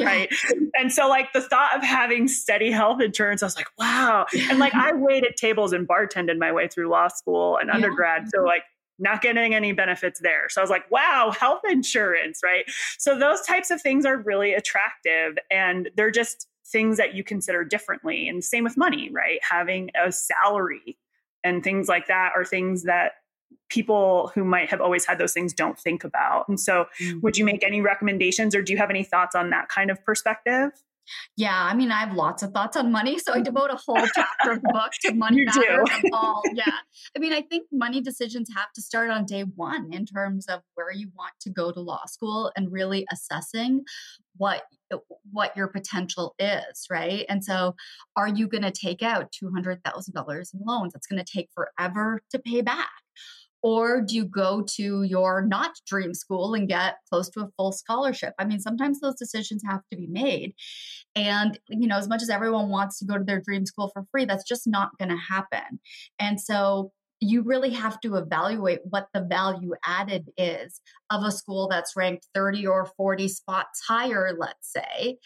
right 0.00 0.28
yeah. 0.30 0.60
and 0.74 0.92
so 0.92 1.08
like 1.08 1.32
the 1.32 1.40
thought 1.40 1.76
of 1.76 1.82
having 1.82 2.28
steady 2.28 2.70
health 2.70 3.00
insurance 3.00 3.42
i 3.42 3.46
was 3.46 3.56
like 3.56 3.68
wow 3.78 4.26
and 4.50 4.58
like 4.58 4.74
i 4.74 4.92
waited 4.92 5.36
tables 5.36 5.72
and 5.72 5.86
bartended 5.86 6.38
my 6.38 6.52
way 6.52 6.68
through 6.68 6.88
law 6.88 7.08
school 7.08 7.56
and 7.58 7.70
undergrad 7.70 8.22
yeah. 8.24 8.30
so 8.34 8.42
like 8.42 8.62
not 8.98 9.22
getting 9.22 9.54
any 9.54 9.72
benefits 9.72 10.20
there. 10.20 10.48
So 10.48 10.60
I 10.60 10.64
was 10.64 10.70
like, 10.70 10.90
wow, 10.90 11.32
health 11.38 11.60
insurance, 11.68 12.40
right? 12.42 12.64
So 12.98 13.18
those 13.18 13.40
types 13.42 13.70
of 13.70 13.80
things 13.80 14.04
are 14.04 14.16
really 14.16 14.54
attractive 14.54 15.38
and 15.50 15.88
they're 15.96 16.10
just 16.10 16.48
things 16.66 16.96
that 16.98 17.14
you 17.14 17.24
consider 17.24 17.64
differently. 17.64 18.28
And 18.28 18.44
same 18.44 18.64
with 18.64 18.76
money, 18.76 19.10
right? 19.12 19.38
Having 19.48 19.90
a 20.02 20.12
salary 20.12 20.98
and 21.44 21.62
things 21.62 21.88
like 21.88 22.06
that 22.08 22.32
are 22.36 22.44
things 22.44 22.84
that 22.84 23.12
people 23.68 24.30
who 24.34 24.44
might 24.44 24.70
have 24.70 24.80
always 24.80 25.04
had 25.04 25.18
those 25.18 25.32
things 25.32 25.52
don't 25.52 25.78
think 25.78 26.04
about. 26.04 26.48
And 26.48 26.58
so, 26.58 26.86
mm-hmm. 27.00 27.20
would 27.20 27.36
you 27.36 27.44
make 27.44 27.64
any 27.64 27.80
recommendations 27.80 28.54
or 28.54 28.62
do 28.62 28.72
you 28.72 28.78
have 28.78 28.90
any 28.90 29.04
thoughts 29.04 29.34
on 29.34 29.50
that 29.50 29.68
kind 29.68 29.90
of 29.90 30.02
perspective? 30.04 30.70
Yeah, 31.36 31.56
I 31.56 31.74
mean, 31.74 31.90
I 31.90 32.00
have 32.00 32.14
lots 32.14 32.42
of 32.42 32.52
thoughts 32.52 32.76
on 32.76 32.92
money, 32.92 33.18
so 33.18 33.32
I 33.32 33.40
devote 33.40 33.70
a 33.70 33.76
whole 33.76 33.96
chapter 34.14 34.52
of 34.52 34.62
the 34.62 34.70
book 34.72 34.92
to 35.02 35.14
money 35.14 35.44
matters. 35.44 35.88
All, 36.12 36.42
yeah, 36.54 36.72
I 37.16 37.18
mean, 37.18 37.32
I 37.32 37.42
think 37.42 37.66
money 37.72 38.00
decisions 38.00 38.48
have 38.54 38.72
to 38.74 38.82
start 38.82 39.10
on 39.10 39.24
day 39.24 39.42
one 39.42 39.92
in 39.92 40.06
terms 40.06 40.46
of 40.46 40.60
where 40.74 40.92
you 40.92 41.10
want 41.16 41.32
to 41.42 41.50
go 41.50 41.72
to 41.72 41.80
law 41.80 42.04
school 42.06 42.52
and 42.56 42.72
really 42.72 43.06
assessing 43.12 43.84
what 44.36 44.62
what 45.32 45.56
your 45.56 45.68
potential 45.68 46.34
is, 46.38 46.86
right? 46.90 47.26
And 47.28 47.44
so, 47.44 47.74
are 48.16 48.28
you 48.28 48.48
going 48.48 48.62
to 48.62 48.70
take 48.70 49.02
out 49.02 49.32
two 49.32 49.50
hundred 49.50 49.82
thousand 49.84 50.14
dollars 50.14 50.52
in 50.54 50.60
loans? 50.64 50.92
That's 50.92 51.06
going 51.06 51.22
to 51.22 51.30
take 51.30 51.48
forever 51.54 52.22
to 52.30 52.38
pay 52.38 52.62
back 52.62 52.88
or 53.62 54.00
do 54.00 54.14
you 54.14 54.24
go 54.24 54.62
to 54.76 55.02
your 55.02 55.42
not 55.42 55.72
dream 55.86 56.14
school 56.14 56.54
and 56.54 56.68
get 56.68 56.96
close 57.10 57.28
to 57.30 57.40
a 57.40 57.48
full 57.56 57.72
scholarship? 57.72 58.34
I 58.38 58.44
mean 58.44 58.60
sometimes 58.60 59.00
those 59.00 59.16
decisions 59.16 59.62
have 59.66 59.80
to 59.90 59.96
be 59.96 60.06
made 60.06 60.54
and 61.14 61.58
you 61.68 61.88
know 61.88 61.96
as 61.96 62.08
much 62.08 62.22
as 62.22 62.30
everyone 62.30 62.68
wants 62.68 62.98
to 62.98 63.04
go 63.04 63.18
to 63.18 63.24
their 63.24 63.40
dream 63.40 63.66
school 63.66 63.90
for 63.92 64.04
free 64.10 64.24
that's 64.24 64.44
just 64.44 64.66
not 64.66 64.90
going 64.98 65.10
to 65.10 65.16
happen. 65.16 65.80
And 66.18 66.40
so 66.40 66.92
you 67.20 67.42
really 67.42 67.70
have 67.70 68.00
to 68.00 68.16
evaluate 68.16 68.80
what 68.84 69.08
the 69.12 69.20
value 69.20 69.74
added 69.84 70.30
is 70.36 70.80
of 71.10 71.24
a 71.24 71.32
school 71.32 71.68
that's 71.68 71.96
ranked 71.96 72.26
30 72.34 72.66
or 72.66 72.86
40 72.96 73.28
spots 73.28 73.82
higher, 73.86 74.32
let's 74.38 74.72
say, 74.72 75.18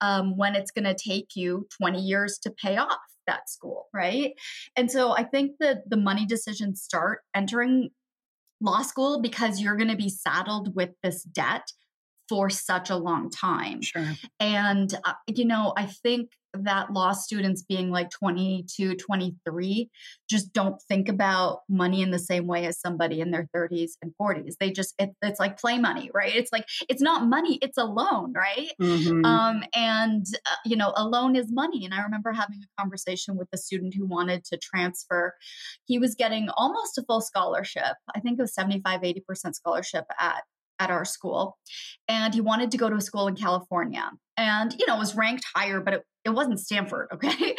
um, 0.00 0.36
when 0.36 0.54
it's 0.54 0.70
going 0.70 0.84
to 0.84 0.94
take 0.94 1.36
you 1.36 1.66
20 1.78 2.00
years 2.00 2.38
to 2.38 2.50
pay 2.50 2.76
off 2.76 2.98
that 3.26 3.48
school, 3.48 3.86
right? 3.92 4.32
And 4.76 4.90
so 4.90 5.12
I 5.12 5.24
think 5.24 5.52
that 5.60 5.88
the 5.88 5.96
money 5.96 6.26
decisions 6.26 6.82
start 6.82 7.20
entering 7.34 7.90
law 8.60 8.82
school 8.82 9.20
because 9.20 9.60
you're 9.60 9.76
going 9.76 9.90
to 9.90 9.96
be 9.96 10.08
saddled 10.08 10.74
with 10.74 10.90
this 11.02 11.22
debt 11.22 11.66
for 12.28 12.48
such 12.48 12.90
a 12.90 12.96
long 12.96 13.30
time. 13.30 13.82
Sure. 13.82 14.12
And, 14.40 14.92
uh, 15.04 15.12
you 15.26 15.44
know, 15.44 15.74
I 15.76 15.86
think 15.86 16.30
that 16.62 16.92
law 16.92 17.12
students 17.12 17.62
being 17.62 17.90
like 17.90 18.10
22, 18.10 18.96
23 18.96 19.90
just 20.28 20.52
don't 20.52 20.80
think 20.82 21.08
about 21.08 21.60
money 21.68 22.02
in 22.02 22.10
the 22.10 22.18
same 22.18 22.46
way 22.46 22.66
as 22.66 22.80
somebody 22.80 23.20
in 23.20 23.30
their 23.30 23.48
30s 23.54 23.92
and 24.02 24.12
40s. 24.20 24.54
They 24.58 24.70
just, 24.70 24.94
it, 24.98 25.10
it's 25.22 25.40
like 25.40 25.58
play 25.58 25.78
money, 25.78 26.10
right? 26.14 26.34
It's 26.34 26.52
like, 26.52 26.66
it's 26.88 27.02
not 27.02 27.26
money, 27.26 27.58
it's 27.62 27.78
a 27.78 27.84
loan, 27.84 28.32
right? 28.32 28.70
Mm-hmm. 28.80 29.24
Um, 29.24 29.64
and, 29.74 30.24
uh, 30.46 30.56
you 30.64 30.76
know, 30.76 30.92
a 30.96 31.06
loan 31.06 31.36
is 31.36 31.50
money. 31.50 31.84
And 31.84 31.94
I 31.94 32.02
remember 32.02 32.32
having 32.32 32.60
a 32.62 32.80
conversation 32.80 33.36
with 33.36 33.48
a 33.52 33.58
student 33.58 33.94
who 33.94 34.06
wanted 34.06 34.44
to 34.44 34.56
transfer. 34.56 35.34
He 35.84 35.98
was 35.98 36.14
getting 36.14 36.48
almost 36.56 36.98
a 36.98 37.02
full 37.02 37.20
scholarship. 37.20 37.96
I 38.14 38.20
think 38.20 38.38
it 38.38 38.42
was 38.42 38.54
75, 38.54 39.00
80% 39.00 39.54
scholarship 39.54 40.04
at 40.18 40.42
at 40.80 40.90
our 40.90 41.04
school 41.04 41.56
and 42.08 42.34
he 42.34 42.40
wanted 42.40 42.70
to 42.70 42.76
go 42.76 42.90
to 42.90 42.96
a 42.96 43.00
school 43.00 43.28
in 43.28 43.36
California 43.36 44.10
and 44.36 44.74
you 44.78 44.86
know 44.86 44.96
was 44.96 45.14
ranked 45.14 45.44
higher 45.54 45.80
but 45.80 45.94
it, 45.94 46.06
it 46.24 46.30
wasn't 46.30 46.58
Stanford 46.58 47.08
okay? 47.14 47.54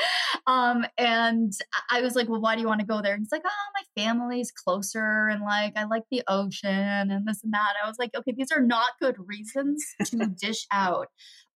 Um 0.48 0.86
and 0.98 1.54
I 1.92 2.02
was 2.02 2.16
like 2.16 2.30
well 2.30 2.42
why 2.42 2.56
do 2.56 2.62
you 2.62 2.68
want 2.68 2.82
to 2.82 2.86
go 2.86 3.02
there? 3.02 3.14
And 3.14 3.22
he's 3.22 3.32
like 3.32 3.44
oh 3.46 3.68
my 3.76 4.02
family's 4.02 4.52
closer 4.52 5.28
and 5.28 5.42
like 5.42 5.74
I 5.76 5.86
like 5.86 6.04
the 6.12 6.24
ocean 6.28 6.70
and 7.12 7.28
this 7.28 7.44
and 7.44 7.54
that. 7.54 7.74
I 7.84 7.88
was 7.88 7.98
like 8.00 8.12
okay 8.16 8.34
these 8.36 8.52
are 8.52 8.62
not 8.62 8.92
good 9.02 9.16
reasons 9.20 9.84
to 10.06 10.26
dish 10.28 10.66
out 10.72 11.08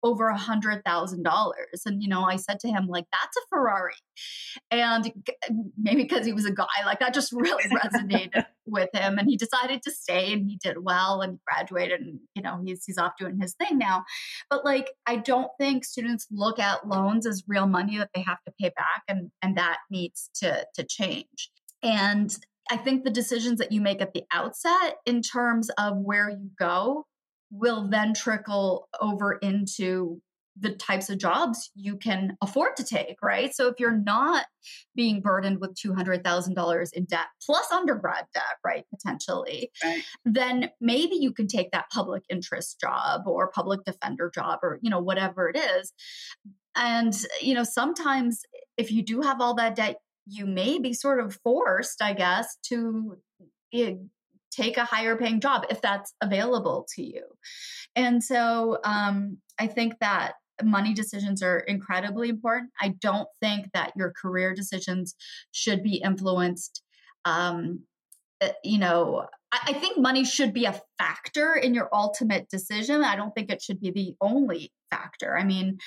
over 0.02 0.28
a 0.28 0.36
hundred 0.36 0.84
thousand 0.84 1.22
dollars. 1.22 1.82
And, 1.84 2.02
you 2.02 2.08
know, 2.08 2.22
I 2.22 2.36
said 2.36 2.60
to 2.60 2.68
him, 2.68 2.86
like, 2.86 3.06
that's 3.12 3.36
a 3.36 3.40
Ferrari. 3.48 3.94
And 4.70 5.12
maybe 5.76 6.02
because 6.02 6.24
he 6.24 6.32
was 6.32 6.44
a 6.44 6.52
guy, 6.52 6.66
like 6.84 7.00
that 7.00 7.14
just 7.14 7.32
really 7.32 7.64
resonated 7.64 8.44
with 8.66 8.90
him. 8.92 9.18
And 9.18 9.28
he 9.28 9.36
decided 9.36 9.82
to 9.82 9.90
stay 9.90 10.32
and 10.32 10.48
he 10.48 10.58
did 10.62 10.76
well 10.82 11.20
and 11.20 11.32
he 11.32 11.38
graduated 11.46 12.00
and, 12.00 12.20
you 12.34 12.42
know, 12.42 12.60
he's, 12.64 12.84
he's 12.84 12.98
off 12.98 13.12
doing 13.18 13.38
his 13.40 13.54
thing 13.54 13.78
now. 13.78 14.04
But 14.50 14.64
like, 14.64 14.90
I 15.06 15.16
don't 15.16 15.50
think 15.58 15.84
students 15.84 16.26
look 16.30 16.58
at 16.58 16.86
loans 16.86 17.26
as 17.26 17.44
real 17.48 17.66
money 17.66 17.98
that 17.98 18.10
they 18.14 18.22
have 18.22 18.42
to 18.46 18.52
pay 18.60 18.70
back. 18.76 19.02
And, 19.08 19.30
and 19.42 19.56
that 19.56 19.78
needs 19.90 20.30
to, 20.36 20.64
to 20.74 20.84
change. 20.84 21.50
And 21.82 22.34
I 22.70 22.76
think 22.76 23.04
the 23.04 23.10
decisions 23.10 23.58
that 23.58 23.72
you 23.72 23.80
make 23.80 24.02
at 24.02 24.12
the 24.12 24.24
outset 24.32 24.96
in 25.06 25.22
terms 25.22 25.70
of 25.78 25.96
where 25.96 26.28
you 26.28 26.50
go 26.58 27.06
will 27.50 27.88
then 27.88 28.14
trickle 28.14 28.88
over 29.00 29.34
into 29.34 30.20
the 30.60 30.70
types 30.70 31.08
of 31.08 31.18
jobs 31.18 31.70
you 31.74 31.96
can 31.96 32.36
afford 32.42 32.76
to 32.76 32.84
take, 32.84 33.16
right? 33.22 33.54
So 33.54 33.68
if 33.68 33.74
you're 33.78 33.96
not 33.96 34.46
being 34.94 35.20
burdened 35.20 35.60
with 35.60 35.74
$200,000 35.74 36.92
in 36.92 37.04
debt 37.04 37.26
plus 37.44 37.70
undergrad 37.70 38.24
debt, 38.34 38.56
right, 38.64 38.84
potentially, 38.92 39.70
right. 39.84 40.02
then 40.24 40.70
maybe 40.80 41.16
you 41.16 41.32
can 41.32 41.46
take 41.46 41.70
that 41.70 41.86
public 41.92 42.24
interest 42.28 42.80
job 42.80 43.22
or 43.26 43.50
public 43.50 43.84
defender 43.84 44.30
job 44.34 44.58
or, 44.62 44.78
you 44.82 44.90
know, 44.90 45.00
whatever 45.00 45.48
it 45.48 45.56
is. 45.56 45.92
And, 46.74 47.14
you 47.40 47.54
know, 47.54 47.64
sometimes 47.64 48.42
if 48.76 48.90
you 48.90 49.02
do 49.02 49.20
have 49.20 49.40
all 49.40 49.54
that 49.54 49.76
debt, 49.76 49.96
you 50.26 50.46
may 50.46 50.78
be 50.78 50.92
sort 50.92 51.20
of 51.20 51.38
forced, 51.42 52.02
I 52.02 52.12
guess, 52.12 52.58
to 52.64 53.16
eh, 53.72 53.94
take 54.60 54.76
a 54.76 54.84
higher 54.84 55.16
paying 55.16 55.40
job 55.40 55.64
if 55.70 55.80
that's 55.80 56.14
available 56.20 56.86
to 56.94 57.02
you. 57.02 57.22
And 57.94 58.22
so 58.22 58.78
um, 58.84 59.38
I 59.58 59.66
think 59.66 59.94
that 60.00 60.34
money 60.62 60.94
decisions 60.94 61.42
are 61.42 61.60
incredibly 61.60 62.28
important. 62.28 62.70
I 62.80 62.94
don't 63.00 63.28
think 63.40 63.66
that 63.74 63.92
your 63.96 64.12
career 64.20 64.54
decisions 64.54 65.14
should 65.52 65.82
be 65.82 66.02
influenced. 66.04 66.82
Um, 67.24 67.80
eh, 68.40 68.52
you 68.64 68.78
know, 68.78 69.26
I, 69.52 69.58
I 69.66 69.72
think 69.74 69.98
money 69.98 70.24
should 70.24 70.52
be 70.52 70.64
a 70.64 70.80
factor 70.98 71.54
in 71.54 71.74
your 71.74 71.88
ultimate 71.92 72.48
decision. 72.48 73.02
I 73.04 73.16
don't 73.16 73.34
think 73.34 73.50
it 73.50 73.62
should 73.62 73.80
be 73.80 73.90
the 73.90 74.14
only 74.20 74.72
factor. 74.90 75.36
I 75.38 75.44
mean, 75.44 75.78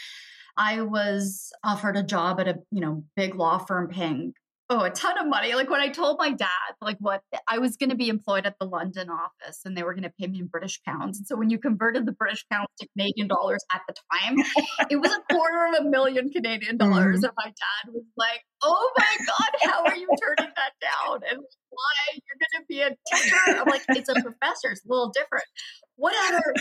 I 0.58 0.82
was 0.82 1.52
offered 1.64 1.98
a 1.98 2.04
job 2.04 2.40
at 2.40 2.48
a 2.48 2.60
you 2.72 2.82
know 2.82 3.04
big 3.16 3.36
law 3.36 3.58
firm 3.58 3.88
paying 3.88 4.34
oh, 4.72 4.84
a 4.84 4.90
ton 4.90 5.18
of 5.18 5.28
money. 5.28 5.54
Like 5.54 5.70
when 5.70 5.82
I 5.82 5.90
told 5.90 6.18
my 6.18 6.32
dad, 6.32 6.48
like 6.82 6.98
what 7.00 7.22
I 7.48 7.58
was 7.58 7.76
going 7.76 7.90
to 7.90 7.96
be 7.96 8.08
employed 8.08 8.46
at 8.46 8.56
the 8.58 8.66
London 8.66 9.10
office 9.10 9.60
and 9.66 9.76
they 9.76 9.84
were 9.84 9.94
going 9.94 10.04
to 10.04 10.14
pay 10.18 10.28
me 10.28 10.40
in 10.40 10.48
British 10.48 10.82
pounds. 10.84 11.18
And 11.18 11.28
so 11.28 11.36
when 11.36 11.50
you 11.50 11.60
converted 11.60 12.06
the 12.06 12.14
British 12.14 12.46
pounds 12.50 12.70
to 12.80 12.88
Canadian 12.96 13.28
dollars 13.28 13.64
at 13.74 13.82
the 13.88 13.94
time, 14.14 14.38
it 14.90 14.96
was 14.96 15.12
a 15.12 15.34
quarter 15.34 15.68
of 15.68 15.86
a 15.86 15.90
million 15.90 16.30
Canadian 16.30 16.78
dollars. 16.78 17.18
Mm-hmm. 17.18 17.26
And 17.26 17.34
my 17.38 17.46
dad 17.46 17.94
was 17.94 18.06
like, 18.16 18.42
oh 18.64 18.92
my 18.98 19.18
God, 19.26 19.72
how 19.72 19.84
are 19.84 19.96
you 19.96 20.08
turning 20.24 20.54
that 20.56 20.74
down? 20.82 21.20
And 21.30 21.40
why 21.70 22.14
you're 22.14 22.40
going 22.40 22.62
to 22.62 22.66
be 22.70 22.82
a 22.82 22.90
teacher? 23.14 23.60
I'm 23.60 23.68
like, 23.68 23.84
it's 23.90 24.10
a 24.10 24.14
professor. 24.14 24.72
It's 24.72 24.86
a 24.86 24.90
little 24.90 25.12
different. 25.14 25.46
Whatever. 25.98 26.54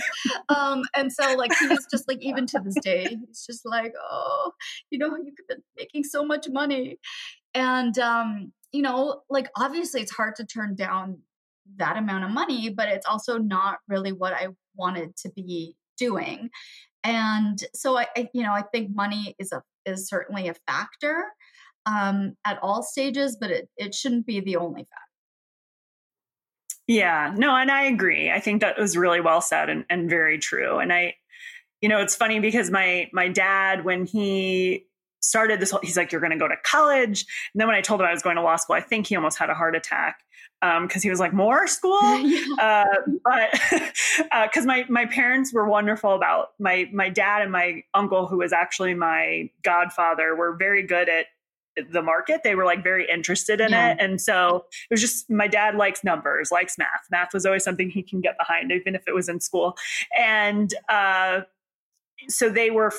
Um, 0.49 0.83
and 0.95 1.13
so 1.13 1.35
like 1.37 1.53
he 1.57 1.69
was 1.69 1.87
just 1.91 2.09
like, 2.09 2.19
even 2.21 2.47
to 2.49 2.61
this 2.63 2.75
day, 2.83 3.07
he's 3.09 3.47
just 3.47 3.63
like, 3.65 3.93
oh, 4.11 4.53
you 4.91 4.99
know, 4.99 5.17
you've 5.17 5.35
been 5.49 5.63
making 5.79 6.05
so 6.05 6.25
much 6.25 6.47
money 6.51 6.99
and, 7.55 7.99
um, 7.99 8.53
you 8.73 8.83
know, 8.83 9.23
like 9.29 9.49
obviously 9.57 10.01
it's 10.01 10.13
hard 10.13 10.37
to 10.37 10.47
turn 10.47 10.75
down 10.75 11.19
that 11.77 11.97
amount 11.97 12.25
of 12.25 12.31
money, 12.31 12.69
but 12.71 12.89
it's 12.89 13.07
also 13.07 13.39
not 13.39 13.79
really 13.89 14.13
what 14.13 14.33
I 14.33 14.49
wanted 14.77 15.17
to 15.19 15.31
be 15.31 15.77
doing. 15.99 16.51
And 17.05 17.59
so 17.75 17.97
I, 17.97 18.07
I 18.17 18.29
you 18.35 18.43
know, 18.43 18.53
I 18.53 18.63
think 18.63 18.95
money 18.95 19.35
is 19.39 19.53
a 19.53 19.63
is 19.87 20.09
certainly 20.09 20.49
a 20.49 20.55
factor 20.67 21.25
um, 21.87 22.37
at 22.45 22.59
all 22.63 22.83
stages, 22.83 23.37
but 23.41 23.51
it, 23.51 23.69
it 23.77 23.95
shouldn't 23.95 24.27
be 24.27 24.41
the 24.41 24.57
only 24.57 24.83
factor. 24.83 24.97
Yeah, 26.87 27.33
no, 27.37 27.55
and 27.55 27.71
I 27.71 27.85
agree. 27.85 28.31
I 28.31 28.41
think 28.41 28.61
that 28.61 28.79
was 28.79 28.97
really 28.97 29.21
well 29.21 29.41
said 29.41 29.69
and, 29.69 29.85
and 29.89 30.11
very 30.11 30.39
true. 30.39 30.79
And 30.79 30.93
I, 30.93 31.15
you 31.81 31.89
know, 31.89 32.01
it's 32.01 32.17
funny 32.17 32.41
because 32.41 32.71
my 32.71 33.09
my 33.13 33.29
dad, 33.29 33.85
when 33.85 34.07
he 34.07 34.87
started 35.21 35.61
this 35.61 35.71
whole, 35.71 35.81
he's 35.83 35.97
like, 35.97 36.13
you're 36.13 36.21
going 36.21 36.33
to 36.33 36.39
go 36.39 36.49
to 36.49 36.57
college. 36.65 37.27
And 37.55 37.61
then 37.61 37.67
when 37.67 37.77
I 37.77 37.81
told 37.81 38.01
him 38.01 38.07
I 38.07 38.13
was 38.13 38.23
going 38.23 38.37
to 38.37 38.43
law 38.43 38.57
school, 38.57 38.77
I 38.77 38.81
think 38.81 39.07
he 39.07 39.17
almost 39.17 39.39
had 39.39 39.51
a 39.51 39.55
heart 39.55 39.77
attack 39.77 40.21
because 40.61 40.97
um, 40.97 41.03
he 41.03 41.09
was 41.09 41.21
like, 41.21 41.33
more 41.33 41.67
school. 41.67 41.99
uh, 42.61 42.85
but 43.25 43.51
because 44.43 44.65
uh, 44.65 44.67
my, 44.67 44.85
my 44.89 45.07
parents 45.07 45.53
were 45.53 45.69
wonderful 45.69 46.15
about 46.15 46.49
my, 46.59 46.89
my 46.93 47.09
dad 47.09 47.43
and 47.43 47.51
my 47.51 47.83
uncle, 47.95 48.27
who 48.27 48.39
was 48.39 48.53
actually 48.53 48.95
my 48.95 49.49
godfather, 49.63 50.35
were 50.35 50.55
very 50.57 50.83
good 50.83 51.09
at 51.09 51.27
the 51.91 52.03
market. 52.03 52.43
They 52.43 52.55
were 52.55 52.65
like 52.65 52.83
very 52.83 53.09
interested 53.09 53.61
in 53.61 53.71
yeah. 53.71 53.93
it. 53.93 53.99
And 54.01 54.21
so 54.21 54.67
it 54.91 54.93
was 54.93 55.01
just 55.01 55.31
my 55.31 55.49
dad 55.49 55.77
likes 55.77 56.05
numbers, 56.05 56.51
likes 56.51 56.77
math. 56.77 57.07
Math 57.11 57.33
was 57.33 57.47
always 57.47 57.65
something 57.65 57.91
he 57.91 58.03
can 58.03 58.21
get 58.21 58.37
behind, 58.37 58.73
even 58.73 58.95
if 58.95 59.03
it 59.07 59.15
was 59.15 59.29
in 59.29 59.41
school. 59.41 59.77
And 60.17 60.75
uh, 60.89 61.43
so 62.29 62.51
they 62.51 62.71
were 62.71 62.93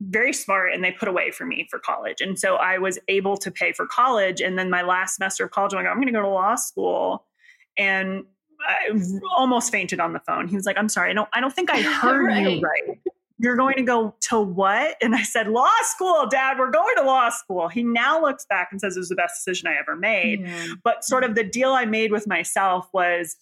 very 0.00 0.32
smart 0.32 0.72
and 0.72 0.84
they 0.84 0.92
put 0.92 1.08
away 1.08 1.30
for 1.30 1.46
me 1.46 1.66
for 1.70 1.78
college. 1.78 2.20
And 2.20 2.38
so 2.38 2.56
I 2.56 2.78
was 2.78 2.98
able 3.08 3.36
to 3.38 3.50
pay 3.50 3.72
for 3.72 3.86
college. 3.86 4.40
And 4.40 4.58
then 4.58 4.70
my 4.70 4.82
last 4.82 5.16
semester 5.16 5.44
of 5.44 5.50
college, 5.50 5.72
I'm 5.72 5.78
like, 5.78 5.86
I'm 5.86 5.96
going 5.96 6.06
to 6.06 6.12
go 6.12 6.22
to 6.22 6.28
law 6.28 6.54
school. 6.54 7.24
And 7.78 8.24
I 8.60 8.90
almost 9.36 9.70
fainted 9.70 10.00
on 10.00 10.12
the 10.12 10.20
phone. 10.20 10.48
He 10.48 10.56
was 10.56 10.66
like, 10.66 10.78
I'm 10.78 10.88
sorry, 10.88 11.10
I 11.10 11.14
don't, 11.14 11.28
I 11.32 11.40
don't 11.40 11.52
think 11.52 11.70
I 11.70 11.80
heard 11.82 12.26
right. 12.26 12.56
you 12.56 12.60
right. 12.60 12.98
You're 13.38 13.56
going 13.56 13.76
to 13.76 13.82
go 13.82 14.14
to 14.30 14.40
what? 14.40 14.96
And 15.02 15.14
I 15.14 15.22
said, 15.22 15.48
Law 15.48 15.70
school, 15.82 16.26
dad, 16.30 16.58
we're 16.58 16.70
going 16.70 16.94
to 16.96 17.02
law 17.02 17.28
school. 17.28 17.68
He 17.68 17.82
now 17.82 18.20
looks 18.20 18.46
back 18.48 18.68
and 18.70 18.80
says 18.80 18.96
it 18.96 19.00
was 19.00 19.10
the 19.10 19.14
best 19.14 19.44
decision 19.44 19.68
I 19.68 19.78
ever 19.78 19.94
made. 19.94 20.40
Yeah. 20.40 20.68
But 20.82 21.04
sort 21.04 21.22
of 21.22 21.34
the 21.34 21.44
deal 21.44 21.72
I 21.72 21.84
made 21.84 22.12
with 22.12 22.26
myself 22.26 22.88
was 22.94 23.36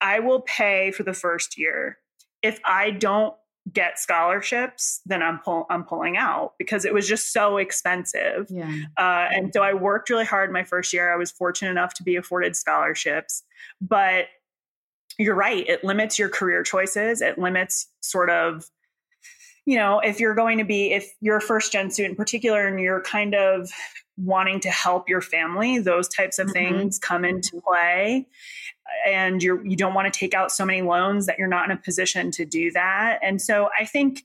I 0.00 0.20
will 0.20 0.42
pay 0.42 0.92
for 0.92 1.02
the 1.02 1.12
first 1.12 1.58
year. 1.58 1.98
If 2.42 2.60
I 2.64 2.92
don't 2.92 3.34
get 3.72 3.98
scholarships, 3.98 5.00
then 5.06 5.22
I'm 5.22 5.38
pull, 5.38 5.66
I'm 5.70 5.84
pulling 5.84 6.16
out 6.16 6.54
because 6.58 6.84
it 6.84 6.94
was 6.94 7.06
just 7.06 7.32
so 7.32 7.58
expensive. 7.58 8.46
Yeah. 8.48 8.70
Uh, 8.96 9.28
and 9.30 9.52
so 9.52 9.62
I 9.62 9.74
worked 9.74 10.10
really 10.10 10.24
hard 10.24 10.52
my 10.52 10.64
first 10.64 10.92
year. 10.92 11.12
I 11.12 11.16
was 11.16 11.30
fortunate 11.30 11.70
enough 11.70 11.94
to 11.94 12.02
be 12.02 12.16
afforded 12.16 12.56
scholarships, 12.56 13.42
but 13.80 14.26
you're 15.18 15.34
right. 15.34 15.68
It 15.68 15.84
limits 15.84 16.18
your 16.18 16.30
career 16.30 16.62
choices. 16.62 17.20
It 17.20 17.38
limits 17.38 17.88
sort 18.00 18.30
of, 18.30 18.68
you 19.66 19.76
know, 19.76 20.00
if 20.00 20.18
you're 20.18 20.34
going 20.34 20.58
to 20.58 20.64
be, 20.64 20.92
if 20.92 21.12
you're 21.20 21.36
a 21.36 21.42
first 21.42 21.72
gen 21.72 21.90
student 21.90 22.12
in 22.12 22.16
particular, 22.16 22.66
and 22.66 22.80
you're 22.80 23.02
kind 23.02 23.34
of 23.34 23.70
wanting 24.16 24.60
to 24.60 24.70
help 24.70 25.08
your 25.08 25.20
family, 25.20 25.78
those 25.78 26.08
types 26.08 26.38
of 26.38 26.48
mm-hmm. 26.48 26.78
things 26.78 26.98
come 26.98 27.24
into 27.24 27.60
play 27.60 28.26
and 29.06 29.42
you're 29.42 29.64
you 29.66 29.76
don't 29.76 29.94
want 29.94 30.12
to 30.12 30.18
take 30.18 30.34
out 30.34 30.52
so 30.52 30.64
many 30.64 30.82
loans 30.82 31.26
that 31.26 31.38
you're 31.38 31.48
not 31.48 31.64
in 31.64 31.76
a 31.76 31.80
position 31.80 32.30
to 32.30 32.44
do 32.44 32.70
that 32.70 33.18
and 33.22 33.40
so 33.40 33.68
i 33.78 33.84
think 33.84 34.24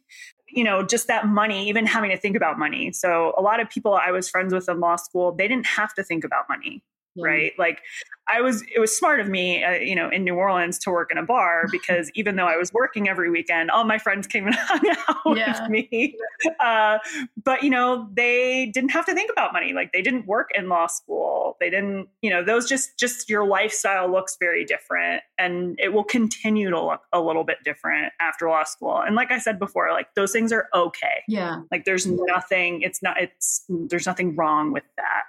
you 0.49 0.63
know 0.63 0.83
just 0.83 1.07
that 1.07 1.27
money 1.27 1.67
even 1.67 1.85
having 1.85 2.09
to 2.09 2.17
think 2.17 2.35
about 2.35 2.57
money 2.57 2.91
so 2.91 3.33
a 3.37 3.41
lot 3.41 3.59
of 3.59 3.69
people 3.69 3.93
i 3.95 4.11
was 4.11 4.29
friends 4.29 4.53
with 4.53 4.67
in 4.69 4.79
law 4.79 4.95
school 4.95 5.31
they 5.31 5.47
didn't 5.47 5.65
have 5.65 5.93
to 5.93 6.03
think 6.03 6.23
about 6.23 6.45
money 6.49 6.83
yeah. 7.15 7.25
right? 7.25 7.51
Like 7.57 7.81
I 8.27 8.41
was, 8.41 8.63
it 8.73 8.79
was 8.79 8.95
smart 8.95 9.19
of 9.19 9.27
me, 9.27 9.63
uh, 9.63 9.73
you 9.73 9.95
know, 9.95 10.09
in 10.09 10.23
New 10.23 10.35
Orleans 10.35 10.79
to 10.79 10.89
work 10.89 11.11
in 11.11 11.17
a 11.17 11.23
bar 11.23 11.65
because 11.71 12.09
even 12.15 12.35
though 12.35 12.47
I 12.47 12.57
was 12.57 12.73
working 12.73 13.07
every 13.07 13.29
weekend, 13.29 13.69
all 13.69 13.83
my 13.83 13.97
friends 13.97 14.27
came 14.27 14.47
and 14.47 14.55
hung 14.59 14.95
out 15.07 15.37
yeah. 15.37 15.61
with 15.61 15.69
me. 15.69 16.17
Uh, 16.59 16.97
but, 17.43 17.63
you 17.63 17.69
know, 17.69 18.09
they 18.13 18.71
didn't 18.73 18.91
have 18.91 19.05
to 19.05 19.13
think 19.13 19.31
about 19.31 19.53
money. 19.53 19.73
Like 19.73 19.91
they 19.93 20.01
didn't 20.01 20.25
work 20.25 20.49
in 20.55 20.69
law 20.69 20.87
school. 20.87 21.57
They 21.59 21.69
didn't, 21.69 22.09
you 22.21 22.29
know, 22.29 22.43
those 22.43 22.67
just, 22.67 22.97
just 22.97 23.29
your 23.29 23.45
lifestyle 23.45 24.11
looks 24.11 24.37
very 24.39 24.65
different 24.65 25.21
and 25.37 25.79
it 25.79 25.93
will 25.93 26.03
continue 26.03 26.69
to 26.69 26.81
look 26.81 27.01
a 27.13 27.21
little 27.21 27.43
bit 27.43 27.57
different 27.63 28.11
after 28.19 28.49
law 28.49 28.63
school. 28.63 28.97
And 28.99 29.15
like 29.15 29.31
I 29.31 29.39
said 29.39 29.59
before, 29.59 29.91
like 29.91 30.13
those 30.15 30.31
things 30.31 30.51
are 30.51 30.67
okay. 30.73 31.23
Yeah. 31.27 31.61
Like 31.71 31.85
there's 31.85 32.07
nothing, 32.07 32.81
it's 32.81 33.03
not, 33.03 33.21
it's, 33.21 33.65
there's 33.69 34.05
nothing 34.05 34.35
wrong 34.35 34.71
with 34.71 34.83
that 34.97 35.23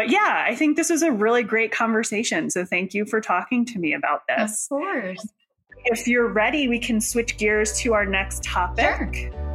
but 0.00 0.08
yeah, 0.08 0.46
I 0.48 0.54
think 0.54 0.78
this 0.78 0.88
was 0.88 1.02
a 1.02 1.12
really 1.12 1.42
great 1.42 1.72
conversation. 1.72 2.48
So 2.48 2.64
thank 2.64 2.94
you 2.94 3.04
for 3.04 3.20
talking 3.20 3.66
to 3.66 3.78
me 3.78 3.92
about 3.92 4.22
this. 4.26 4.64
Of 4.64 4.68
course. 4.70 5.28
If 5.84 6.08
you're 6.08 6.26
ready, 6.26 6.68
we 6.68 6.78
can 6.78 7.02
switch 7.02 7.36
gears 7.36 7.78
to 7.80 7.92
our 7.92 8.06
next 8.06 8.42
topic. 8.42 9.14
Sure. 9.14 9.49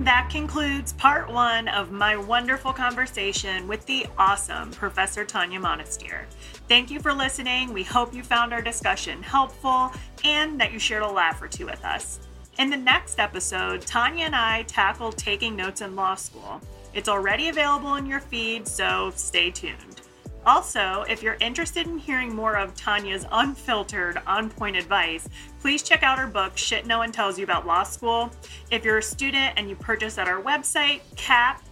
That 0.00 0.28
concludes 0.30 0.92
part 0.92 1.28
one 1.28 1.66
of 1.66 1.90
my 1.90 2.16
wonderful 2.16 2.72
conversation 2.72 3.66
with 3.66 3.84
the 3.86 4.06
awesome 4.16 4.70
Professor 4.70 5.24
Tanya 5.24 5.58
Monestier. 5.58 6.26
Thank 6.68 6.88
you 6.88 7.00
for 7.00 7.12
listening. 7.12 7.72
We 7.72 7.82
hope 7.82 8.14
you 8.14 8.22
found 8.22 8.52
our 8.52 8.62
discussion 8.62 9.24
helpful 9.24 9.92
and 10.22 10.60
that 10.60 10.72
you 10.72 10.78
shared 10.78 11.02
a 11.02 11.08
laugh 11.08 11.42
or 11.42 11.48
two 11.48 11.66
with 11.66 11.84
us. 11.84 12.20
In 12.58 12.70
the 12.70 12.76
next 12.76 13.18
episode, 13.18 13.80
Tanya 13.82 14.26
and 14.26 14.36
I 14.36 14.62
tackle 14.62 15.10
taking 15.10 15.56
notes 15.56 15.80
in 15.80 15.96
law 15.96 16.14
school. 16.14 16.60
It's 16.94 17.08
already 17.08 17.48
available 17.48 17.96
in 17.96 18.06
your 18.06 18.20
feed, 18.20 18.68
so 18.68 19.10
stay 19.16 19.50
tuned. 19.50 20.02
Also, 20.48 21.04
if 21.10 21.22
you're 21.22 21.36
interested 21.40 21.86
in 21.86 21.98
hearing 21.98 22.34
more 22.34 22.56
of 22.56 22.74
Tanya's 22.74 23.26
unfiltered, 23.32 24.22
on 24.26 24.48
point 24.48 24.78
advice, 24.78 25.28
please 25.60 25.82
check 25.82 26.02
out 26.02 26.18
her 26.18 26.26
book, 26.26 26.56
Shit 26.56 26.86
No 26.86 26.96
One 26.96 27.12
Tells 27.12 27.36
You 27.36 27.44
About 27.44 27.66
Law 27.66 27.82
School. 27.82 28.30
If 28.70 28.82
you're 28.82 28.96
a 28.96 29.02
student 29.02 29.52
and 29.58 29.68
you 29.68 29.76
purchase 29.76 30.16
at 30.16 30.26
our 30.26 30.40
website, 30.40 31.02
cap 31.16 31.62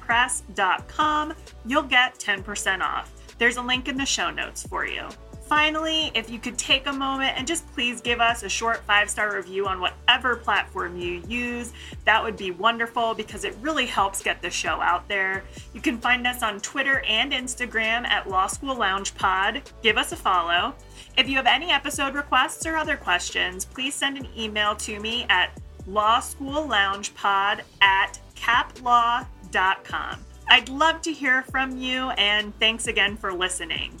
press.com, 0.00 1.34
you'll 1.64 1.82
get 1.84 2.18
10% 2.18 2.80
off. 2.80 3.12
There's 3.38 3.58
a 3.58 3.62
link 3.62 3.86
in 3.86 3.96
the 3.96 4.06
show 4.06 4.28
notes 4.28 4.66
for 4.66 4.84
you. 4.84 5.06
Finally, 5.50 6.12
if 6.14 6.30
you 6.30 6.38
could 6.38 6.56
take 6.56 6.86
a 6.86 6.92
moment 6.92 7.36
and 7.36 7.44
just 7.44 7.66
please 7.72 8.00
give 8.00 8.20
us 8.20 8.44
a 8.44 8.48
short 8.48 8.84
five 8.84 9.10
star 9.10 9.34
review 9.34 9.66
on 9.66 9.80
whatever 9.80 10.36
platform 10.36 10.96
you 10.96 11.20
use, 11.26 11.72
that 12.04 12.22
would 12.22 12.36
be 12.36 12.52
wonderful 12.52 13.14
because 13.14 13.42
it 13.42 13.56
really 13.60 13.84
helps 13.84 14.22
get 14.22 14.40
the 14.42 14.48
show 14.48 14.80
out 14.80 15.08
there. 15.08 15.42
You 15.74 15.80
can 15.80 15.98
find 15.98 16.24
us 16.24 16.44
on 16.44 16.60
Twitter 16.60 17.00
and 17.00 17.32
Instagram 17.32 18.06
at 18.06 18.30
Law 18.30 18.46
School 18.46 18.76
Lounge 18.76 19.12
Pod. 19.16 19.62
Give 19.82 19.98
us 19.98 20.12
a 20.12 20.16
follow. 20.16 20.72
If 21.18 21.28
you 21.28 21.34
have 21.34 21.48
any 21.48 21.72
episode 21.72 22.14
requests 22.14 22.64
or 22.64 22.76
other 22.76 22.96
questions, 22.96 23.64
please 23.64 23.94
send 23.94 24.18
an 24.18 24.28
email 24.38 24.76
to 24.76 25.00
me 25.00 25.26
at 25.30 25.60
lawschoolloungepod 25.88 27.62
at 27.80 28.20
caplaw.com. 28.36 30.20
I'd 30.48 30.68
love 30.68 31.02
to 31.02 31.12
hear 31.12 31.42
from 31.42 31.76
you, 31.76 32.10
and 32.10 32.56
thanks 32.60 32.86
again 32.86 33.16
for 33.16 33.32
listening. 33.32 34.00